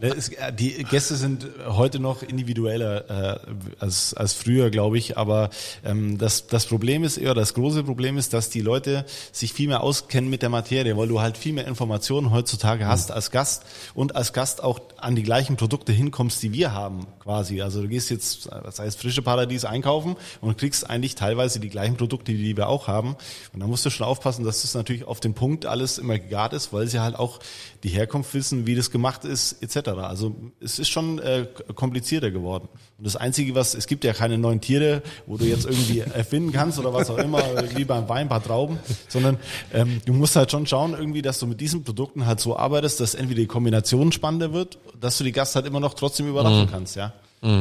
Ne, 0.00 0.08
es- 0.16 0.28
äh, 0.28 0.52
Die 0.52 0.84
Gäste 0.84 1.16
sind 1.16 1.46
heute 1.66 1.98
noch 1.98 2.22
individueller 2.22 3.34
äh, 3.34 3.38
als, 3.80 4.14
als 4.14 4.32
früher, 4.34 4.70
glaube 4.70 4.98
ich. 4.98 5.16
Aber 5.18 5.50
ähm, 5.84 6.16
das, 6.18 6.46
das 6.46 6.66
Problem 6.66 7.02
ist 7.02 7.16
eher, 7.16 7.34
das 7.34 7.54
große 7.54 7.82
Problem 7.82 8.16
ist, 8.18 8.32
dass 8.34 8.50
die 8.50 8.60
Leute 8.60 9.04
sich 9.32 9.52
viel 9.52 9.66
mehr 9.68 9.82
auskennen 9.82 10.30
mit 10.30 10.42
der 10.42 10.48
Materie, 10.48 10.96
weil 10.96 11.08
du 11.08 11.20
halt 11.20 11.36
viel 11.36 11.52
mehr 11.54 11.66
Informationen 11.66 12.30
heutzutage 12.30 12.86
hast 12.86 13.10
als 13.10 13.30
Gast 13.32 13.64
und 13.94 14.14
als 14.14 14.32
Gast 14.32 14.62
auch 14.62 14.78
an 14.96 15.16
die 15.16 15.22
gleichen 15.24 15.56
Produkte 15.56 15.92
hinkommst, 15.92 16.40
die 16.42 16.52
wir 16.52 16.72
haben, 16.72 17.06
quasi. 17.22 17.60
Also 17.62 17.82
du 17.82 17.88
gehst 17.88 18.10
jetzt, 18.10 18.48
das 18.64 18.78
heißt 18.78 19.00
frische 19.00 19.22
Paradies 19.22 19.64
einkaufen 19.64 20.16
und 20.40 20.58
kriegst 20.58 20.88
eigentlich 20.88 21.14
teilweise 21.14 21.60
die 21.60 21.68
gleichen 21.68 21.96
Produkte, 21.96 22.32
die 22.32 22.56
wir 22.56 22.68
auch 22.68 22.88
haben. 22.88 23.16
Und 23.52 23.60
da 23.60 23.66
musst 23.66 23.84
du 23.86 23.90
schon 23.90 24.06
aufpassen, 24.06 24.44
dass 24.44 24.62
das 24.62 24.74
natürlich 24.74 25.04
auf 25.04 25.20
den 25.20 25.34
Punkt 25.34 25.66
alles 25.66 25.98
immer 25.98 26.18
gegart 26.18 26.52
ist, 26.52 26.72
weil 26.72 26.86
sie 26.88 27.00
halt 27.00 27.16
auch 27.16 27.40
die 27.82 27.90
Herkunft 27.90 28.34
wissen, 28.34 28.66
wie 28.66 28.74
das 28.74 28.90
gemacht 28.90 29.24
ist, 29.24 29.62
etc. 29.62 29.90
Also 29.90 30.34
es 30.60 30.78
ist 30.78 30.88
schon 30.88 31.18
äh, 31.18 31.46
komplizierter 31.74 32.30
geworden. 32.30 32.68
Und 32.98 33.06
das 33.06 33.16
Einzige, 33.16 33.54
was, 33.54 33.74
es 33.74 33.86
gibt 33.86 34.04
ja 34.04 34.12
keine 34.12 34.38
neuen 34.38 34.60
Tiere, 34.60 35.02
wo 35.26 35.36
du 35.36 35.44
jetzt 35.44 35.66
irgendwie 35.66 35.98
erfinden 36.14 36.52
kannst 36.52 36.78
oder 36.78 36.94
was 36.94 37.10
auch 37.10 37.18
immer, 37.18 37.42
wie 37.76 37.84
beim 37.84 38.08
Wein, 38.08 38.22
ein 38.22 38.28
paar 38.28 38.42
Trauben, 38.42 38.78
sondern 39.08 39.38
ähm, 39.72 40.00
du 40.04 40.12
musst 40.12 40.36
halt 40.36 40.50
schon 40.50 40.66
schauen, 40.66 40.94
irgendwie, 40.94 41.22
dass 41.22 41.38
du 41.38 41.46
mit 41.46 41.60
diesen 41.60 41.84
Produkten 41.84 42.26
halt 42.26 42.40
so 42.40 42.56
arbeitest, 42.56 43.00
dass 43.00 43.14
entweder 43.14 43.40
die 43.40 43.46
Kombination 43.46 44.12
spannender 44.12 44.52
wird, 44.52 44.78
dass 45.00 45.18
du 45.18 45.24
die 45.24 45.32
Gast 45.32 45.54
halt 45.54 45.66
immer 45.66 45.80
noch 45.80 45.94
trotzdem 45.94 46.28
überraschen 46.28 46.68
kannst, 46.70 46.96
ja. 46.96 47.12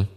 Ist, 0.02 0.08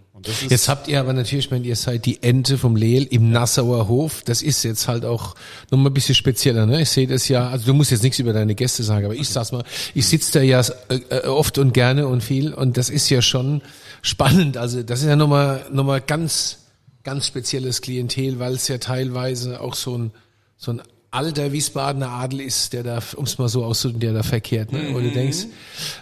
Jetzt 0.48 0.68
habt 0.68 0.88
ihr 0.88 0.98
aber 0.98 1.12
natürlich, 1.12 1.46
ich 1.46 1.50
meine, 1.50 1.66
ihr 1.66 1.76
seid 1.76 2.07
die 2.07 2.22
Ente 2.22 2.59
vom 2.59 2.74
Lehl 2.74 3.05
im 3.05 3.31
Nassauer 3.31 3.87
Hof. 3.88 4.22
Das 4.24 4.42
ist 4.42 4.62
jetzt 4.62 4.88
halt 4.88 5.05
auch 5.05 5.35
nochmal 5.70 5.90
ein 5.90 5.94
bisschen 5.94 6.14
spezieller. 6.14 6.66
Ne? 6.66 6.83
Ich 6.83 6.90
sehe 6.90 7.07
das 7.07 7.29
ja, 7.29 7.48
also 7.48 7.66
du 7.66 7.74
musst 7.74 7.90
jetzt 7.90 8.02
nichts 8.02 8.18
über 8.18 8.33
deine 8.33 8.55
Gäste 8.55 8.83
sagen, 8.83 9.05
aber 9.05 9.14
ich 9.14 9.29
sag's 9.29 9.52
mal, 9.52 9.64
ich 9.94 10.07
sitze 10.07 10.38
da 10.38 10.42
ja 10.42 10.61
äh, 10.88 10.96
äh, 11.11 11.26
oft 11.26 11.59
und 11.59 11.74
gerne 11.74 12.07
und 12.09 12.22
viel 12.22 12.55
und 12.55 12.76
das 12.76 12.88
ist 12.88 13.11
ja 13.11 13.20
schon 13.20 13.62
spannend. 14.02 14.57
Also 14.57 14.83
das 14.83 15.00
ist 15.00 15.07
ja 15.07 15.16
nochmal 15.16 15.66
noch 15.70 15.85
mal 15.85 16.00
ganz, 16.00 16.59
ganz 17.05 17.26
spezielles 17.26 17.83
Klientel, 17.83 18.38
weil 18.38 18.55
es 18.55 18.68
ja 18.68 18.79
teilweise 18.79 19.61
auch 19.61 19.74
so 19.74 19.98
ein, 19.98 20.12
so 20.57 20.72
ein 20.72 20.83
alter 21.11 21.52
Wiesbadener 21.52 22.11
Adel 22.11 22.40
ist, 22.40 22.72
der 22.72 22.83
da, 22.83 23.00
um 23.16 23.24
es 23.24 23.38
mal 23.38 23.48
so 23.48 23.64
auszudrücken, 23.64 24.00
der 24.00 24.12
da 24.12 24.22
verkehrt. 24.22 24.72
Ne? 24.72 24.88
Wo 24.92 25.00
du 25.00 25.11
denkst, 25.11 25.46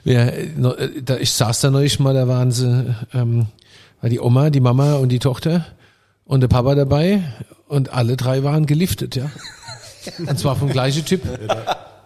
wer, 0.03 0.37
äh, 0.39 1.19
ich 1.21 1.33
saß 1.33 1.61
da 1.61 1.71
neulich 1.71 1.99
mal, 2.01 2.15
da 2.15 2.27
waren 2.27 2.51
sie, 2.51 2.95
ähm, 3.13 3.47
war 4.05 4.11
die 4.11 4.21
Oma, 4.21 4.51
die 4.51 4.61
Mama 4.61 4.97
und 4.97 5.09
die 5.09 5.19
Tochter 5.19 5.65
und 6.27 6.43
der 6.43 6.49
Papa 6.49 6.75
dabei 6.75 7.23
und 7.69 7.95
alle 7.95 8.19
drei 8.19 8.43
waren 8.43 8.67
geliftet, 8.67 9.17
ja. 9.17 9.31
Und 10.19 10.39
zwar 10.39 10.57
vom 10.57 10.69
gleichen 10.69 11.07
Typ. 11.07 11.23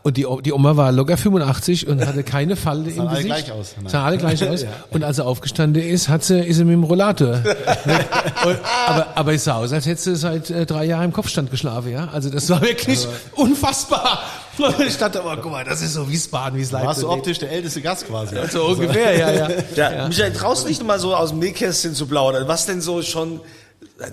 Und 0.05 0.17
die, 0.17 0.25
die 0.45 0.53
Oma 0.53 0.77
war 0.77 0.93
locker 0.93 1.17
85 1.17 1.89
und 1.89 2.07
hatte 2.07 2.23
keine 2.23 2.55
Falte 2.55 2.91
im 2.91 3.01
alle 3.01 3.17
Gesicht. 3.17 3.27
gleich 3.27 3.51
aus. 3.51 3.75
Nein. 3.77 3.89
Sahen 3.89 4.07
alle 4.07 4.19
gleich 4.19 4.49
aus. 4.49 4.65
Und 4.91 5.03
als 5.03 5.19
er 5.19 5.27
aufgestanden 5.27 5.83
ist, 5.83 6.09
hat 6.09 6.23
sie, 6.23 6.39
ist 6.39 6.59
sie 6.59 6.65
mit 6.65 6.75
dem 6.75 6.85
Rollator. 6.85 7.35
Und, 8.47 8.59
aber, 8.87 9.07
aber 9.17 9.35
es 9.35 9.43
sah 9.43 9.57
aus, 9.57 9.73
als 9.73 9.87
hätte 9.87 10.01
sie 10.01 10.15
seit 10.15 10.49
äh, 10.51 10.65
drei 10.67 10.85
Jahren 10.85 11.07
im 11.07 11.13
Kopfstand 11.13 11.51
geschlafen, 11.51 11.91
ja. 11.91 12.09
Also 12.13 12.31
das 12.31 12.49
war 12.49 12.63
wirklich 12.63 13.09
unfassbar. 13.35 14.23
Ich 14.87 14.99
dachte, 14.99 15.23
oh, 15.25 15.37
guck 15.41 15.53
mal, 15.53 15.65
das 15.65 15.83
ist 15.83 15.95
so 15.95 16.09
Wiesbaden, 16.09 16.59
wie 16.59 16.63
es 16.63 16.73
warst 16.73 16.85
Leipzig 16.85 17.03
du 17.05 17.11
optisch 17.11 17.39
der 17.39 17.51
älteste 17.51 17.81
Gast 17.81 18.07
quasi. 18.07 18.37
So 18.51 18.67
ungefähr, 18.67 19.17
ja, 19.17 19.31
ja. 19.33 19.49
Ja, 19.75 20.09
Michael, 20.09 20.33
traust 20.33 20.65
du 20.65 20.69
nicht 20.69 20.83
mal 20.85 20.99
so 20.99 21.15
aus 21.15 21.31
dem 21.31 21.39
Nähkästchen 21.39 21.95
zu 21.95 22.07
plaudern, 22.07 22.49
was 22.49 22.67
denn 22.67 22.81
so 22.81 23.03
schon 23.03 23.41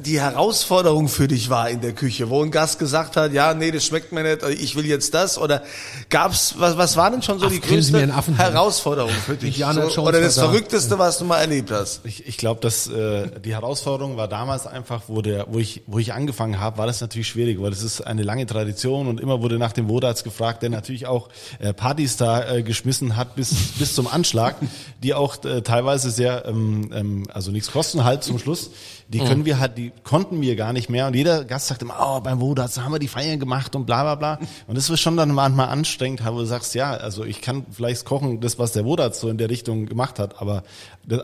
die 0.03 0.19
Herausforderung 0.19 1.07
für 1.07 1.27
dich 1.27 1.49
war 1.51 1.69
in 1.69 1.79
der 1.79 1.93
Küche, 1.93 2.29
wo 2.29 2.41
ein 2.41 2.49
Gast 2.49 2.79
gesagt 2.79 3.17
hat, 3.17 3.33
ja, 3.33 3.53
nee, 3.53 3.69
das 3.69 3.85
schmeckt 3.85 4.11
mir 4.11 4.23
nicht, 4.23 4.43
ich 4.59 4.75
will 4.75 4.85
jetzt 4.85 5.13
das, 5.13 5.37
oder 5.37 5.61
gab's, 6.09 6.55
was, 6.57 6.75
was 6.75 6.97
war 6.97 7.11
denn 7.11 7.21
schon 7.21 7.37
so 7.37 7.45
Ach, 7.45 7.51
die 7.51 7.59
größte. 7.59 8.11
Herausforderung 8.37 9.11
für 9.11 9.35
dich? 9.35 9.57
So, 9.57 10.01
oder 10.01 10.21
das. 10.21 10.39
Verrückteste, 10.39 10.97
was 10.97 11.19
du 11.19 11.25
mal 11.25 11.39
erlebt 11.39 11.69
hast? 11.69 12.01
Ich, 12.03 12.25
ich 12.27 12.37
glaube, 12.37 12.61
dass 12.61 12.87
äh, 12.87 13.29
die 13.39 13.53
Herausforderung 13.53 14.17
war 14.17 14.27
damals 14.27 14.65
einfach, 14.65 15.03
wo 15.07 15.21
der, 15.21 15.45
wo 15.49 15.59
ich, 15.59 15.83
wo 15.85 15.99
ich 15.99 16.13
angefangen 16.13 16.59
habe, 16.59 16.79
war 16.79 16.87
das 16.87 17.01
natürlich 17.01 17.27
schwierig, 17.27 17.61
weil 17.61 17.69
das 17.69 17.83
ist 17.83 18.01
eine 18.01 18.23
lange 18.23 18.47
Tradition 18.47 19.07
und 19.07 19.19
immer 19.19 19.43
wurde 19.43 19.59
nach 19.59 19.73
dem 19.73 19.87
Wodarts 19.87 20.23
gefragt, 20.23 20.63
der 20.63 20.71
natürlich 20.71 21.05
auch 21.05 21.29
äh, 21.59 21.73
Partys 21.73 22.17
da 22.17 22.55
äh, 22.55 22.63
geschmissen 22.63 23.15
hat 23.15 23.35
bis 23.35 23.53
bis 23.77 23.93
zum 23.93 24.07
Anschlag, 24.07 24.55
die 25.03 25.13
auch 25.13 25.43
äh, 25.43 25.61
teilweise 25.61 26.09
sehr, 26.09 26.45
ähm, 26.45 26.89
ähm, 26.93 27.27
also 27.31 27.51
nichts 27.51 27.71
kosten 27.71 28.03
halt 28.03 28.23
zum 28.23 28.39
Schluss. 28.39 28.71
Die 29.07 29.19
können 29.19 29.45
wir 29.45 29.59
halt, 29.59 29.77
die 29.77 29.91
konnten 30.03 30.41
wir 30.41 30.55
gar 30.55 30.73
nicht 30.73 30.89
mehr 30.89 31.05
und 31.05 31.15
jeder 31.15 31.43
Gast 31.43 31.67
sagt 31.67 31.83
immer, 31.83 31.95
oh, 31.99 32.19
beim 32.21 32.39
Wodarts 32.39 32.79
haben 32.79 32.91
wir 32.91 32.97
die 32.97 33.07
Feier 33.07 33.37
gemacht 33.37 33.75
und 33.75 33.85
bla 33.85 34.01
bla 34.01 34.15
bla. 34.15 34.47
Und 34.67 34.75
das 34.75 34.89
ist 34.89 34.99
schon 34.99 35.15
dann 35.15 35.31
manchmal 35.31 35.67
anstrengend, 35.67 36.25
wo 36.25 36.39
du 36.39 36.45
sagst, 36.45 36.73
ja, 36.73 36.91
also 36.91 37.23
ich 37.23 37.41
kann 37.41 37.65
vielleicht 37.71 38.05
kochen, 38.05 38.41
das 38.41 38.57
was 38.57 38.71
der 38.71 38.83
Wodarts 38.83 39.19
so 39.19 39.29
in 39.29 39.37
der 39.37 39.49
Richtung 39.51 39.85
gemacht 39.85 40.17
hat, 40.17 40.41
aber 40.41 40.63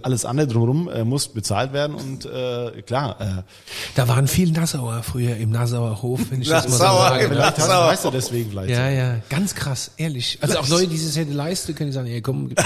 alles 0.03 0.25
andere 0.25 0.47
drumherum 0.47 0.89
äh, 0.89 1.03
muss 1.03 1.27
bezahlt 1.27 1.73
werden 1.73 1.95
und 1.95 2.25
äh, 2.25 2.81
klar, 2.83 3.15
äh, 3.19 3.25
Da 3.95 4.07
waren 4.07 4.27
viele 4.27 4.51
Nassauer 4.51 5.01
früher 5.03 5.35
im 5.37 5.49
Nassauer 5.51 6.01
Hof, 6.01 6.19
wenn 6.29 6.41
ich 6.41 6.47
das 6.49 6.67
mal 6.67 6.77
so 6.77 6.83
Nassauer, 6.83 7.09
darf. 7.09 7.21
vielleicht 7.27 7.57
hast, 7.57 7.67
Sauer. 7.67 7.87
weißt 7.87 8.05
du 8.05 8.11
deswegen 8.11 8.49
vielleicht. 8.51 8.69
Ja, 8.69 8.89
ja, 8.89 9.15
ganz 9.29 9.55
krass, 9.55 9.91
ehrlich. 9.97 10.37
Also 10.41 10.59
auch 10.59 10.67
Leute, 10.67 10.87
die 10.87 10.97
sich 10.97 11.15
hätte 11.15 11.33
leisten 11.33 11.73
können, 11.75 11.89
die 11.89 11.93
sagen, 11.95 12.07
ey, 12.07 12.21
komm, 12.21 12.49
gibt's 12.49 12.63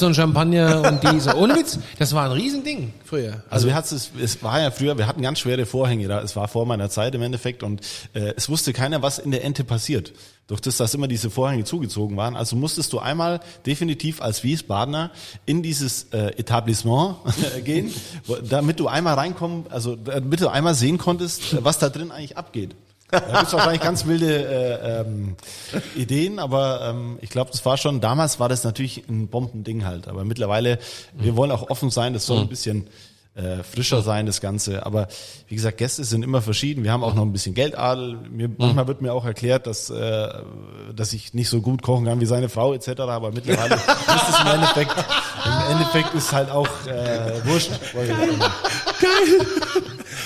noch- 0.00 0.02
einen 0.08 0.14
Champagner 0.14 0.82
und 0.88 1.02
die 1.12 1.20
so. 1.20 1.32
Ohne 1.34 1.54
Witz, 1.56 1.78
das 1.98 2.12
war 2.14 2.24
ein 2.26 2.32
Riesending 2.32 2.92
früher. 3.04 3.42
Also 3.50 3.66
wir 3.66 3.74
hatten 3.74 3.94
es, 3.94 4.10
es 4.20 4.42
war 4.42 4.60
ja 4.60 4.70
früher, 4.70 4.96
wir 4.96 5.06
hatten 5.06 5.22
ganz 5.22 5.38
schwere 5.40 5.66
Vorhänge 5.66 6.08
da, 6.08 6.20
es 6.22 6.34
war 6.36 6.48
vor 6.48 6.66
meiner 6.66 6.88
Zeit 6.90 7.14
im 7.14 7.22
Endeffekt 7.22 7.62
und 7.62 7.80
äh, 8.14 8.32
es 8.36 8.48
wusste 8.48 8.72
keiner, 8.72 9.02
was 9.02 9.18
in 9.18 9.30
der 9.30 9.44
Ente 9.44 9.64
passiert. 9.64 10.12
Durch 10.46 10.62
das, 10.62 10.78
dass 10.78 10.94
immer 10.94 11.08
diese 11.08 11.28
Vorhänge 11.28 11.64
zugezogen 11.64 12.16
waren. 12.16 12.34
Also 12.34 12.56
musstest 12.56 12.94
du 12.94 12.98
einmal 13.00 13.40
definitiv 13.66 14.22
als 14.22 14.44
Wiesbadener 14.44 15.10
in 15.44 15.62
dieses 15.62 16.04
äh, 16.12 16.32
Etablissement 16.38 17.16
gehen, 17.64 17.92
wo, 18.26 18.36
damit 18.36 18.80
du 18.80 18.88
einmal 18.88 19.14
reinkommen, 19.14 19.66
also 19.70 19.96
damit 19.96 20.40
du 20.40 20.48
einmal 20.48 20.74
sehen 20.74 20.98
konntest, 20.98 21.62
was 21.64 21.78
da 21.78 21.88
drin 21.88 22.10
eigentlich 22.10 22.36
abgeht. 22.36 22.74
Da 23.10 23.20
gibt's 23.20 23.54
wahrscheinlich 23.54 23.80
ganz 23.80 24.04
wilde 24.04 24.44
äh, 24.44 25.00
ähm, 25.00 25.36
Ideen, 25.96 26.38
aber 26.38 26.90
ähm, 26.90 27.18
ich 27.22 27.30
glaube, 27.30 27.50
das 27.50 27.64
war 27.64 27.78
schon, 27.78 28.00
damals 28.00 28.38
war 28.38 28.50
das 28.50 28.64
natürlich 28.64 29.08
ein 29.08 29.28
Bombending 29.28 29.86
halt. 29.86 30.08
Aber 30.08 30.24
mittlerweile, 30.24 30.78
wir 31.14 31.34
wollen 31.34 31.50
auch 31.50 31.70
offen 31.70 31.90
sein, 31.90 32.12
das 32.12 32.26
soll 32.26 32.40
ein 32.40 32.48
bisschen 32.48 32.86
äh, 33.34 33.62
frischer 33.62 34.02
sein, 34.02 34.26
das 34.26 34.40
Ganze. 34.40 34.84
Aber 34.84 35.06
wie 35.46 35.54
gesagt, 35.54 35.78
Gäste 35.78 36.02
sind 36.04 36.22
immer 36.24 36.42
verschieden. 36.42 36.82
Wir 36.82 36.90
haben 36.92 37.04
auch 37.04 37.14
noch 37.14 37.22
ein 37.22 37.32
bisschen 37.32 37.54
Geldadel. 37.54 38.18
Mir, 38.30 38.50
manchmal 38.56 38.88
wird 38.88 39.00
mir 39.00 39.12
auch 39.12 39.24
erklärt, 39.24 39.66
dass, 39.66 39.90
äh, 39.90 40.28
dass 40.94 41.12
ich 41.12 41.34
nicht 41.34 41.48
so 41.48 41.60
gut 41.60 41.82
kochen 41.82 42.06
kann 42.06 42.20
wie 42.20 42.26
seine 42.26 42.48
Frau 42.48 42.74
etc. 42.74 43.00
Aber 43.00 43.30
mittlerweile 43.32 43.74
ist 43.76 44.28
es 44.30 44.40
im 44.40 44.46
Endeffekt, 44.48 44.92
im 45.44 45.72
Endeffekt 45.72 46.14
ist 46.14 46.32
halt 46.32 46.50
auch 46.50 46.68
äh, 46.86 47.46
wurscht. 47.46 47.70
Weil, 47.94 48.08
ähm, 48.10 48.40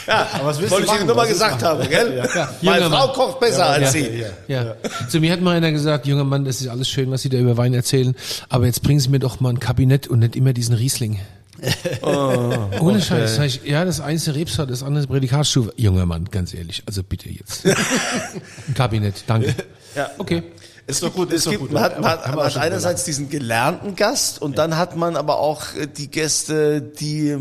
Ja, 0.07 0.27
aber 0.33 0.47
was 0.47 0.59
willst 0.59 0.73
wollte 0.73 0.87
du 0.87 0.93
ich 0.93 0.99
machen? 0.99 1.07
dir 1.07 1.15
nur 1.15 1.17
mal 1.17 1.23
Was 1.23 1.29
willst 1.29 1.43
du 1.43 1.45
gesagt 1.47 1.63
haben, 1.63 1.89
gell? 1.89 2.17
Ja. 2.35 2.49
Meine 2.63 2.85
Junger 2.85 2.97
Frau 2.97 3.07
Mann. 3.07 3.15
kocht 3.15 3.41
besser 3.41 3.67
als 3.67 3.93
sie. 3.93 4.25
Ja. 4.49 4.75
Zu 5.09 5.21
mir 5.21 5.33
hat 5.33 5.41
mal 5.41 5.57
einer 5.57 5.71
gesagt, 5.71 6.07
junger 6.07 6.25
Mann, 6.25 6.45
das 6.45 6.61
ist 6.61 6.69
alles 6.69 6.89
schön, 6.89 7.11
was 7.11 7.23
Sie 7.23 7.29
da 7.29 7.39
über 7.39 7.57
Wein 7.57 7.73
erzählen, 7.75 8.15
aber 8.49 8.67
jetzt 8.67 8.83
bringen 8.83 9.01
Sie 9.01 9.11
mir 9.11 9.19
doch 9.21 9.39
mal 9.41 9.51
ein 9.51 9.61
Kabinett 9.61 10.09
und 10.09 10.21
nicht 10.21 10.35
immer 10.35 10.53
diesen 10.53 10.75
Riesling. 10.75 11.21
Ohne 12.03 13.01
Scheiß. 13.01 13.37
Sag 13.37 13.47
ich, 13.47 13.63
ja, 13.65 13.85
das 13.85 14.01
eine 14.01 14.17
ist 14.17 14.29
eine 14.29 14.37
Rebsort, 14.39 14.71
das 14.71 14.83
andere 14.83 15.03
ist 15.03 15.09
Prädikatsstufe. 15.09 15.73
Junger 15.77 16.07
Mann, 16.07 16.25
ganz 16.31 16.55
ehrlich, 16.55 16.83
also 16.87 17.03
bitte 17.03 17.29
jetzt. 17.29 17.67
ein 17.67 18.75
Kabinett, 18.75 19.25
danke. 19.27 19.55
Ja. 19.95 20.11
Okay. 20.17 20.43
Es 20.87 21.01
doch 21.01 21.13
gut, 21.13 21.31
es 21.33 21.45
ist 21.45 21.49
doch 21.49 21.59
gut. 21.59 21.71
man 21.71 21.83
hat, 21.83 22.01
man 22.01 22.11
hat, 22.13 22.35
man 22.35 22.47
hat 22.47 22.57
einerseits 22.57 23.05
diesen 23.05 23.29
gelernten 23.29 23.95
Gast 23.95 24.41
und 24.41 24.57
dann 24.57 24.79
hat 24.79 24.97
man 24.97 25.17
aber 25.17 25.39
auch 25.39 25.75
äh, 25.75 25.87
die 25.87 26.11
Gäste, 26.11 26.81
die, 26.81 27.37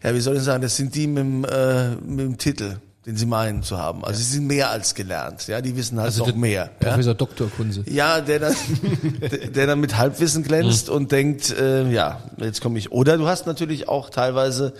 ja, 0.00 0.14
wie 0.14 0.20
soll 0.20 0.36
ich 0.36 0.44
sagen, 0.44 0.62
das 0.62 0.76
sind 0.76 0.94
die 0.94 1.08
mit 1.08 1.24
dem, 1.24 1.44
äh, 1.44 1.96
mit 1.96 2.20
dem 2.20 2.38
Titel. 2.38 2.76
Den 3.04 3.16
sie 3.16 3.26
meinen 3.26 3.62
zu 3.64 3.78
haben. 3.78 4.04
Also 4.04 4.18
sie 4.20 4.34
sind 4.34 4.46
mehr 4.46 4.70
als 4.70 4.94
gelernt, 4.94 5.46
ja, 5.48 5.60
die 5.60 5.76
wissen 5.76 5.98
halt 5.98 6.06
Also 6.06 6.24
noch 6.26 6.34
mehr. 6.36 6.70
Ja? 6.80 6.90
Professor 6.90 7.14
Dr. 7.14 7.50
Kunze. 7.50 7.82
Ja, 7.90 8.20
der 8.20 8.38
dann, 8.38 8.54
der- 9.54 9.66
dann 9.66 9.80
mit 9.80 9.96
Halbwissen 9.98 10.42
glänzt 10.44 10.88
Mhm. 10.88 10.94
und 10.94 11.12
denkt, 11.12 11.50
äh, 11.58 11.90
ja, 11.90 12.20
jetzt 12.38 12.60
komme 12.60 12.78
ich. 12.78 12.92
Oder 12.92 13.18
du 13.18 13.26
hast 13.26 13.46
natürlich 13.46 13.88
auch 13.88 14.08
teilweise 14.10 14.72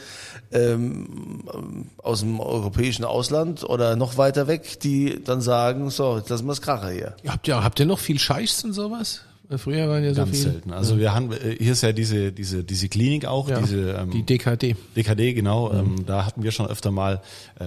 ähm, 0.52 1.88
aus 1.98 2.20
dem 2.20 2.38
europäischen 2.40 3.04
Ausland 3.04 3.64
oder 3.64 3.96
noch 3.96 4.16
weiter 4.18 4.46
weg, 4.46 4.78
die 4.80 5.22
dann 5.24 5.40
sagen, 5.40 5.90
so, 5.90 6.16
jetzt 6.18 6.28
lassen 6.28 6.44
wir 6.44 6.50
das 6.52 6.60
Kracher 6.62 6.90
hier. 6.90 7.16
Habt 7.26 7.48
ihr, 7.48 7.62
habt 7.64 7.80
ihr 7.80 7.86
noch 7.86 7.98
viel 7.98 8.18
Scheichs 8.18 8.62
und 8.64 8.72
sowas? 8.72 9.22
Früher 9.56 9.86
waren 9.88 10.02
ja 10.02 10.14
so 10.14 10.22
Ganz 10.22 10.30
viel. 10.30 10.40
selten. 10.40 10.72
Also 10.72 10.98
wir 10.98 11.12
haben, 11.14 11.32
äh, 11.32 11.56
hier 11.58 11.72
ist 11.72 11.82
ja 11.82 11.92
diese, 11.92 12.32
diese, 12.32 12.64
diese 12.64 12.88
Klinik 12.88 13.26
auch, 13.26 13.48
Ja, 13.50 13.60
diese 13.60 13.90
ähm, 13.92 14.10
die 14.10 14.22
DKD. 14.22 14.76
DKD, 14.96 15.34
genau. 15.34 15.72
Ähm, 15.72 16.06
da 16.06 16.24
hatten 16.24 16.42
wir 16.42 16.52
schon 16.52 16.66
öfter 16.68 16.90
mal 16.90 17.20
äh, 17.58 17.64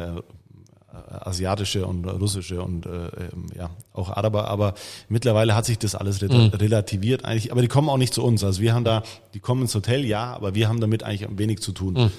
asiatische 1.22 1.86
und 1.86 2.06
russische 2.06 2.62
und 2.62 2.86
äh, 2.86 2.90
ähm, 2.90 3.48
ja 3.56 3.70
auch 3.94 4.10
Araber, 4.10 4.48
aber 4.48 4.74
mittlerweile 5.10 5.56
hat 5.56 5.66
sich 5.66 5.78
das 5.78 5.96
alles 5.96 6.22
re 6.22 6.52
relativiert 6.60 7.26
eigentlich. 7.26 7.52
Aber 7.52 7.62
die 7.62 7.68
kommen 7.68 7.90
auch 7.90 7.98
nicht 7.98 8.14
zu 8.14 8.24
uns. 8.24 8.44
Also 8.44 8.62
wir 8.62 8.74
haben 8.74 8.84
da, 8.84 9.04
die 9.34 9.40
kommen 9.40 9.64
ins 9.64 9.76
Hotel, 9.76 10.06
ja, 10.06 10.34
aber 10.34 10.56
wir 10.56 10.68
haben 10.68 10.80
damit 10.80 11.04
eigentlich 11.04 11.28
wenig 11.38 11.62
zu 11.62 11.72
tun. 11.72 12.12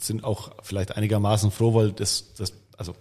Sind 0.00 0.24
auch 0.24 0.50
vielleicht 0.62 0.96
einigermaßen 0.96 1.50
froh, 1.50 1.74
weil 1.74 1.92
das, 1.92 2.32
das 2.34 2.54
also 2.76 2.94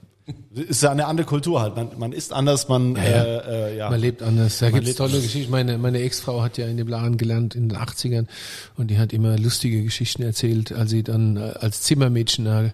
ist 0.53 0.83
ja 0.83 0.91
eine 0.91 1.05
andere 1.05 1.25
Kultur 1.25 1.61
halt. 1.61 1.75
Man, 1.75 1.89
man 1.97 2.11
ist 2.11 2.33
anders, 2.33 2.67
man 2.67 2.95
ja. 2.95 3.01
Äh, 3.01 3.71
äh, 3.73 3.77
ja. 3.77 3.89
Man 3.89 3.99
lebt 3.99 4.21
anders. 4.23 4.59
Da 4.59 4.69
gibt's 4.69 4.85
lebt 4.87 4.97
tolle. 4.97 5.19
Geschichten. 5.21 5.51
Meine, 5.51 5.77
meine 5.77 5.99
Ex-Frau 6.01 6.41
hat 6.41 6.57
ja 6.57 6.67
in 6.67 6.77
dem 6.77 6.87
Laden 6.87 7.17
gelernt 7.17 7.55
in 7.55 7.69
den 7.69 7.77
80ern 7.77 8.25
und 8.77 8.87
die 8.89 8.97
hat 8.97 9.13
immer 9.13 9.37
lustige 9.37 9.83
Geschichten 9.83 10.23
erzählt, 10.23 10.71
als 10.71 10.89
sie 10.91 11.03
dann 11.03 11.37
äh, 11.37 11.51
als 11.59 11.81
Zimmermädchen 11.81 12.45
da, 12.45 12.63
äh, 12.65 12.71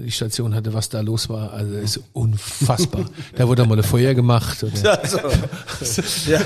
die 0.00 0.10
Station 0.10 0.54
hatte, 0.54 0.74
was 0.74 0.88
da 0.88 1.00
los 1.00 1.28
war. 1.28 1.52
Also 1.52 1.72
das 1.74 1.96
ist 1.96 2.00
unfassbar. 2.12 3.04
da 3.36 3.48
wurde 3.48 3.64
mal 3.66 3.76
ein 3.78 3.84
Feuer 3.84 4.14
gemacht. 4.14 4.62
Oder, 4.64 5.00
Also, 5.02 5.18
ja, 6.30 6.40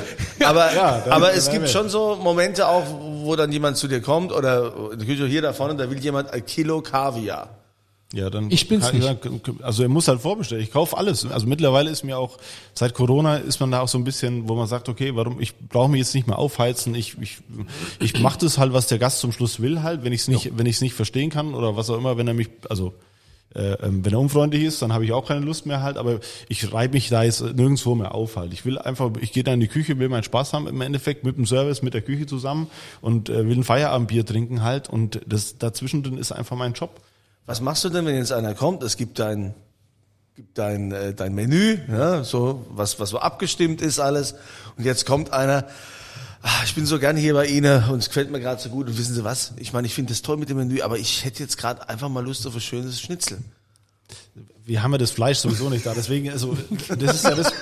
aber, 0.46 0.74
Ja, 0.74 1.00
dann- 1.00 1.12
aber 1.12 1.32
es 1.34 1.44
dann 1.46 1.54
gibt 1.54 1.68
schon 1.68 1.88
so 1.88 2.16
Momente 2.16 2.66
auch, 2.68 2.84
wo 3.22 3.36
dann 3.36 3.52
jemand 3.52 3.76
zu 3.76 3.88
dir 3.88 4.00
kommt 4.00 4.32
oder 4.32 4.72
in 4.92 4.98
der 4.98 5.06
Küche 5.06 5.26
hier 5.26 5.42
da 5.42 5.52
vorne, 5.52 5.74
da 5.76 5.90
will 5.90 5.98
jemand 5.98 6.32
ein 6.32 6.44
Kilo 6.44 6.80
Kaviar. 6.82 7.59
Ja, 8.12 8.28
dann 8.28 8.50
Ich 8.50 8.66
bin's 8.66 8.90
kann 8.90 8.98
nicht. 8.98 9.62
Also 9.62 9.84
er 9.84 9.88
muss 9.88 10.08
halt 10.08 10.20
vorbestellen. 10.20 10.64
Ich 10.64 10.72
kaufe 10.72 10.96
alles. 10.96 11.24
Also 11.26 11.46
mittlerweile 11.46 11.90
ist 11.90 12.02
mir 12.02 12.18
auch 12.18 12.38
seit 12.74 12.92
Corona 12.92 13.36
ist 13.36 13.60
man 13.60 13.70
da 13.70 13.80
auch 13.80 13.88
so 13.88 13.98
ein 13.98 14.04
bisschen, 14.04 14.48
wo 14.48 14.56
man 14.56 14.66
sagt, 14.66 14.88
okay, 14.88 15.14
warum 15.14 15.40
ich 15.40 15.56
brauche 15.56 15.88
mich 15.88 16.00
jetzt 16.00 16.14
nicht 16.14 16.26
mehr 16.26 16.38
aufheizen. 16.38 16.94
Ich 16.96 17.16
ich 17.20 17.38
ich 18.00 18.18
mache 18.20 18.40
das 18.40 18.58
halt, 18.58 18.72
was 18.72 18.88
der 18.88 18.98
Gast 18.98 19.20
zum 19.20 19.30
Schluss 19.30 19.60
will 19.60 19.82
halt. 19.82 20.02
Wenn 20.02 20.12
ich 20.12 20.22
es 20.22 20.28
nicht 20.28 20.58
wenn 20.58 20.66
ich 20.66 20.76
es 20.76 20.80
nicht 20.80 20.94
verstehen 20.94 21.30
kann 21.30 21.54
oder 21.54 21.76
was 21.76 21.88
auch 21.88 21.98
immer, 21.98 22.16
wenn 22.16 22.26
er 22.26 22.34
mich 22.34 22.48
also 22.68 22.94
äh, 23.54 23.72
ähm, 23.82 24.04
wenn 24.04 24.12
er 24.12 24.20
unfreundlich 24.20 24.62
ist, 24.62 24.82
dann 24.82 24.92
habe 24.92 25.04
ich 25.04 25.12
auch 25.12 25.26
keine 25.26 25.44
Lust 25.44 25.66
mehr 25.66 25.82
halt, 25.82 25.96
aber 25.96 26.20
ich 26.48 26.72
reibe 26.72 26.94
mich 26.94 27.08
da 27.08 27.22
jetzt 27.22 27.42
nirgendwo 27.42 27.94
mehr 27.94 28.14
auf 28.14 28.36
halt. 28.36 28.52
Ich 28.52 28.64
will 28.64 28.78
einfach, 28.78 29.10
ich 29.20 29.32
gehe 29.32 29.42
da 29.42 29.52
in 29.52 29.60
die 29.60 29.68
Küche, 29.68 29.98
will 29.98 30.08
meinen 30.08 30.22
Spaß 30.22 30.52
haben 30.52 30.68
im 30.68 30.80
Endeffekt 30.80 31.24
mit 31.24 31.36
dem 31.36 31.46
Service, 31.46 31.82
mit 31.82 31.94
der 31.94 32.02
Küche 32.02 32.26
zusammen 32.26 32.68
und 33.00 33.28
äh, 33.28 33.48
will 33.48 33.58
ein 33.58 33.64
Feierabendbier 33.64 34.24
trinken 34.24 34.62
halt 34.62 34.88
und 34.88 35.20
das 35.26 35.58
dazwischen 35.58 36.02
drin 36.02 36.18
ist 36.18 36.32
einfach 36.32 36.56
mein 36.56 36.74
Job. 36.74 37.00
Was 37.46 37.60
machst 37.60 37.84
du 37.84 37.88
denn, 37.88 38.06
wenn 38.06 38.14
jetzt 38.14 38.32
einer 38.32 38.54
kommt? 38.54 38.82
Es 38.82 38.96
gibt 38.96 39.18
dein, 39.18 39.54
gibt 40.36 40.56
dein, 40.58 40.92
äh, 40.92 41.14
dein 41.14 41.34
Menü, 41.34 41.78
ja, 41.88 42.24
so 42.24 42.64
was, 42.70 43.00
was 43.00 43.10
so 43.10 43.18
abgestimmt 43.18 43.82
ist 43.82 43.98
alles. 43.98 44.34
Und 44.76 44.84
jetzt 44.84 45.06
kommt 45.06 45.32
einer. 45.32 45.66
Ah, 46.42 46.62
ich 46.64 46.74
bin 46.74 46.86
so 46.86 46.98
gerne 46.98 47.20
hier 47.20 47.34
bei 47.34 47.46
Ihnen 47.46 47.84
und 47.90 47.98
es 47.98 48.08
gefällt 48.08 48.30
mir 48.30 48.40
gerade 48.40 48.62
so 48.62 48.70
gut. 48.70 48.86
Und 48.86 48.96
wissen 48.96 49.14
Sie 49.14 49.24
was? 49.24 49.52
Ich 49.56 49.74
meine, 49.74 49.86
ich 49.86 49.94
finde 49.94 50.12
das 50.12 50.22
toll 50.22 50.38
mit 50.38 50.48
dem 50.48 50.56
Menü, 50.56 50.80
aber 50.80 50.98
ich 50.98 51.24
hätte 51.24 51.42
jetzt 51.42 51.58
gerade 51.58 51.86
einfach 51.88 52.08
mal 52.08 52.24
Lust 52.24 52.46
auf 52.46 52.54
ein 52.54 52.60
schönes 52.62 52.98
Schnitzel. 53.00 53.38
wir 54.64 54.82
haben 54.82 54.92
ja 54.92 54.98
das 54.98 55.10
Fleisch 55.10 55.38
sowieso 55.38 55.68
nicht 55.68 55.84
da. 55.84 55.92
Deswegen, 55.92 56.30
also, 56.30 56.56
das 56.98 57.16
ist 57.16 57.24
ja 57.24 57.34
das. 57.34 57.52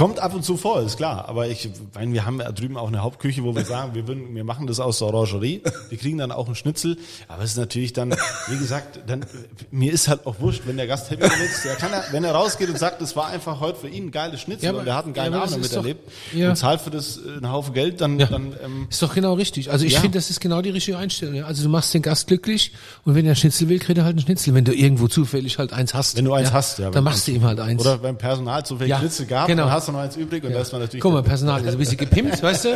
Kommt 0.00 0.18
ab 0.18 0.34
und 0.34 0.42
zu 0.42 0.56
vor, 0.56 0.80
ist 0.80 0.96
klar. 0.96 1.28
Aber 1.28 1.46
ich 1.48 1.68
meine, 1.94 2.14
wir 2.14 2.24
haben 2.24 2.40
ja 2.40 2.50
drüben 2.52 2.78
auch 2.78 2.88
eine 2.88 3.02
Hauptküche, 3.02 3.44
wo 3.44 3.54
wir 3.54 3.64
sagen, 3.66 3.94
wir, 3.94 4.08
würden, 4.08 4.34
wir 4.34 4.44
machen 4.44 4.66
das 4.66 4.80
aus 4.80 4.98
der 4.98 5.08
Orangerie. 5.08 5.60
Wir 5.90 5.98
kriegen 5.98 6.16
dann 6.16 6.32
auch 6.32 6.46
einen 6.46 6.54
Schnitzel. 6.54 6.96
Aber 7.28 7.42
es 7.44 7.50
ist 7.50 7.56
natürlich 7.58 7.92
dann, 7.92 8.14
wie 8.48 8.56
gesagt, 8.56 9.00
dann, 9.06 9.26
mir 9.70 9.92
ist 9.92 10.08
halt 10.08 10.24
auch 10.26 10.40
wurscht, 10.40 10.62
wenn 10.64 10.78
der 10.78 10.86
Gast 10.86 11.10
happy 11.10 11.24
ist. 11.26 11.66
Der 11.66 11.74
kann 11.76 11.92
ja, 11.92 12.02
wenn 12.12 12.24
er 12.24 12.32
rausgeht 12.32 12.70
und 12.70 12.78
sagt, 12.78 13.02
das 13.02 13.14
war 13.14 13.26
einfach 13.26 13.60
heute 13.60 13.78
für 13.78 13.88
ihn 13.88 14.06
ein 14.06 14.10
geiles 14.10 14.40
Schnitzel 14.40 14.64
Ja, 14.64 14.70
aber- 14.70 14.78
und 14.78 14.84
der 14.86 14.94
hat 14.94 15.04
einen 15.04 15.12
geilen 15.12 15.34
ja, 15.34 15.38
Abend 15.42 15.50
das 15.50 15.52
damit 15.52 15.66
ist 15.66 15.76
doch- 15.76 15.82
erlebt 15.82 16.10
ja. 16.34 16.48
und 16.48 16.56
zahlt 16.56 16.80
für 16.80 16.90
das 16.90 17.18
äh, 17.18 17.36
einen 17.36 17.52
Haufen 17.52 17.74
Geld, 17.74 18.00
dann, 18.00 18.18
Ja. 18.18 18.26
dann 18.26 18.54
ähm, 18.64 18.86
Ist 18.88 19.02
doch 19.02 19.14
genau 19.14 19.34
richtig. 19.34 19.70
Also 19.70 19.84
ich 19.84 19.98
finde, 19.98 20.16
das 20.16 20.30
ist 20.30 20.40
genau 20.40 20.62
die 20.62 20.70
richtige 20.70 20.96
Einstellung. 20.96 21.44
Also 21.44 21.62
du 21.62 21.68
machst 21.68 21.92
den 21.92 22.00
Gast 22.00 22.26
glücklich 22.26 22.72
und 23.04 23.14
wenn 23.14 23.26
er 23.26 23.34
Schnitzel 23.34 23.68
will, 23.68 23.78
kriegt 23.78 23.98
er 23.98 24.04
halt 24.04 24.14
einen 24.16 24.24
Schnitzel. 24.24 24.54
Wenn 24.54 24.64
du 24.64 24.72
irgendwo 24.74 25.08
zufällig 25.08 25.58
halt 25.58 25.74
eins 25.74 25.92
hast. 25.92 26.16
wenn 26.16 26.24
du 26.24 26.32
eins 26.32 26.52
hast, 26.54 26.78
ja. 26.78 26.88
Dann 26.90 27.04
machst 27.04 27.28
du 27.28 27.32
ihm 27.32 27.44
halt 27.44 27.60
eins. 27.60 27.82
Oder 27.82 27.98
beim 27.98 28.16
Personal 28.16 28.64
zu 28.64 28.78
viel 28.78 28.88
Ja, 28.88 28.98
Schnitzel 28.98 29.26
gab, 29.26 29.46
genau. 29.46 29.64
dann 29.64 29.72
hast 29.72 29.89
noch 29.92 30.00
eins 30.00 30.16
übrig 30.16 30.44
und 30.44 30.52
da 30.52 30.60
ist 30.60 30.72
man 30.72 30.80
natürlich. 30.80 31.02
Guck 31.02 31.12
mal, 31.12 31.22
Personal 31.22 31.64
ist 31.64 31.72
ein 31.72 31.78
bisschen 31.78 31.96
gepimpt, 31.96 32.42
weißt 32.42 32.64
du? 32.64 32.68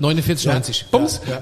49,90. 0.00 0.84
Bums. 0.90 1.20
Ja, 1.28 1.40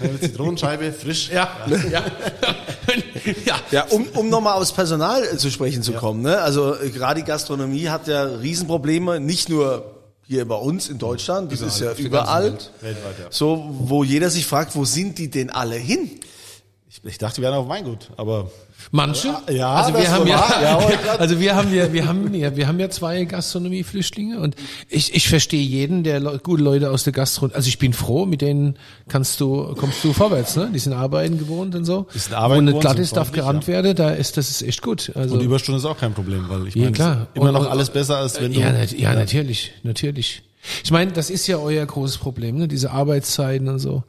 Eine 0.00 0.20
Zitronenscheibe, 0.20 0.92
frisch. 0.92 1.30
Ja. 1.30 1.48
Ja. 1.68 1.88
ja. 1.90 2.04
Ja, 3.70 3.84
um, 3.90 4.06
um 4.14 4.30
nochmal 4.30 4.54
aufs 4.54 4.72
Personal 4.72 5.22
äh, 5.22 5.36
zu 5.36 5.50
sprechen 5.50 5.82
zu 5.82 5.92
kommen. 5.92 6.22
Ne? 6.22 6.38
Also 6.38 6.74
äh, 6.74 6.88
gerade 6.88 7.20
die 7.20 7.26
Gastronomie 7.26 7.88
hat 7.88 8.06
ja 8.08 8.22
Riesenprobleme, 8.22 9.20
nicht 9.20 9.50
nur 9.50 9.94
hier 10.26 10.46
bei 10.46 10.54
uns 10.54 10.88
in 10.88 10.98
Deutschland, 10.98 11.52
das 11.52 11.60
ist 11.60 11.80
ja 11.80 11.92
überall. 11.92 12.44
Welt. 12.44 12.72
Weltweit, 12.80 13.18
ja. 13.18 13.26
So, 13.30 13.66
wo 13.70 14.04
jeder 14.04 14.30
sich 14.30 14.46
fragt, 14.46 14.74
wo 14.76 14.84
sind 14.84 15.18
die 15.18 15.30
denn 15.30 15.50
alle 15.50 15.76
hin? 15.76 16.10
Ich, 16.90 17.02
ich 17.04 17.18
dachte, 17.18 17.38
wir 17.42 17.48
wären 17.48 17.54
auf 17.54 17.68
Weingut, 17.68 18.10
aber 18.16 18.50
Manche? 18.92 19.34
Ja, 19.50 19.72
also 19.74 19.94
wir 19.98 20.10
haben 20.10 20.26
ja, 20.26 20.44
ja, 20.62 20.78
also 21.18 21.40
wir 21.40 21.54
haben 21.56 21.74
ja, 21.74 21.92
wir 21.92 22.06
haben 22.06 22.32
ja, 22.34 22.56
wir 22.56 22.68
haben 22.68 22.78
ja 22.80 22.88
zwei 22.88 23.24
Gastronomieflüchtlinge 23.24 24.38
und 24.40 24.54
ich, 24.88 25.14
ich 25.14 25.28
verstehe 25.28 25.62
jeden, 25.62 26.04
der 26.04 26.20
Le 26.20 26.38
gute 26.42 26.62
Leute 26.62 26.90
aus 26.90 27.04
der 27.04 27.12
Gastronomie, 27.12 27.54
also 27.56 27.68
ich 27.68 27.78
bin 27.78 27.92
froh, 27.92 28.24
mit 28.24 28.40
denen 28.40 28.76
kannst 29.08 29.40
du, 29.40 29.74
kommst 29.74 30.02
du 30.04 30.12
vorwärts, 30.12 30.56
ne? 30.56 30.70
Die 30.72 30.78
sind 30.78 30.92
arbeiten 30.92 31.38
gewohnt 31.38 31.74
und 31.74 31.84
so. 31.84 32.06
Die 32.14 32.18
sind 32.18 32.34
arbeiten 32.34 32.62
Wo 32.62 32.66
gewohnt, 32.68 32.82
glatt 32.82 32.98
ist, 32.98 33.16
darf 33.16 33.32
gerannt 33.32 33.64
ja. 33.64 33.74
werden, 33.74 33.96
da 33.96 34.10
ist, 34.10 34.36
das 34.36 34.48
ist 34.50 34.62
echt 34.62 34.80
gut. 34.82 35.10
Also, 35.14 35.34
und 35.34 35.42
Überstunde 35.42 35.78
ist 35.78 35.84
auch 35.84 35.98
kein 35.98 36.14
Problem, 36.14 36.48
weil 36.48 36.68
ich 36.68 36.74
Ja, 36.74 36.82
meine, 36.84 36.92
klar. 36.92 37.12
es 37.14 37.20
ist 37.22 37.36
immer 37.36 37.46
Und- 37.48 37.52
noch 37.64 37.70
alles 37.70 37.90
besser, 37.90 38.18
als 38.18 38.40
wenn 38.40 38.52
du. 38.52 38.60
ja, 38.60 38.72
ja, 38.84 39.14
natürlich, 39.14 39.72
natürlich. 39.82 40.42
Ich 40.84 40.90
meine, 40.90 41.12
das 41.12 41.30
ist 41.30 41.46
ja 41.46 41.58
euer 41.58 41.84
großes 41.84 42.18
Problem, 42.18 42.56
ne? 42.58 42.68
Diese 42.68 42.90
Arbeitszeiten 42.90 43.68
und 43.68 43.78
so. 43.80 44.04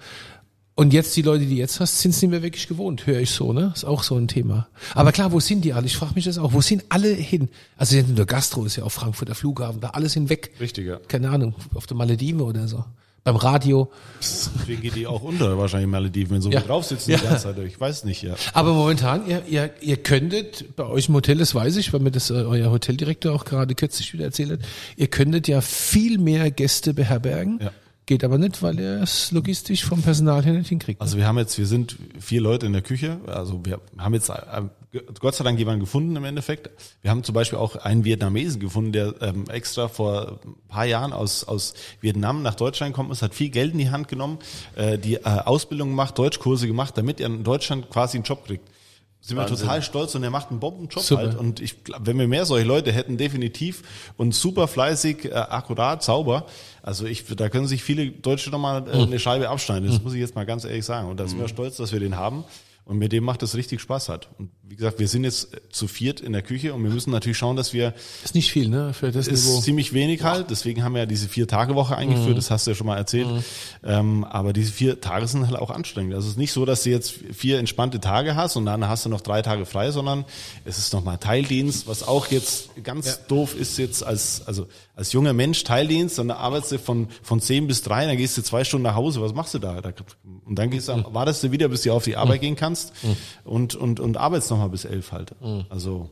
Und 0.79 0.93
jetzt 0.93 1.13
die 1.17 1.23
Leute, 1.23 1.45
die 1.45 1.57
jetzt 1.57 1.81
hast, 1.81 1.99
sind 1.99 2.11
es 2.11 2.21
nicht 2.21 2.31
mehr 2.31 2.41
wirklich 2.41 2.69
gewohnt, 2.69 3.05
höre 3.05 3.19
ich 3.19 3.31
so, 3.31 3.51
ne? 3.51 3.73
Ist 3.75 3.83
auch 3.83 4.01
so 4.01 4.15
ein 4.15 4.29
Thema. 4.29 4.69
Aber 4.95 5.11
klar, 5.11 5.33
wo 5.33 5.41
sind 5.41 5.65
die 5.65 5.73
alle? 5.73 5.87
Ich 5.87 5.97
frage 5.97 6.13
mich 6.15 6.23
das 6.23 6.37
auch. 6.37 6.53
Wo 6.53 6.61
sind 6.61 6.85
alle 6.87 7.09
hin? 7.09 7.49
Also 7.75 7.97
nicht 7.97 8.15
nur 8.15 8.25
Gastro 8.25 8.63
ist 8.63 8.77
ja 8.77 8.85
auch 8.85 8.91
Frankfurter 8.91 9.35
Flughafen, 9.35 9.81
da 9.81 9.89
alle 9.89 10.07
sind 10.07 10.29
weg. 10.29 10.51
Richtig, 10.57 10.87
ja. 10.87 10.97
Keine 11.09 11.31
Ahnung, 11.31 11.53
auf 11.75 11.85
der 11.85 11.97
Malediven 11.97 12.39
oder 12.39 12.69
so. 12.69 12.85
Beim 13.25 13.35
Radio. 13.35 13.91
Deswegen 14.21 14.81
geht 14.81 14.95
die 14.95 15.05
auch 15.05 15.21
unter, 15.21 15.57
wahrscheinlich 15.57 15.83
in 15.83 15.89
Malediven, 15.91 16.35
wenn 16.35 16.41
so 16.41 16.49
Ja. 16.49 16.59
ja. 16.61 16.65
drauf 16.65 16.85
sitzen 16.85 17.11
Ja. 17.11 17.17
die 17.17 17.23
ganze 17.25 17.43
Zeit. 17.43 17.57
Ich 17.57 17.77
weiß 17.77 18.05
nicht, 18.05 18.21
ja. 18.21 18.35
Aber 18.53 18.71
momentan, 18.73 19.27
ihr, 19.27 19.43
ihr, 19.49 19.71
ihr 19.81 19.97
könntet 19.97 20.77
bei 20.77 20.85
euch 20.85 21.09
im 21.09 21.15
Hotel, 21.15 21.37
das 21.39 21.53
weiß 21.53 21.75
ich, 21.75 21.91
weil 21.91 21.99
mir 21.99 22.11
das 22.11 22.29
äh, 22.29 22.35
euer 22.35 22.71
Hoteldirektor 22.71 23.35
auch 23.35 23.43
gerade 23.43 23.75
kürzlich 23.75 24.13
wieder 24.13 24.23
erzählt 24.23 24.51
hat, 24.51 24.59
ihr 24.95 25.07
könntet 25.07 25.49
ja 25.49 25.59
viel 25.59 26.17
mehr 26.19 26.49
Gäste 26.51 26.93
beherbergen. 26.93 27.59
Ja. 27.61 27.71
Geht 28.09 28.23
aber 28.23 28.39
nicht, 28.39 28.63
weil 28.63 28.79
er 28.79 29.03
es 29.03 29.31
logistisch 29.31 29.85
vom 29.85 30.01
Personal 30.01 30.43
her 30.43 30.53
nicht 30.53 30.69
hinkriegt. 30.69 30.99
Also 30.99 31.15
wir 31.17 31.27
haben 31.27 31.37
jetzt, 31.37 31.59
wir 31.59 31.67
sind 31.67 31.95
vier 32.19 32.41
Leute 32.41 32.65
in 32.65 32.73
der 32.73 32.81
Küche. 32.81 33.19
Also 33.27 33.63
wir 33.67 33.79
haben 33.99 34.15
jetzt 34.15 34.29
äh, 34.29 34.63
Gott 35.19 35.35
sei 35.35 35.43
Dank 35.43 35.59
jemanden 35.59 35.81
gefunden 35.81 36.15
im 36.15 36.23
Endeffekt. 36.23 36.71
Wir 37.03 37.11
haben 37.11 37.23
zum 37.23 37.35
Beispiel 37.35 37.59
auch 37.59 37.75
einen 37.75 38.05
Vietnamesen 38.05 38.59
gefunden, 38.59 38.93
der 38.93 39.13
ähm, 39.21 39.43
extra 39.47 39.89
vor 39.89 40.39
ein 40.43 40.55
paar 40.67 40.85
Jahren 40.85 41.13
aus, 41.13 41.43
aus 41.43 41.75
Vietnam 42.01 42.41
nach 42.41 42.55
Deutschland 42.55 42.93
gekommen 42.93 43.11
ist, 43.11 43.21
hat 43.21 43.35
viel 43.35 43.49
Geld 43.49 43.73
in 43.73 43.77
die 43.77 43.91
Hand 43.91 44.07
genommen, 44.07 44.39
äh, 44.75 44.97
die 44.97 45.17
äh, 45.17 45.25
Ausbildung 45.25 45.89
gemacht, 45.89 46.17
Deutschkurse 46.17 46.65
gemacht, 46.65 46.97
damit 46.97 47.19
er 47.19 47.27
in 47.27 47.43
Deutschland 47.43 47.91
quasi 47.91 48.17
einen 48.17 48.23
Job 48.23 48.43
kriegt. 48.47 48.67
Sind 49.21 49.35
wir 49.35 49.45
total 49.47 49.81
stolz 49.81 50.15
und 50.15 50.23
er 50.23 50.29
macht 50.29 50.49
einen 50.49 50.61
Bombenjob 50.61 51.03
Super. 51.03 51.21
halt. 51.21 51.37
Und 51.37 51.59
ich 51.59 51.75
wenn 51.99 52.17
wir 52.17 52.27
mehr 52.27 52.45
solche 52.45 52.65
Leute 52.65 52.91
hätten, 52.93 53.17
definitiv 53.17 53.83
und 54.15 54.33
super 54.33 54.67
fleißig, 54.67 55.25
äh, 55.25 55.33
akkurat, 55.33 56.01
sauber. 56.03 56.45
Also 56.81 57.05
ich, 57.05 57.25
da 57.35 57.49
können 57.49 57.67
sich 57.67 57.83
viele 57.83 58.11
Deutsche 58.11 58.49
nochmal 58.49 58.87
äh, 58.87 58.93
eine 58.93 59.19
Scheibe 59.19 59.49
abschneiden. 59.49 59.89
Das 59.89 60.01
muss 60.01 60.13
ich 60.13 60.21
jetzt 60.21 60.35
mal 60.35 60.45
ganz 60.45 60.63
ehrlich 60.63 60.85
sagen. 60.85 61.09
Und 61.09 61.19
da 61.19 61.27
sind 61.27 61.39
wir 61.39 61.49
stolz, 61.49 61.75
dass 61.77 61.91
wir 61.91 61.99
den 61.99 62.15
haben. 62.15 62.45
Und 62.89 62.97
mit 62.97 63.11
dem 63.11 63.23
macht 63.23 63.43
es 63.43 63.53
richtig 63.53 63.81
Spaß 63.81 64.09
hat. 64.09 64.29
Und 64.39 64.49
wie 64.63 64.75
gesagt, 64.75 64.97
wir 64.97 65.07
sind 65.07 65.23
jetzt 65.23 65.53
äh, 65.53 65.59
zu 65.69 65.87
viert 65.87 66.21
in 66.21 66.33
der 66.33 66.41
Küche 66.41 66.73
und 66.73 66.83
wir 66.83 66.89
müssen 66.89 67.11
natürlich 67.11 67.37
schauen, 67.37 67.55
dass 67.55 67.71
wir 67.71 67.93
ist 68.23 68.33
nicht 68.33 68.51
viel, 68.51 68.67
ne? 68.67 68.95
Für 68.95 69.11
das 69.11 69.27
ist 69.27 69.45
Niveau. 69.45 69.61
ziemlich 69.61 69.93
wenig 69.93 70.23
halt, 70.23 70.49
deswegen 70.49 70.83
haben 70.83 70.93
wir 70.93 71.01
ja 71.01 71.05
diese 71.05 71.27
Vier-Tage-Woche 71.27 71.95
eingeführt, 71.95 72.35
das 72.35 72.49
hast 72.49 72.65
du 72.65 72.71
ja 72.71 72.75
schon 72.75 72.87
mal 72.87 72.97
erzählt. 72.97 73.27
Ähm, 73.83 74.23
aber 74.23 74.53
diese 74.53 74.71
vier 74.71 74.99
Tage 75.01 75.27
sind 75.27 75.45
halt 75.45 75.59
auch 75.59 75.69
anstrengend. 75.69 76.15
Also 76.15 76.25
es 76.25 76.31
ist 76.31 76.39
nicht 76.39 76.51
so, 76.51 76.65
dass 76.65 76.81
du 76.81 76.89
jetzt 76.89 77.11
vier 77.11 77.59
entspannte 77.59 77.99
Tage 77.99 78.35
hast 78.35 78.55
und 78.55 78.65
dann 78.65 78.87
hast 78.87 79.05
du 79.05 79.09
noch 79.09 79.21
drei 79.21 79.43
Tage 79.43 79.67
frei, 79.67 79.91
sondern 79.91 80.25
es 80.65 80.79
ist 80.79 80.91
nochmal 80.91 81.19
Teildienst, 81.19 81.87
was 81.87 82.01
auch 82.01 82.25
jetzt 82.31 82.71
ganz 82.83 83.19
doof 83.27 83.55
ist 83.55 83.77
jetzt 83.77 84.03
als, 84.03 84.41
also 84.47 84.65
als 84.95 85.13
junger 85.13 85.33
Mensch 85.33 85.63
Teildienst, 85.63 86.17
dann 86.17 86.31
arbeitest 86.31 86.71
du 86.71 86.79
von, 86.79 87.07
von 87.21 87.39
zehn 87.39 87.67
bis 87.67 87.83
drei, 87.83 88.07
dann 88.07 88.17
gehst 88.17 88.35
du 88.35 88.41
zwei 88.41 88.63
Stunden 88.63 88.85
nach 88.85 88.95
Hause, 88.95 89.21
was 89.21 89.35
machst 89.35 89.53
du 89.53 89.59
da? 89.59 89.79
und 90.45 90.57
dann 90.57 90.71
gehst 90.71 90.89
du, 90.89 91.05
wartest 91.13 91.43
du 91.43 91.51
wieder, 91.51 91.67
bis 91.67 91.83
du 91.83 91.91
auf 91.91 92.03
die 92.03 92.17
Arbeit 92.17 92.41
gehen 92.41 92.55
kannst 92.55 92.78
und, 93.43 93.75
und, 93.75 93.99
und 93.99 94.17
arbeitest 94.17 94.51
nochmal 94.51 94.69
bis 94.69 94.85
elf 94.85 95.11
halt. 95.11 95.33
Also, 95.69 96.09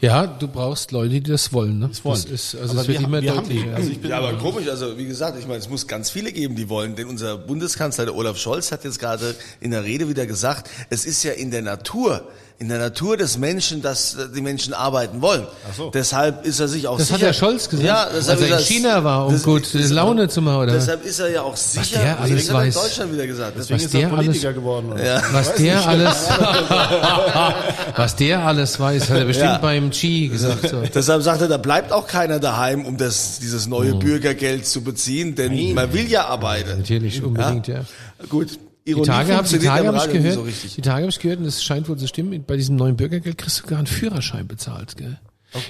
Ja, 0.00 0.26
du 0.26 0.46
brauchst 0.46 0.92
Leute, 0.92 1.10
die 1.20 1.22
das 1.22 1.52
wollen. 1.52 1.78
Ne? 1.80 1.90
wollen. 2.04 2.14
Das 2.22 2.24
ist, 2.26 2.54
also 2.54 2.72
Aber 2.72 2.82
es 2.82 2.88
wird 2.88 3.00
wir- 3.00 3.06
immer 3.06 3.22
wir 3.22 3.30
haben 3.34 3.38
deutlicher. 3.48 3.66
die. 3.66 3.72
Also 3.74 3.90
ich 3.90 4.00
bin 4.00 4.10
Ja, 4.10 4.18
aber 4.18 4.34
komisch, 4.38 4.68
also 4.68 4.96
wie 4.96 5.06
gesagt, 5.06 5.36
ich 5.38 5.46
meine, 5.46 5.58
es 5.58 5.68
muss 5.68 5.86
ganz 5.88 6.10
viele 6.10 6.30
geben, 6.32 6.54
die 6.54 6.68
wollen, 6.68 6.94
denn 6.94 7.08
unser 7.08 7.36
Bundeskanzler, 7.38 8.04
der 8.04 8.14
Olaf 8.14 8.36
Scholz, 8.38 8.70
hat 8.70 8.84
jetzt 8.84 8.98
gerade 9.00 9.34
in 9.60 9.72
der 9.72 9.82
Rede 9.84 10.08
wieder 10.08 10.26
gesagt, 10.26 10.70
es 10.90 11.04
ist 11.04 11.22
ja 11.24 11.32
in 11.32 11.50
der 11.50 11.62
Natur, 11.62 12.28
in 12.60 12.68
der 12.68 12.78
Natur 12.78 13.16
des 13.16 13.36
Menschen, 13.36 13.82
dass 13.82 14.14
äh, 14.14 14.28
die 14.34 14.40
Menschen 14.40 14.72
arbeiten 14.74 15.20
wollen. 15.20 15.42
Ach 15.68 15.74
so. 15.76 15.90
Deshalb 15.90 16.46
ist 16.46 16.60
er 16.60 16.68
sich 16.68 16.86
auch 16.86 16.96
Das 16.98 17.10
hat 17.10 17.16
sicher. 17.18 17.26
der 17.28 17.32
Scholz 17.34 17.68
gesagt, 17.68 17.86
ja, 17.86 18.04
als 18.04 18.12
deshalb 18.14 18.38
er 18.38 18.44
ist 18.44 18.50
in 18.50 18.56
das- 18.58 18.66
China 18.68 19.04
war, 19.04 19.26
um 19.26 19.32
das- 19.32 19.42
gut 19.42 19.74
das- 19.74 19.90
Laune 19.90 20.28
zu 20.28 20.40
machen, 20.40 20.58
oder? 20.62 20.72
Deshalb 20.72 21.04
ist 21.04 21.18
er 21.18 21.30
ja 21.30 21.42
auch 21.42 21.56
sicher. 21.56 21.98
der 22.00 22.20
alles 22.20 22.30
deswegen 22.30 22.48
hat 22.48 22.54
er 22.54 22.60
in 22.62 22.66
weiß. 22.68 22.74
Deutschland 22.82 23.12
wieder 23.12 23.26
gesagt. 23.26 23.52
Deswegen 23.58 23.74
Was 23.80 23.84
ist 23.86 23.94
er 23.94 24.00
der 24.02 24.08
Politiker 24.08 24.46
alles- 24.48 24.56
geworden. 24.56 24.92
Oder? 24.92 25.04
Ja. 25.04 25.22
Was 25.32 25.54
der 25.56 25.86
alles, 25.88 26.16
was 27.96 28.16
der 28.16 28.38
alles 28.46 28.78
weiß, 28.80 29.10
hat 29.10 29.18
er 29.18 29.24
bestimmt 29.24 29.50
Ja. 29.50 29.58
beim 29.58 29.90
Chi 29.90 30.28
gesagt. 30.28 30.68
So. 30.68 30.82
Deshalb 30.94 31.22
sagt 31.22 31.40
er, 31.42 31.48
da 31.48 31.56
bleibt 31.56 31.92
auch 31.92 32.06
keiner 32.06 32.38
daheim, 32.38 32.84
um 32.86 32.96
das, 32.96 33.38
dieses 33.40 33.66
neue 33.66 33.94
Mhm. 33.94 33.98
Bürgergeld 33.98 34.66
zu 34.66 34.82
beziehen, 34.82 35.34
denn 35.34 35.74
man 35.74 35.92
will 35.92 36.08
ja 36.08 36.26
arbeiten. 36.26 36.78
Natürlich, 36.78 37.22
unbedingt, 37.22 37.66
ja. 37.68 37.80
Gut. 38.28 38.58
Die 38.86 38.90
Ironie 38.90 39.06
Tage 39.06 39.34
habe 39.34 39.48
die 39.48 39.58
Tage 39.58 39.88
am 39.88 39.96
hab 39.96 40.06
ich 40.06 40.12
gehört, 40.12 40.34
so 40.34 40.46
die 40.76 40.82
Tage 40.82 41.02
habe 41.02 41.10
ich 41.10 41.18
gehört, 41.18 41.40
und 41.40 41.46
es 41.46 41.64
scheint 41.64 41.88
wohl 41.88 41.96
zu 41.96 42.06
stimmen, 42.06 42.44
bei 42.46 42.56
diesem 42.56 42.76
neuen 42.76 42.96
Bürgergeld 42.96 43.38
kriegst 43.38 43.58
du 43.58 43.62
sogar 43.62 43.78
einen 43.78 43.86
Führerschein 43.86 44.46
bezahlt, 44.46 44.96
gell? 44.96 45.18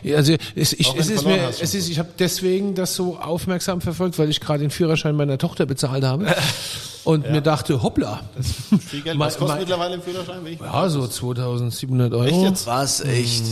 Ja, 0.02 0.16
Also 0.16 0.34
es, 0.54 0.72
ich, 0.72 0.92
es 0.96 1.10
ist 1.10 1.24
mir, 1.24 1.48
es 1.48 1.74
ist, 1.74 1.88
ich 1.88 1.98
habe 1.98 2.08
deswegen 2.18 2.74
das 2.74 2.94
so 2.96 3.18
aufmerksam 3.18 3.80
verfolgt, 3.80 4.18
weil 4.18 4.30
ich 4.30 4.40
gerade 4.40 4.60
den 4.60 4.70
Führerschein 4.70 5.14
meiner 5.14 5.38
Tochter 5.38 5.66
bezahlt 5.66 6.02
habe 6.02 6.26
und 7.04 7.30
mir 7.30 7.42
dachte, 7.42 7.82
hoppla, 7.82 8.22
Viel 8.80 9.02
Geld. 9.02 9.16
Was 9.20 9.36
kostet 9.38 9.60
mittlerweile 9.60 9.94
im 9.94 10.02
Führerschein? 10.02 10.42
Wenn 10.42 10.54
ich 10.54 10.60
ja 10.60 10.88
so 10.88 11.02
2.700 11.02 12.12
Euro. 12.12 12.24
Echt 12.24 12.42
jetzt? 12.42 12.66
Was 12.66 13.00
echt? 13.02 13.44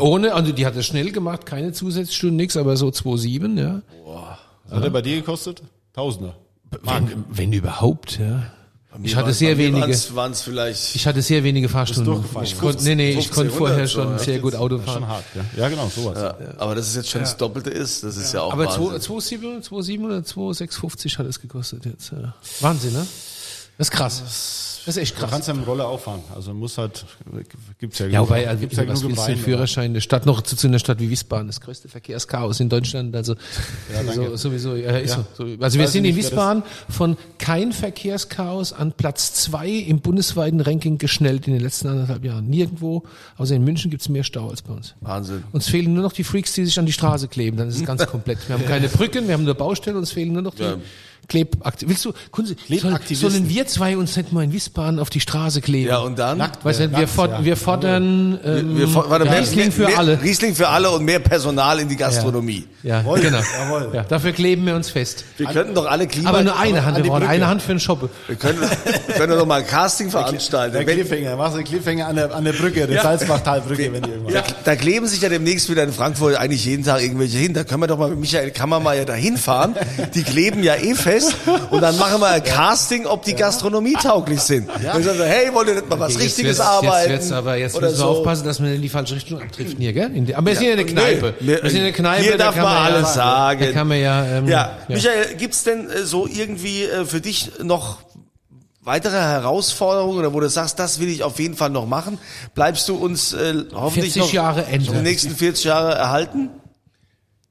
Ohne, 0.00 0.34
also 0.34 0.52
die 0.52 0.66
hat 0.66 0.76
es 0.76 0.84
schnell 0.84 1.12
gemacht, 1.12 1.46
keine 1.46 1.72
Zusatzstunden, 1.72 2.36
nix, 2.36 2.56
aber 2.56 2.76
so 2.76 2.88
2,7, 2.88 3.58
ja. 3.58 3.82
Was 4.66 4.76
hat 4.76 4.84
er 4.84 4.90
bei 4.90 5.00
dir 5.00 5.16
gekostet? 5.16 5.62
Tausender. 5.94 6.34
Wenn, 6.82 7.24
wenn 7.30 7.52
überhaupt, 7.52 8.18
ja. 8.18 8.50
Ich 9.02 9.14
hatte 9.14 9.32
sehr 9.34 9.58
wenige. 9.58 9.94
Waren 10.14 10.32
es 10.32 10.40
vielleicht. 10.40 10.94
Ich 10.96 11.06
hatte 11.06 11.20
sehr 11.20 11.44
wenige 11.44 11.68
Fahrstunden. 11.68 12.24
Ich 12.42 12.58
konnte, 12.58 12.82
nee, 12.84 12.94
nee, 12.94 13.10
ich 13.10 13.28
15, 13.28 13.34
konnte 13.34 13.52
vorher 13.52 13.76
100 13.76 13.90
so, 13.90 14.02
schon 14.02 14.12
ja. 14.12 14.18
sehr 14.18 14.38
gut 14.38 14.54
Auto 14.54 14.78
fahren. 14.78 14.94
Schon 14.94 15.08
hart, 15.08 15.24
ja. 15.34 15.44
Ja, 15.56 15.68
genau, 15.68 15.88
sowas. 15.94 16.18
Ja, 16.18 16.36
aber 16.56 16.74
dass 16.74 16.88
es 16.88 16.96
jetzt 16.96 17.10
schon 17.10 17.20
das 17.20 17.36
Doppelte 17.36 17.70
ist, 17.70 18.02
das 18.02 18.16
ist 18.16 18.32
ja 18.32 18.40
auch 18.40 18.52
Aber 18.52 18.64
Wahnsinn. 18.64 19.12
2,7 19.12 19.68
2,7 19.68 20.04
oder 20.04 20.24
2,650 20.24 21.18
hat 21.18 21.26
es 21.26 21.40
gekostet 21.40 21.84
jetzt. 21.84 22.12
Ja. 22.12 22.34
Wahnsinn, 22.60 22.94
ne? 22.94 23.06
Das 23.78 23.88
ist 23.88 23.90
krass. 23.92 24.74
Das 24.86 24.96
ist 24.96 25.02
echt 25.02 25.16
Du 25.16 25.20
krass. 25.20 25.30
kannst 25.30 25.48
ja 25.48 25.54
mit 25.54 25.64
dem 25.64 25.68
Roller 25.68 25.86
auch 25.86 26.00
fahren. 26.00 26.22
Also 26.34 26.54
muss 26.54 26.78
halt, 26.78 27.04
gibt's 27.78 27.98
ja 27.98 28.06
Ja, 28.06 28.22
wobei, 28.22 28.48
also, 28.48 28.60
gibt's 28.60 28.76
ja 28.76 28.88
was 28.88 29.04
willst 29.04 29.28
du 29.28 29.36
Führerschein 29.36 29.86
in 29.86 29.94
der 29.94 30.00
Stadt 30.00 30.24
noch 30.24 30.40
zu, 30.40 30.56
zu 30.56 30.66
einer 30.66 30.78
Stadt 30.78 30.98
wie 30.98 31.10
Wiesbaden? 31.10 31.46
Das 31.46 31.60
größte 31.60 31.88
Verkehrschaos 31.88 32.58
in 32.60 32.70
Deutschland. 32.70 33.14
Also 33.14 33.36
so, 34.14 34.36
sowieso, 34.36 34.74
ja, 34.76 34.96
ist 34.96 35.10
Ja. 35.16 35.24
So. 35.36 35.46
So. 35.46 35.56
Also 35.62 35.78
wir 35.78 35.88
sind 35.88 36.06
in 36.06 36.16
Wiesbaden 36.16 36.62
von 36.88 37.16
kein 37.38 37.72
Verkehrschaos 37.72 38.72
an 38.72 38.92
Platz 38.92 39.34
zwei 39.34 39.68
im 39.68 40.00
bundesweiten 40.00 40.60
Ranking 40.60 40.96
geschnellt 40.98 41.46
in 41.46 41.52
den 41.52 41.62
letzten 41.62 41.88
anderthalb 41.88 42.24
Jahren. 42.24 42.48
Nirgendwo, 42.48 43.02
außer 43.36 43.54
in 43.54 43.64
München 43.64 43.90
gibt's 43.90 44.08
mehr 44.08 44.24
Stau 44.24 44.48
als 44.48 44.62
bei 44.62 44.72
uns. 44.72 44.94
Wahnsinn. 45.02 45.44
Uns 45.52 45.68
fehlen 45.68 45.92
nur 45.92 46.02
noch 46.02 46.12
die 46.14 46.24
Freaks, 46.24 46.54
die 46.54 46.64
sich 46.64 46.78
an 46.78 46.86
die 46.86 46.92
Straße 46.92 47.28
kleben. 47.28 47.58
Dann 47.58 47.68
ist 47.68 47.76
es 47.76 47.84
ganz 47.84 48.06
komplett. 48.08 48.38
Wir 48.48 48.54
haben 48.56 48.64
keine 48.66 48.88
Brücken, 48.88 49.26
wir 49.28 49.34
haben 49.34 49.44
nur 49.44 49.54
Baustelle, 49.54 49.98
uns 49.98 50.10
fehlen 50.12 50.32
nur 50.32 50.42
noch 50.42 50.54
die 50.54 50.62
Ja. 50.62 50.76
Klebaktivisten. 51.28 51.88
Willst 51.88 52.04
du, 52.04 52.12
Kunze, 52.30 52.56
soll, 52.68 53.30
sollen 53.30 53.48
wir 53.50 53.66
zwei 53.66 53.98
uns 53.98 54.16
nicht 54.16 54.32
mal 54.32 54.44
in 54.44 54.52
Wiesbaden 54.52 54.98
auf 54.98 55.10
die 55.10 55.20
Straße 55.20 55.60
kleben? 55.60 55.88
Ja, 55.88 55.98
und 55.98 56.18
dann? 56.18 56.38
Nackt. 56.38 56.64
Weißt 56.64 56.80
du, 56.80 56.90
wir, 56.90 57.00
Nackt, 57.00 57.10
ford, 57.10 57.30
ja. 57.30 57.44
wir 57.44 57.56
fordern 57.56 58.40
ähm, 58.42 58.78
Wir, 58.78 58.88
wir, 58.88 59.10
warte, 59.10 59.26
mehr, 59.26 59.40
Riesling 59.40 59.70
für 59.70 59.86
mehr, 59.88 59.98
alle. 59.98 60.22
Riesling 60.22 60.54
für 60.54 60.68
alle 60.68 60.90
und 60.90 61.04
mehr 61.04 61.18
Personal 61.18 61.80
in 61.80 61.88
die 61.88 61.96
Gastronomie. 61.96 62.64
Ja, 62.82 63.00
Jawohl, 63.00 63.20
genau. 63.20 63.38
jawohl. 63.38 63.90
Ja, 63.92 64.04
dafür 64.04 64.32
kleben 64.32 64.64
wir 64.64 64.74
uns 64.74 64.88
fest. 64.88 65.24
Wir 65.36 65.48
könnten 65.48 65.74
doch 65.74 65.84
alle 65.84 66.06
Klima... 66.06 66.30
Aber 66.30 66.42
nur 66.42 66.58
eine 66.58 66.84
Hand, 66.86 66.96
an 66.96 67.04
wir 67.04 67.10
brauchen 67.10 67.26
eine 67.26 67.46
Hand 67.46 67.60
für 67.60 67.72
einen 67.72 67.80
Shoppe. 67.80 68.08
Wir 68.26 68.36
können, 68.36 68.58
können 69.16 69.36
doch 69.36 69.46
mal 69.46 69.60
ein 69.60 69.66
Casting 69.66 70.10
veranstalten. 70.10 70.76
Der 70.76 70.84
Cliffhanger, 70.86 71.36
machst 71.36 71.54
du 71.54 71.58
den 71.58 71.66
Cliffhanger 71.66 72.06
an 72.06 72.16
der, 72.16 72.34
an 72.34 72.44
der 72.44 72.52
Brücke, 72.52 72.86
der 72.86 73.02
Salzbachtalbrücke, 73.02 73.92
wenn 73.92 74.02
die 74.02 74.10
irgendwann. 74.10 74.34
Da, 74.34 74.42
da 74.64 74.76
kleben 74.76 75.06
sich 75.06 75.20
ja 75.20 75.28
demnächst 75.28 75.68
wieder 75.68 75.82
in 75.82 75.92
Frankfurt 75.92 76.36
eigentlich 76.36 76.64
jeden 76.64 76.84
Tag 76.84 77.02
irgendwelche 77.02 77.36
hin. 77.36 77.52
Da 77.52 77.64
können 77.64 77.82
wir 77.82 77.86
doch 77.86 77.98
mal 77.98 78.08
mit 78.08 78.20
Michael 78.20 78.50
Kammermeier 78.50 79.04
da 79.04 79.12
hinfahren. 79.12 79.74
Die 80.14 80.22
kleben 80.22 80.62
ja 80.62 80.76
eh 80.76 80.94
fest. 80.94 81.07
Und 81.70 81.80
dann 81.80 81.96
machen 81.98 82.20
wir 82.20 82.28
ein 82.28 82.42
Casting, 82.44 83.06
ob 83.06 83.24
die 83.24 83.34
Gastronomie 83.34 83.94
tauglich 83.94 84.40
sind. 84.40 84.68
Dann 84.82 85.02
sagen 85.02 85.18
wir, 85.18 85.24
hey, 85.26 85.52
wollt 85.54 85.68
ihr 85.68 85.74
nicht 85.74 85.88
mal 85.88 85.98
was 86.00 86.12
Jetzt 86.14 86.22
Richtiges 86.22 86.58
wird's- 86.58 86.68
arbeiten? 86.68 87.10
Jetzt 87.12 87.22
wird's 87.22 87.32
aber 87.32 87.56
jetzt 87.56 87.80
müssen 87.80 87.92
wir 87.92 87.96
so. 87.96 88.04
aufpassen, 88.06 88.44
dass 88.46 88.62
wir 88.62 88.72
in 88.74 88.82
die 88.82 88.88
falsche 88.88 89.14
Richtung 89.16 89.40
abdriften 89.40 89.80
hier, 89.80 89.92
gell? 89.92 90.08
Die, 90.10 90.34
aber 90.34 90.46
wir 90.46 90.54
sind 90.56 90.64
ja 90.66 90.70
in 90.72 90.76
der 90.76 90.86
Nee, 90.86 90.92
Kneipe. 90.92 91.34
wir- 91.40 91.62
wir 91.62 91.70
sind 91.70 91.78
in 91.80 91.84
der 91.84 91.92
Kneipe. 91.92 92.22
hier 92.22 92.32
da 92.36 92.44
darf 92.44 92.56
man 92.56 92.64
ja, 92.64 92.78
alles 92.82 93.14
sagen. 93.14 93.60
Da 93.60 93.72
kann 93.72 93.88
man 93.88 94.00
ja, 94.00 94.24
ähm, 94.24 94.48
Ja, 94.48 94.78
Michael, 94.88 95.34
gibt's 95.36 95.64
denn 95.64 95.88
äh, 95.90 96.04
so 96.04 96.26
irgendwie 96.26 96.84
äh, 96.84 97.04
für 97.04 97.20
dich 97.20 97.50
noch 97.62 97.98
weitere 98.82 99.16
Herausforderungen 99.18 100.18
oder 100.18 100.32
wo 100.32 100.40
du 100.40 100.48
sagst, 100.48 100.78
das 100.78 100.98
will 100.98 101.08
ich 101.10 101.22
auf 101.22 101.38
jeden 101.38 101.56
Fall 101.56 101.68
noch 101.70 101.86
machen? 101.86 102.18
Bleibst 102.54 102.88
du 102.88 102.96
uns 102.96 103.32
äh, 103.34 103.54
hoffentlich 103.74 104.14
40 104.14 104.16
noch 104.22 104.32
Jahre 104.32 104.64
Ende. 104.66 104.90
die 104.92 104.96
nächsten 105.02 105.34
40 105.36 105.64
Jahre 105.64 105.94
erhalten? 105.94 106.48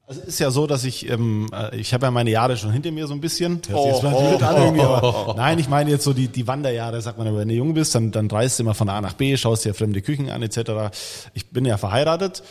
Also 0.09 0.21
ist 0.21 0.39
ja 0.39 0.51
so, 0.51 0.67
dass 0.67 0.85
ich, 0.85 1.09
ähm, 1.09 1.49
äh, 1.53 1.75
ich 1.75 1.93
habe 1.93 2.05
ja 2.05 2.11
meine 2.11 2.29
Jahre 2.29 2.55
schon 2.55 2.71
hinter 2.71 2.91
mir 2.91 3.07
so 3.07 3.13
ein 3.13 3.19
bisschen. 3.19 3.61
Oh, 3.73 3.99
oh, 4.01 4.37
an 4.37 4.79
oh, 4.79 5.33
nein, 5.35 5.59
ich 5.59 5.67
meine 5.67 5.91
jetzt 5.91 6.05
so 6.05 6.13
die, 6.13 6.29
die 6.29 6.47
Wanderjahre, 6.47 7.01
sagt 7.01 7.17
man, 7.17 7.35
wenn 7.35 7.49
du 7.49 7.53
jung 7.53 7.73
bist, 7.73 7.93
dann, 7.93 8.11
dann 8.13 8.31
reist 8.31 8.57
du 8.57 8.63
immer 8.63 8.73
von 8.73 8.87
A 8.87 9.01
nach 9.01 9.13
B, 9.13 9.35
schaust 9.35 9.65
dir 9.65 9.73
fremde 9.73 10.01
Küchen 10.01 10.29
an 10.29 10.41
etc. 10.41 10.95
Ich 11.33 11.49
bin 11.49 11.65
ja 11.65 11.75
verheiratet, 11.75 12.41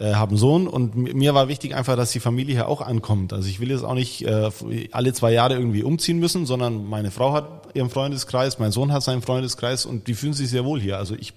äh, 0.00 0.14
habe 0.14 0.30
einen 0.30 0.38
Sohn 0.38 0.66
und 0.66 0.96
mi- 0.96 1.14
mir 1.14 1.34
war 1.34 1.46
wichtig 1.48 1.74
einfach, 1.76 1.94
dass 1.96 2.10
die 2.10 2.20
Familie 2.20 2.54
hier 2.54 2.68
auch 2.68 2.80
ankommt. 2.80 3.32
Also 3.32 3.48
ich 3.48 3.60
will 3.60 3.70
jetzt 3.70 3.84
auch 3.84 3.94
nicht 3.94 4.22
äh, 4.22 4.50
alle 4.90 5.12
zwei 5.12 5.32
Jahre 5.32 5.54
irgendwie 5.54 5.82
umziehen 5.84 6.18
müssen, 6.18 6.46
sondern 6.46 6.86
meine 6.88 7.10
Frau 7.10 7.32
hat 7.32 7.60
ihren 7.74 7.90
Freundeskreis, 7.90 8.58
mein 8.58 8.72
Sohn 8.72 8.92
hat 8.92 9.02
seinen 9.04 9.22
Freundeskreis 9.22 9.86
und 9.86 10.08
die 10.08 10.14
fühlen 10.14 10.32
sich 10.32 10.50
sehr 10.50 10.64
wohl 10.64 10.80
hier. 10.80 10.98
Also 10.98 11.14
ich, 11.14 11.34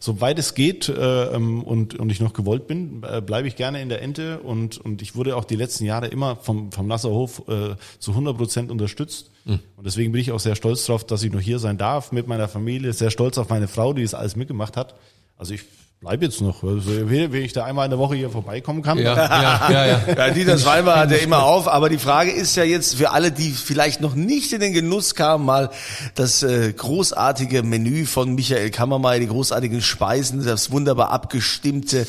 soweit 0.00 0.38
es 0.38 0.54
geht 0.54 0.88
äh, 0.88 1.24
ähm, 1.34 1.62
und, 1.62 1.94
und 1.98 2.10
ich 2.10 2.20
noch 2.20 2.32
gewollt 2.32 2.66
bin, 2.66 3.02
äh, 3.02 3.20
bleibe 3.20 3.48
ich 3.48 3.56
gerne 3.56 3.82
in 3.82 3.88
der 3.90 4.00
Ente 4.00 4.38
und, 4.40 4.78
und 4.78 5.02
ich 5.02 5.14
wurde 5.14 5.36
auch 5.36 5.44
die 5.44 5.56
letzten 5.56 5.84
Jahre 5.84 6.06
immer 6.06 6.36
vom, 6.36 6.72
vom 6.72 6.86
Nasser 6.86 7.10
Hof 7.10 7.42
äh, 7.48 7.74
zu 7.98 8.12
100 8.12 8.36
Prozent 8.36 8.70
unterstützt. 8.70 9.30
Und 9.44 9.60
deswegen 9.84 10.12
bin 10.12 10.20
ich 10.20 10.30
auch 10.30 10.38
sehr 10.38 10.54
stolz 10.54 10.86
drauf, 10.86 11.04
dass 11.04 11.22
ich 11.24 11.32
noch 11.32 11.40
hier 11.40 11.58
sein 11.58 11.76
darf 11.76 12.12
mit 12.12 12.28
meiner 12.28 12.46
Familie, 12.46 12.92
sehr 12.92 13.10
stolz 13.10 13.38
auf 13.38 13.48
meine 13.48 13.66
Frau, 13.66 13.92
die 13.92 14.02
es 14.02 14.14
alles 14.14 14.36
mitgemacht 14.36 14.76
hat. 14.76 14.94
Also 15.36 15.52
ich 15.54 15.62
bleibe 16.02 16.24
jetzt 16.24 16.40
noch, 16.40 16.64
also, 16.64 17.08
wenn 17.08 17.32
ich 17.32 17.52
da 17.52 17.64
einmal 17.64 17.84
in 17.84 17.90
der 17.90 17.98
Woche 18.00 18.16
hier 18.16 18.28
vorbeikommen 18.28 18.82
kann. 18.82 18.98
Ja, 18.98 19.14
ja, 19.14 19.70
ja, 19.70 19.86
ja. 20.08 20.14
Ja, 20.16 20.30
Dieter 20.30 20.58
Schweiber 20.58 20.96
hat 20.96 21.12
ja 21.12 21.18
immer 21.18 21.44
auf, 21.44 21.68
aber 21.68 21.88
die 21.88 21.98
Frage 21.98 22.32
ist 22.32 22.56
ja 22.56 22.64
jetzt 22.64 22.96
für 22.96 23.12
alle, 23.12 23.30
die 23.30 23.50
vielleicht 23.50 24.00
noch 24.00 24.16
nicht 24.16 24.52
in 24.52 24.60
den 24.60 24.72
Genuss 24.72 25.14
kamen, 25.14 25.44
mal 25.44 25.70
das 26.16 26.42
äh, 26.42 26.72
großartige 26.72 27.62
Menü 27.62 28.04
von 28.04 28.34
Michael 28.34 28.70
Kammermeier, 28.70 29.20
die 29.20 29.28
großartigen 29.28 29.80
Speisen, 29.80 30.44
das 30.44 30.72
wunderbar 30.72 31.10
abgestimmte 31.10 32.08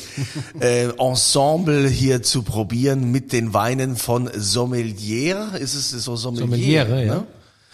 äh, 0.58 0.88
Ensemble 0.98 1.86
hier 1.86 2.20
zu 2.24 2.42
probieren 2.42 3.12
mit 3.12 3.32
den 3.32 3.54
Weinen 3.54 3.94
von 3.94 4.28
Sommelier. 4.34 5.52
Ist 5.60 5.74
es 5.76 5.90
so 5.90 6.16
Sommelier? 6.16 6.84
Sommeliere, 6.84 7.06
ja. 7.06 7.24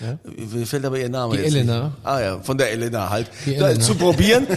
Ne? 0.01 0.19
Mir 0.25 0.67
fällt 0.67 0.85
aber 0.85 0.99
ihr 0.99 1.09
Name 1.09 1.37
Die 1.37 1.43
jetzt 1.43 1.55
Elena. 1.55 1.85
Nicht. 1.85 1.97
Ah 2.05 2.21
ja, 2.21 2.39
von 2.41 2.57
der 2.57 2.71
Elena 2.73 3.11
halt. 3.11 3.31
Die 3.45 3.55
Elena. 3.55 3.81
zu 3.81 3.95
probieren. 3.95 4.47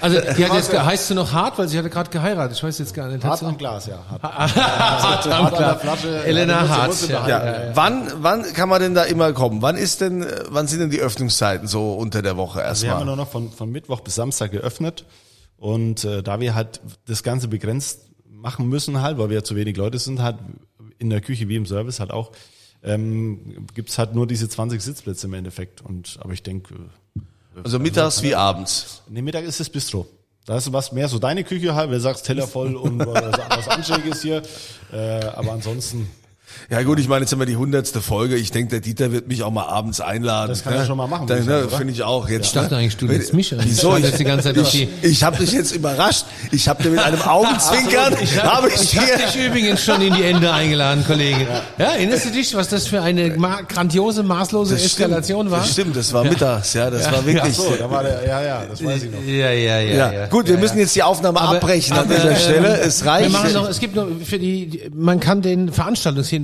Also, 0.00 0.20
die 0.36 0.44
hat 0.44 0.54
jetzt, 0.54 0.72
heißt 0.72 1.08
sie 1.08 1.14
noch 1.14 1.32
hart, 1.32 1.58
weil 1.58 1.68
sie 1.68 1.78
hatte 1.78 1.90
gerade 1.90 2.10
geheiratet. 2.10 2.56
Ich 2.56 2.62
weiß 2.62 2.78
jetzt 2.78 2.94
gar 2.94 3.08
nicht. 3.08 3.24
Hart 3.24 3.42
am 3.42 3.56
Glas, 3.58 3.86
ja. 3.86 3.98
Hart. 4.22 4.56
Hart 4.56 5.26
am 5.28 5.48
Glas. 5.50 5.80
Flasche. 5.80 6.24
Elena 6.24 6.62
Ja, 6.64 6.68
Hart. 6.68 7.08
Ja, 7.08 7.28
ja, 7.28 7.28
Ja. 7.28 7.44
ja. 7.66 7.76
Wann, 7.76 8.10
wann 8.16 8.42
kann 8.54 8.68
man 8.68 8.80
denn 8.80 8.94
da 8.94 9.04
immer 9.04 9.32
kommen? 9.32 9.62
Wann 9.62 9.76
ist 9.76 10.00
denn, 10.00 10.26
wann 10.48 10.66
sind 10.66 10.80
denn 10.80 10.90
die 10.90 11.00
Öffnungszeiten 11.00 11.68
so 11.68 11.94
unter 11.94 12.22
der 12.22 12.36
Woche 12.36 12.58
Wir 12.58 12.64
haben 12.64 12.66
ja 12.66 12.70
erstmal? 12.70 13.04
nur 13.04 13.16
noch 13.16 13.28
von, 13.30 13.50
von 13.52 13.70
Mittwoch 13.70 14.00
bis 14.00 14.14
Samstag 14.14 14.50
geöffnet. 14.52 15.04
Und 15.58 16.04
äh, 16.04 16.22
da 16.22 16.40
wir 16.40 16.54
halt 16.54 16.80
das 17.06 17.22
Ganze 17.22 17.48
begrenzt 17.48 18.00
machen 18.28 18.68
müssen, 18.68 19.00
halt, 19.00 19.18
weil 19.18 19.30
wir 19.30 19.44
zu 19.44 19.56
wenig 19.56 19.76
Leute 19.76 19.98
sind, 19.98 20.20
halt 20.22 20.36
in 20.98 21.10
der 21.10 21.20
Küche 21.20 21.48
wie 21.48 21.56
im 21.56 21.66
Service 21.66 22.00
halt 22.00 22.10
auch, 22.10 22.32
ähm, 22.84 23.66
gibt's 23.74 23.98
halt 23.98 24.14
nur 24.14 24.26
diese 24.26 24.48
20 24.48 24.80
Sitzplätze 24.80 25.26
im 25.26 25.34
Endeffekt. 25.34 25.80
Und 25.82 26.18
aber 26.20 26.32
ich 26.32 26.42
denke, 26.42 26.74
Also 27.62 27.78
mittags 27.78 28.22
wie 28.22 28.34
abends. 28.34 29.02
nee, 29.08 29.22
Mittag 29.22 29.44
ist 29.44 29.60
das 29.60 29.70
Bistro. 29.70 30.06
Da 30.46 30.58
ist 30.58 30.70
was 30.72 30.92
mehr 30.92 31.08
so 31.08 31.18
deine 31.18 31.42
Küche 31.42 31.74
halt, 31.74 31.88
wenn 31.88 31.96
du 31.96 32.02
sagst 32.02 32.26
Teller 32.26 32.46
voll 32.46 32.76
und 32.76 32.98
was, 33.06 33.38
was 33.48 33.68
Anständiges 33.68 34.20
hier. 34.20 34.42
Äh, 34.92 35.24
aber 35.24 35.52
ansonsten 35.52 36.10
Ja 36.70 36.82
gut, 36.82 36.98
ich 36.98 37.08
meine, 37.08 37.22
jetzt 37.22 37.32
haben 37.32 37.38
wir 37.40 37.46
die 37.46 37.56
hundertste 37.56 38.00
Folge. 38.00 38.36
Ich 38.36 38.50
denke, 38.50 38.70
der 38.70 38.80
Dieter 38.80 39.12
wird 39.12 39.28
mich 39.28 39.42
auch 39.42 39.50
mal 39.50 39.66
abends 39.66 40.00
einladen. 40.00 40.48
Das 40.50 40.64
kann 40.64 40.72
er 40.74 40.80
ne? 40.80 40.86
schon 40.86 40.96
mal 40.96 41.06
machen, 41.06 41.26
Da- 41.26 41.34
würde 41.44 41.64
ich 41.66 41.70
ne? 41.70 41.76
Finde 41.76 41.92
ich 41.92 42.02
auch. 42.02 42.28
Jetzt, 42.28 42.46
Ich 42.46 42.52
dachte 42.52 42.76
eigentlich, 42.76 42.96
du 42.96 43.06
lädst 43.06 43.34
mich 43.34 43.52
ein. 43.52 43.60
Wieso? 43.64 43.96
Ich 43.96 44.04
Ich, 44.04 44.14
die 44.14 44.24
ganze 44.24 44.48
Zeit 44.52 44.58
auf 44.58 44.70
die- 44.70 44.88
ich, 45.02 45.10
ich 45.12 45.22
habe 45.24 45.36
dich 45.38 45.52
jetzt 45.52 45.74
überrascht. 45.74 46.24
Ich 46.52 46.68
habe 46.68 46.82
dir 46.82 46.90
mit 46.90 47.00
einem 47.00 47.20
Augenzwinkern, 47.22 48.14
habe 48.42 48.68
ich 48.68 48.82
Ich 48.82 48.96
habe 48.98 49.06
dir... 49.18 49.26
dich 49.26 49.36
übrigens 49.46 49.82
schon 49.84 50.00
in 50.00 50.14
die 50.14 50.22
Ende 50.22 50.52
eingeladen, 50.52 51.04
Kollege. 51.06 51.46
Ja, 51.78 51.84
erinnerst 51.92 52.26
du 52.26 52.30
dich, 52.30 52.54
was 52.54 52.68
das 52.68 52.86
für 52.86 53.02
eine 53.02 53.36
ma 53.36 53.60
grandiose, 53.62 54.22
maßlose 54.22 54.74
Das 54.74 54.82
stimmt, 54.84 55.08
Eskalation 55.10 55.50
war? 55.50 55.60
Das 55.60 55.72
stimmt, 55.72 55.96
das 55.96 56.12
war 56.12 56.24
mittags, 56.24 56.74
ja, 56.74 56.90
das 56.90 57.10
war 57.10 57.24
wirklich... 57.26 57.54
So, 57.54 57.74
da 57.78 57.90
war 57.90 58.02
der, 58.02 58.26
ja, 58.26 58.42
ja, 58.42 58.62
das 58.68 58.84
weiß 58.84 59.02
ich 59.04 59.10
noch. 59.12 59.22
Ja, 59.24 59.50
ja, 59.50 59.80
ja. 59.80 60.12
ja. 60.12 60.26
Gut, 60.26 60.48
wir 60.48 60.58
müssen 60.58 60.78
jetzt 60.78 60.94
die 60.96 61.02
Aufnahme 61.02 61.40
Aber- 61.40 61.56
abbrechen 61.56 61.92
an 61.94 62.00
aber, 62.06 62.14
dieser 62.14 62.30
ähm, 62.30 62.36
Stelle. 62.36 62.78
Es 62.80 63.04
reicht. 63.04 63.30
Wir 63.32 63.38
machen 63.38 63.52
noch, 63.52 63.68
es 63.68 63.80
gibt 63.80 63.94
noch 63.96 64.06
für 64.24 64.38
die, 64.38 64.82
man 64.94 65.20
kann 65.20 65.42
den 65.42 65.72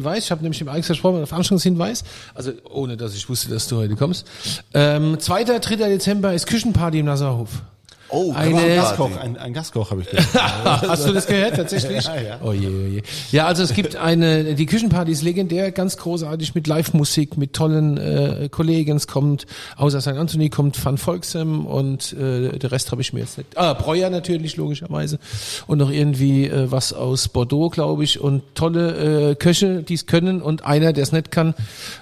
Veranstaltungshinweis, 0.01 0.24
ich 0.24 0.30
habe 0.30 0.42
nämlich 0.42 0.61
im 0.61 0.68
Alex 0.68 0.86
versprochen, 0.86 1.26
Veranstaltungshinweis, 1.26 2.05
also 2.34 2.53
ohne 2.70 2.96
dass 2.96 3.14
ich 3.14 3.28
wusste, 3.28 3.48
dass 3.51 3.68
du 3.68 3.76
heute 3.76 3.96
kommst. 3.96 4.26
Ähm, 4.74 5.18
2. 5.18 5.44
3. 5.44 5.76
Dezember 5.76 6.34
ist 6.34 6.46
Küchenparty 6.46 7.01
im 7.01 7.07
Nassauhof. 7.07 7.62
Oh, 8.11 8.32
eine- 8.32 8.48
Ein 8.48 8.52
Party. 8.54 8.74
Gastkoch, 8.76 9.16
ein, 9.20 9.36
ein 9.36 9.52
Gastkoch 9.52 9.90
habe 9.90 10.02
ich 10.02 10.11
gehört. 10.11 10.34
Hast 10.88 11.06
du 11.06 11.12
das 11.12 11.26
gehört 11.26 11.56
tatsächlich? 11.56 12.04
Ja, 12.04 12.20
ja. 12.20 12.38
Oh 12.42 12.52
je, 12.52 12.66
oh 12.68 12.86
je. 12.88 13.02
Ja, 13.32 13.46
also 13.46 13.62
es 13.62 13.72
gibt 13.74 13.96
eine, 13.96 14.54
die 14.54 14.66
Küchenparty 14.66 15.12
ist 15.12 15.22
legendär, 15.22 15.70
ganz 15.72 15.96
großartig 15.96 16.54
mit 16.54 16.66
Live-Musik, 16.66 17.36
mit 17.36 17.52
tollen 17.52 17.96
äh, 17.98 18.48
Kollegen. 18.50 18.96
Es 18.96 19.06
kommt 19.06 19.46
außer 19.76 20.00
St. 20.00 20.08
Anthony 20.08 20.50
kommt 20.50 20.82
Van 20.84 20.98
Volksem 20.98 21.66
und 21.66 22.12
äh, 22.14 22.58
der 22.58 22.72
Rest 22.72 22.90
habe 22.92 23.00
ich 23.02 23.12
mir 23.12 23.20
jetzt 23.20 23.38
nicht. 23.38 23.56
Ah, 23.56 23.74
Breuer 23.74 24.11
natürlich 24.11 24.56
logischerweise 24.56 25.18
und 25.66 25.78
noch 25.78 25.90
irgendwie 25.90 26.46
äh, 26.46 26.70
was 26.70 26.92
aus 26.92 27.28
Bordeaux, 27.28 27.70
glaube 27.70 28.04
ich, 28.04 28.20
und 28.20 28.42
tolle 28.54 29.30
äh, 29.30 29.34
Köche, 29.34 29.82
die 29.82 29.94
es 29.94 30.06
können 30.06 30.42
und 30.42 30.64
einer, 30.64 30.92
der 30.92 31.02
es 31.02 31.12
nicht 31.12 31.30
kann, 31.30 31.54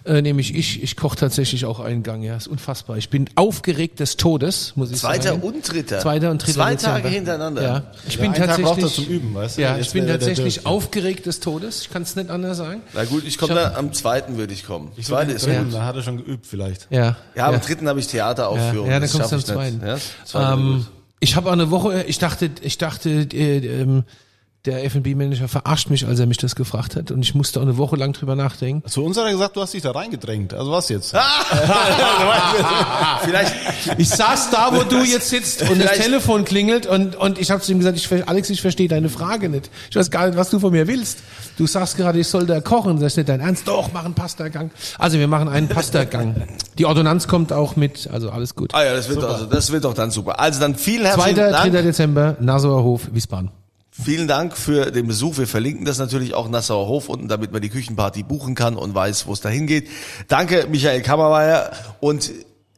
äh, 0.05 0.23
nämlich 0.23 0.55
ich. 0.55 0.83
Ich 0.83 0.97
koche 0.97 1.17
tatsächlich 1.17 1.65
auch 1.65 1.81
einen 1.81 2.03
Gang. 2.03 2.23
Ja, 2.23 2.37
ist 2.37 2.47
unfassbar. 2.49 2.97
Ich 2.99 3.11
bin 3.11 3.29
aufgeregt 3.35 4.01
des 4.01 4.17
Todes, 4.17 4.73
muss 4.77 4.91
ich 4.91 4.99
Zweiter 4.99 5.31
sagen. 5.31 5.43
und 5.43 5.71
dritter. 5.73 5.98
Zweiter 6.01 6.31
und 6.31 6.39
dritter 6.43 6.53
Zwei 6.55 6.71
Dezember. 6.73 6.97
Tage 6.97 7.09
hintereinander. 7.09 7.63
Ja, 7.63 7.83
ich 8.07 8.15
Ja, 8.17 8.21
bin 8.23 8.35
tatsächlich 8.35 8.95
zum 8.95 9.05
Üben, 9.07 9.35
weißt 9.35 9.59
du? 9.59 9.63
Ja, 9.63 9.79
ich 9.79 9.93
bin 9.93 10.07
tatsächlich 10.07 10.67
aufgeregt 10.67 11.27
des 11.27 11.41
Todes. 11.41 11.83
Ich 11.83 11.91
kann 11.91 12.03
es 12.03 12.17
nicht 12.17 12.31
anders 12.31 12.57
sagen. 12.59 12.83
Na 12.95 13.05
gut, 13.05 13.25
ich 13.25 13.39
komme 13.39 13.55
dann 13.55 13.75
am 13.75 13.93
zweiten 13.93 14.37
würde 14.39 14.53
ich 14.53 14.65
kommen. 14.65 14.93
Ich 14.97 15.07
Zweite 15.07 15.33
ist 15.33 15.47
gut. 15.47 15.55
Da 15.73 15.85
hat 15.85 15.97
er 15.97 16.03
schon 16.03 16.17
geübt 16.19 16.47
vielleicht. 16.47 16.87
Ja. 16.91 17.17
Ja, 17.35 17.47
am 17.47 17.55
ja. 17.55 17.59
dritten 17.61 17.89
habe 17.89 18.01
ich 18.01 18.07
Ja, 18.07 18.13
Theateraufführung. 18.35 18.87
ja 18.87 18.93
dann 18.95 19.03
Das 19.03 19.13
kommst 19.13 19.33
du 19.33 19.37
am 19.37 19.45
zweiten. 19.45 19.83
Ja, 19.87 20.53
ähm, 20.55 20.77
gut. 20.79 20.87
ich 21.21 21.37
habe 21.37 21.49
auch 21.49 21.53
eine 21.53 21.71
Woche, 21.71 22.03
ich 22.05 22.19
dachte, 22.19 22.51
ich 22.63 22.79
dachte, 22.79 23.11
äh, 23.11 23.81
ähm, 23.83 24.05
der 24.69 24.85
F&B-Manager 24.85 25.49
verarscht 25.49 25.91
mich, 25.91 26.07
als 26.07 26.21
er 26.21 26.27
mich 26.27 26.37
das 26.37 26.55
gefragt 26.55 26.95
hat. 26.97 27.11
Und 27.11 27.23
ich 27.23 27.35
musste 27.35 27.59
auch 27.59 27.65
eine 27.65 27.77
Woche 27.79 27.97
lang 27.97 28.13
drüber 28.13 28.37
nachdenken. 28.37 28.89
Zu 28.89 29.05
uns 29.05 29.17
hat 29.17 29.25
er 29.27 29.33
gesagt, 29.33 29.57
du 29.57 29.63
hast 29.63 29.75
dich 29.75 29.83
da 29.83 29.91
reingedrängt. 29.93 30.55
Also 30.55 30.71
was 30.71 30.89
jetzt? 30.89 31.15
Vielleicht, 33.25 33.55
Ich 33.99 34.09
saß 34.09 34.51
da, 34.51 34.71
wo 34.73 34.83
du 34.83 35.03
jetzt 35.03 35.29
sitzt 35.31 35.63
und 35.63 35.71
das 35.81 35.91
Vielleicht- 35.91 36.03
Telefon 36.03 36.45
klingelt 36.45 36.87
und, 36.87 37.17
und 37.17 37.39
ich 37.39 37.51
habe 37.51 37.61
zu 37.63 37.73
ihm 37.73 37.79
gesagt, 37.79 37.97
ich, 37.97 38.29
Alex, 38.29 38.51
ich 38.51 38.61
verstehe 38.61 38.89
deine 38.89 39.09
Frage 39.09 39.49
nicht. 39.49 39.71
Ich 39.91 39.97
weiß 39.97 40.11
gar 40.11 40.27
nicht, 40.27 40.37
was 40.37 40.51
du 40.51 40.59
von 40.61 40.73
mir 40.73 40.87
willst. 40.87 41.19
Du 41.57 41.67
sagst 41.67 41.97
gerade, 41.97 42.19
ich 42.21 42.29
soll 42.29 42.47
da 42.47 42.61
kochen. 42.61 43.01
Das 43.01 43.13
ist 43.13 43.17
nicht 43.17 43.29
dein 43.29 43.41
Ernst. 43.41 43.67
Doch, 43.67 43.91
mach 43.93 44.05
einen 44.05 44.15
Pastagang. 44.15 44.71
Also 44.99 45.19
wir 45.19 45.29
machen 45.29 45.49
einen 45.49 45.69
Pastagang. 45.69 46.47
Die 46.79 46.87
Ordonnanz 46.87 47.27
kommt 47.29 47.53
auch 47.53 47.77
mit, 47.77 48.09
also 48.13 48.31
alles 48.31 48.55
gut. 48.55 48.75
ah 48.75 48.85
ja, 48.85 48.95
das 48.95 49.09
wird, 49.09 49.25
also, 49.25 49.47
das 49.47 49.73
wird 49.73 49.85
doch 49.85 49.95
dann 49.95 50.11
super. 50.11 50.39
Also 50.41 50.61
dann 50.61 50.75
vielen 50.77 51.05
herzlichen 51.07 51.37
2. 51.37 51.51
3. 51.51 51.71
Dank. 51.71 51.73
Dezember, 51.73 52.37
Nassauer 52.41 52.83
Hof, 52.83 53.09
Wiesbaden. 53.13 53.51
Vielen 54.03 54.29
Dank 54.29 54.57
für 54.57 54.93
den 54.93 55.09
Besuch. 55.09 55.39
Wir 55.39 55.49
verlinken 55.49 55.85
das 55.85 55.99
natürlich 55.99 56.35
auch 56.35 56.49
Nassauer 56.49 56.87
Hof 56.87 57.09
unten, 57.09 57.27
damit 57.27 57.53
man 57.53 57.61
die 57.61 57.69
Küchenparty 57.69 58.23
buchen 58.23 58.55
kann 58.55 58.77
und 58.77 58.95
weiß, 58.95 59.27
wo 59.27 59.33
es 59.33 59.41
dahin 59.41 59.67
geht. 59.67 59.89
Danke, 60.29 60.69
Michael 60.71 61.03
Kammermeier. 61.03 61.73
Und 61.99 62.31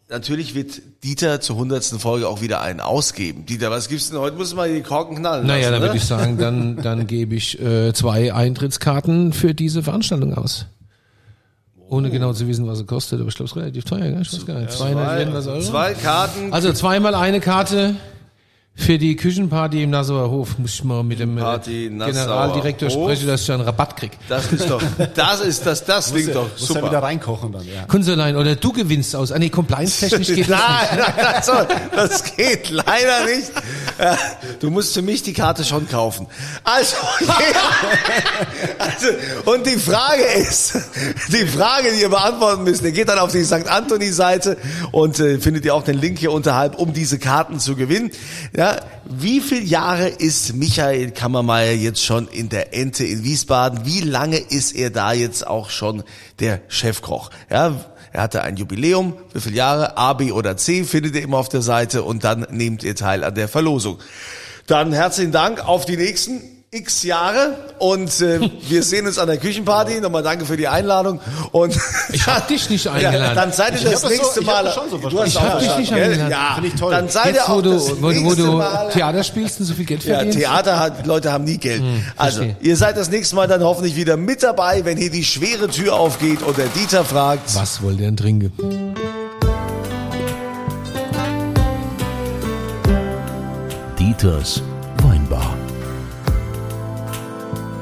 natürlich 0.08 0.54
wird 0.54 0.80
Dieter 1.04 1.40
zur 1.40 1.56
hundertsten 1.56 1.98
Folge 1.98 2.26
auch 2.26 2.40
wieder 2.40 2.62
einen 2.62 2.80
ausgeben. 2.80 3.44
Dieter, 3.44 3.70
was 3.70 3.88
gibt's 3.88 4.08
denn 4.08 4.18
heute? 4.18 4.36
Muss 4.36 4.54
mal 4.54 4.72
die 4.72 4.80
Korken 4.80 5.16
knallen. 5.16 5.46
Naja, 5.46 5.68
lassen, 5.68 5.72
dann 5.72 5.80
ne? 5.80 5.88
würde 5.88 5.96
ich 5.98 6.04
sagen, 6.04 6.38
dann, 6.38 6.76
dann 6.76 7.06
gebe 7.06 7.34
ich 7.34 7.60
äh, 7.60 7.92
zwei 7.92 8.32
Eintrittskarten 8.32 9.34
für 9.34 9.54
diese 9.54 9.82
Veranstaltung 9.82 10.34
aus. 10.34 10.66
Ohne 11.90 12.10
genau 12.10 12.32
zu 12.32 12.46
wissen, 12.48 12.66
was 12.66 12.78
es 12.78 12.86
kostet, 12.86 13.20
aber 13.20 13.28
ich 13.28 13.34
glaube, 13.34 13.46
es 13.46 13.52
ist 13.52 13.56
relativ 13.56 13.84
teuer, 13.84 14.10
gell? 14.10 14.22
Ich 14.22 14.32
weiß 14.32 14.46
gar 14.46 14.60
nicht. 14.60 14.72
200 14.72 15.18
irgendwas 15.18 15.46
Euro. 15.48 15.60
Zwei 15.60 15.92
Karten. 15.94 16.52
Also 16.52 16.72
zweimal 16.72 17.14
eine 17.14 17.40
Karte 17.40 17.96
für 18.80 18.98
die 18.98 19.14
Küchenparty 19.14 19.82
im 19.82 19.90
Nassauer 19.90 20.30
Hof. 20.30 20.58
Muss 20.58 20.74
ich 20.74 20.84
mal 20.84 21.02
mit 21.02 21.20
dem 21.20 21.36
äh, 21.36 21.40
Party 21.40 21.88
Generaldirektor 21.90 22.88
Hof. 22.88 23.10
sprechen, 23.10 23.26
dass 23.28 23.42
ich 23.42 23.52
einen 23.52 23.62
Rabatt 23.62 23.96
krieg. 23.96 24.12
Das 24.28 24.50
ist 24.52 24.68
doch, 24.68 24.82
das 25.14 25.40
ist 25.40 25.66
das, 25.66 25.84
das 25.84 26.12
klingt 26.12 26.34
doch 26.34 26.48
Muss 26.58 26.70
er 26.70 26.76
wieder 26.76 26.86
super. 26.86 27.02
reinkochen 27.02 27.52
dann, 27.52 27.66
ja. 27.66 27.84
Kunstelein, 27.86 28.36
oder 28.36 28.56
du 28.56 28.72
gewinnst 28.72 29.14
aus. 29.14 29.32
Ah, 29.32 29.38
nee, 29.38 29.50
compliance-technisch 29.50 30.28
geht 30.34 30.50
das 30.50 30.58
Nein, 30.58 30.98
nein, 30.98 31.66
das 31.94 32.36
geht 32.36 32.70
leider 32.70 33.26
nicht. 33.26 33.52
Du 34.61 34.70
musst 34.70 34.94
für 34.94 35.03
mich 35.03 35.22
die 35.22 35.32
Karte 35.32 35.64
schon 35.64 35.88
kaufen. 35.88 36.26
Also, 36.64 36.96
also, 38.78 39.09
und 39.53 39.66
die 39.66 39.78
Frage 39.78 40.22
ist, 40.22 40.74
die 41.28 41.46
Frage, 41.46 41.92
die 41.92 42.01
ihr 42.01 42.09
beantworten 42.09 42.64
müsst, 42.64 42.82
ihr 42.82 42.92
geht 42.92 43.09
dann 43.09 43.18
auf 43.18 43.32
die 43.32 43.44
St. 43.44 43.68
Anthony-Seite 43.68 44.57
und 44.92 45.18
äh, 45.20 45.38
findet 45.38 45.64
ihr 45.64 45.74
auch 45.74 45.84
den 45.84 45.98
Link 45.98 46.18
hier 46.18 46.32
unterhalb, 46.32 46.78
um 46.78 46.92
diese 46.92 47.18
Karten 47.18 47.61
zu 47.61 47.76
gewinnen. 47.76 48.11
Ja, 48.57 48.76
wie 49.05 49.40
viele 49.40 49.62
Jahre 49.62 50.09
ist 50.09 50.55
Michael 50.55 51.11
Kammermeier 51.11 51.72
jetzt 51.72 52.05
schon 52.05 52.28
in 52.28 52.48
der 52.48 52.74
Ente 52.74 53.05
in 53.05 53.24
Wiesbaden? 53.24 53.84
Wie 53.84 54.01
lange 54.01 54.38
ist 54.38 54.72
er 54.74 54.90
da 54.90 55.12
jetzt 55.12 55.46
auch 55.46 55.70
schon 55.70 56.05
der 56.38 56.61
Chefkoch? 56.68 57.30
Ja, 57.51 57.74
er 58.12 58.22
hatte 58.22 58.42
ein 58.42 58.56
Jubiläum. 58.56 59.14
Wie 59.32 59.40
viele 59.40 59.56
Jahre? 59.56 59.96
A, 59.96 60.12
B 60.14 60.32
oder 60.32 60.56
C 60.56 60.84
findet 60.84 61.14
ihr 61.14 61.22
immer 61.22 61.38
auf 61.38 61.48
der 61.48 61.62
Seite 61.62 62.02
und 62.02 62.24
dann 62.24 62.46
nehmt 62.50 62.82
ihr 62.82 62.96
teil 62.96 63.24
an 63.24 63.34
der 63.34 63.48
Verlosung. 63.48 63.98
Dann 64.66 64.92
herzlichen 64.92 65.32
Dank 65.32 65.66
auf 65.66 65.84
die 65.84 65.96
nächsten 65.96 66.59
x 66.72 67.02
Jahre 67.02 67.56
und 67.78 68.20
äh, 68.20 68.48
wir 68.68 68.84
sehen 68.84 69.04
uns 69.08 69.18
an 69.18 69.26
der 69.26 69.38
Küchenparty. 69.38 70.00
Nochmal 70.00 70.22
danke 70.22 70.44
für 70.44 70.56
die 70.56 70.68
Einladung 70.68 71.20
und 71.50 71.76
Ich 72.12 72.24
hab 72.28 72.46
dich 72.46 72.70
nicht 72.70 72.86
eingeladen. 72.86 73.20
Ja, 73.22 73.34
dann 73.34 73.52
seid 73.52 73.72
ihr 73.72 73.78
Ich 73.78 73.84
das 73.84 74.04
hab 74.04 74.10
so- 74.10 74.16
nächste 74.16 74.40
ich 74.40 74.46
hab 74.48 74.64
Mal. 74.64 74.72
schon 74.72 74.88
so 74.90 74.96
du 74.98 75.20
hast 75.20 75.26
Ich 75.28 75.40
hab 75.40 75.58
dich 75.58 75.76
nicht 75.78 75.92
eingeladen. 75.92 76.30
Ja, 76.30 76.52
Finde 76.54 76.68
ich 76.68 76.74
toll. 76.76 76.92
Dann 76.92 77.08
seid 77.08 77.34
ihr 77.34 77.44
auch 77.44 77.56
wo 77.56 77.60
du, 77.60 77.72
das 77.72 77.90
wo, 77.90 78.02
wo 78.02 78.08
nächste 78.10 78.42
du 78.42 78.52
Mal. 78.52 78.88
Theater 78.92 79.24
spielst 79.24 79.58
und 79.58 79.66
so 79.66 79.74
viel 79.74 79.84
Geld 79.84 80.04
Ja, 80.04 80.14
verdienst. 80.16 80.38
Theater 80.38 80.78
hat, 80.78 81.06
Leute 81.06 81.32
haben 81.32 81.42
nie 81.42 81.58
Geld. 81.58 81.82
also, 82.16 82.42
verstehe. 82.42 82.56
ihr 82.60 82.76
seid 82.76 82.96
das 82.96 83.10
nächste 83.10 83.34
Mal 83.34 83.48
dann 83.48 83.64
hoffentlich 83.64 83.96
wieder 83.96 84.16
mit 84.16 84.44
dabei, 84.44 84.84
wenn 84.84 84.96
hier 84.96 85.10
die 85.10 85.24
schwere 85.24 85.66
Tür 85.68 85.94
aufgeht 85.94 86.42
und 86.42 86.56
der 86.56 86.66
Dieter 86.68 87.04
fragt. 87.04 87.52
Was 87.56 87.82
wollt 87.82 87.98
ihr 87.98 88.06
denn 88.06 88.16
trinken? 88.16 88.52
Dieters 93.98 94.62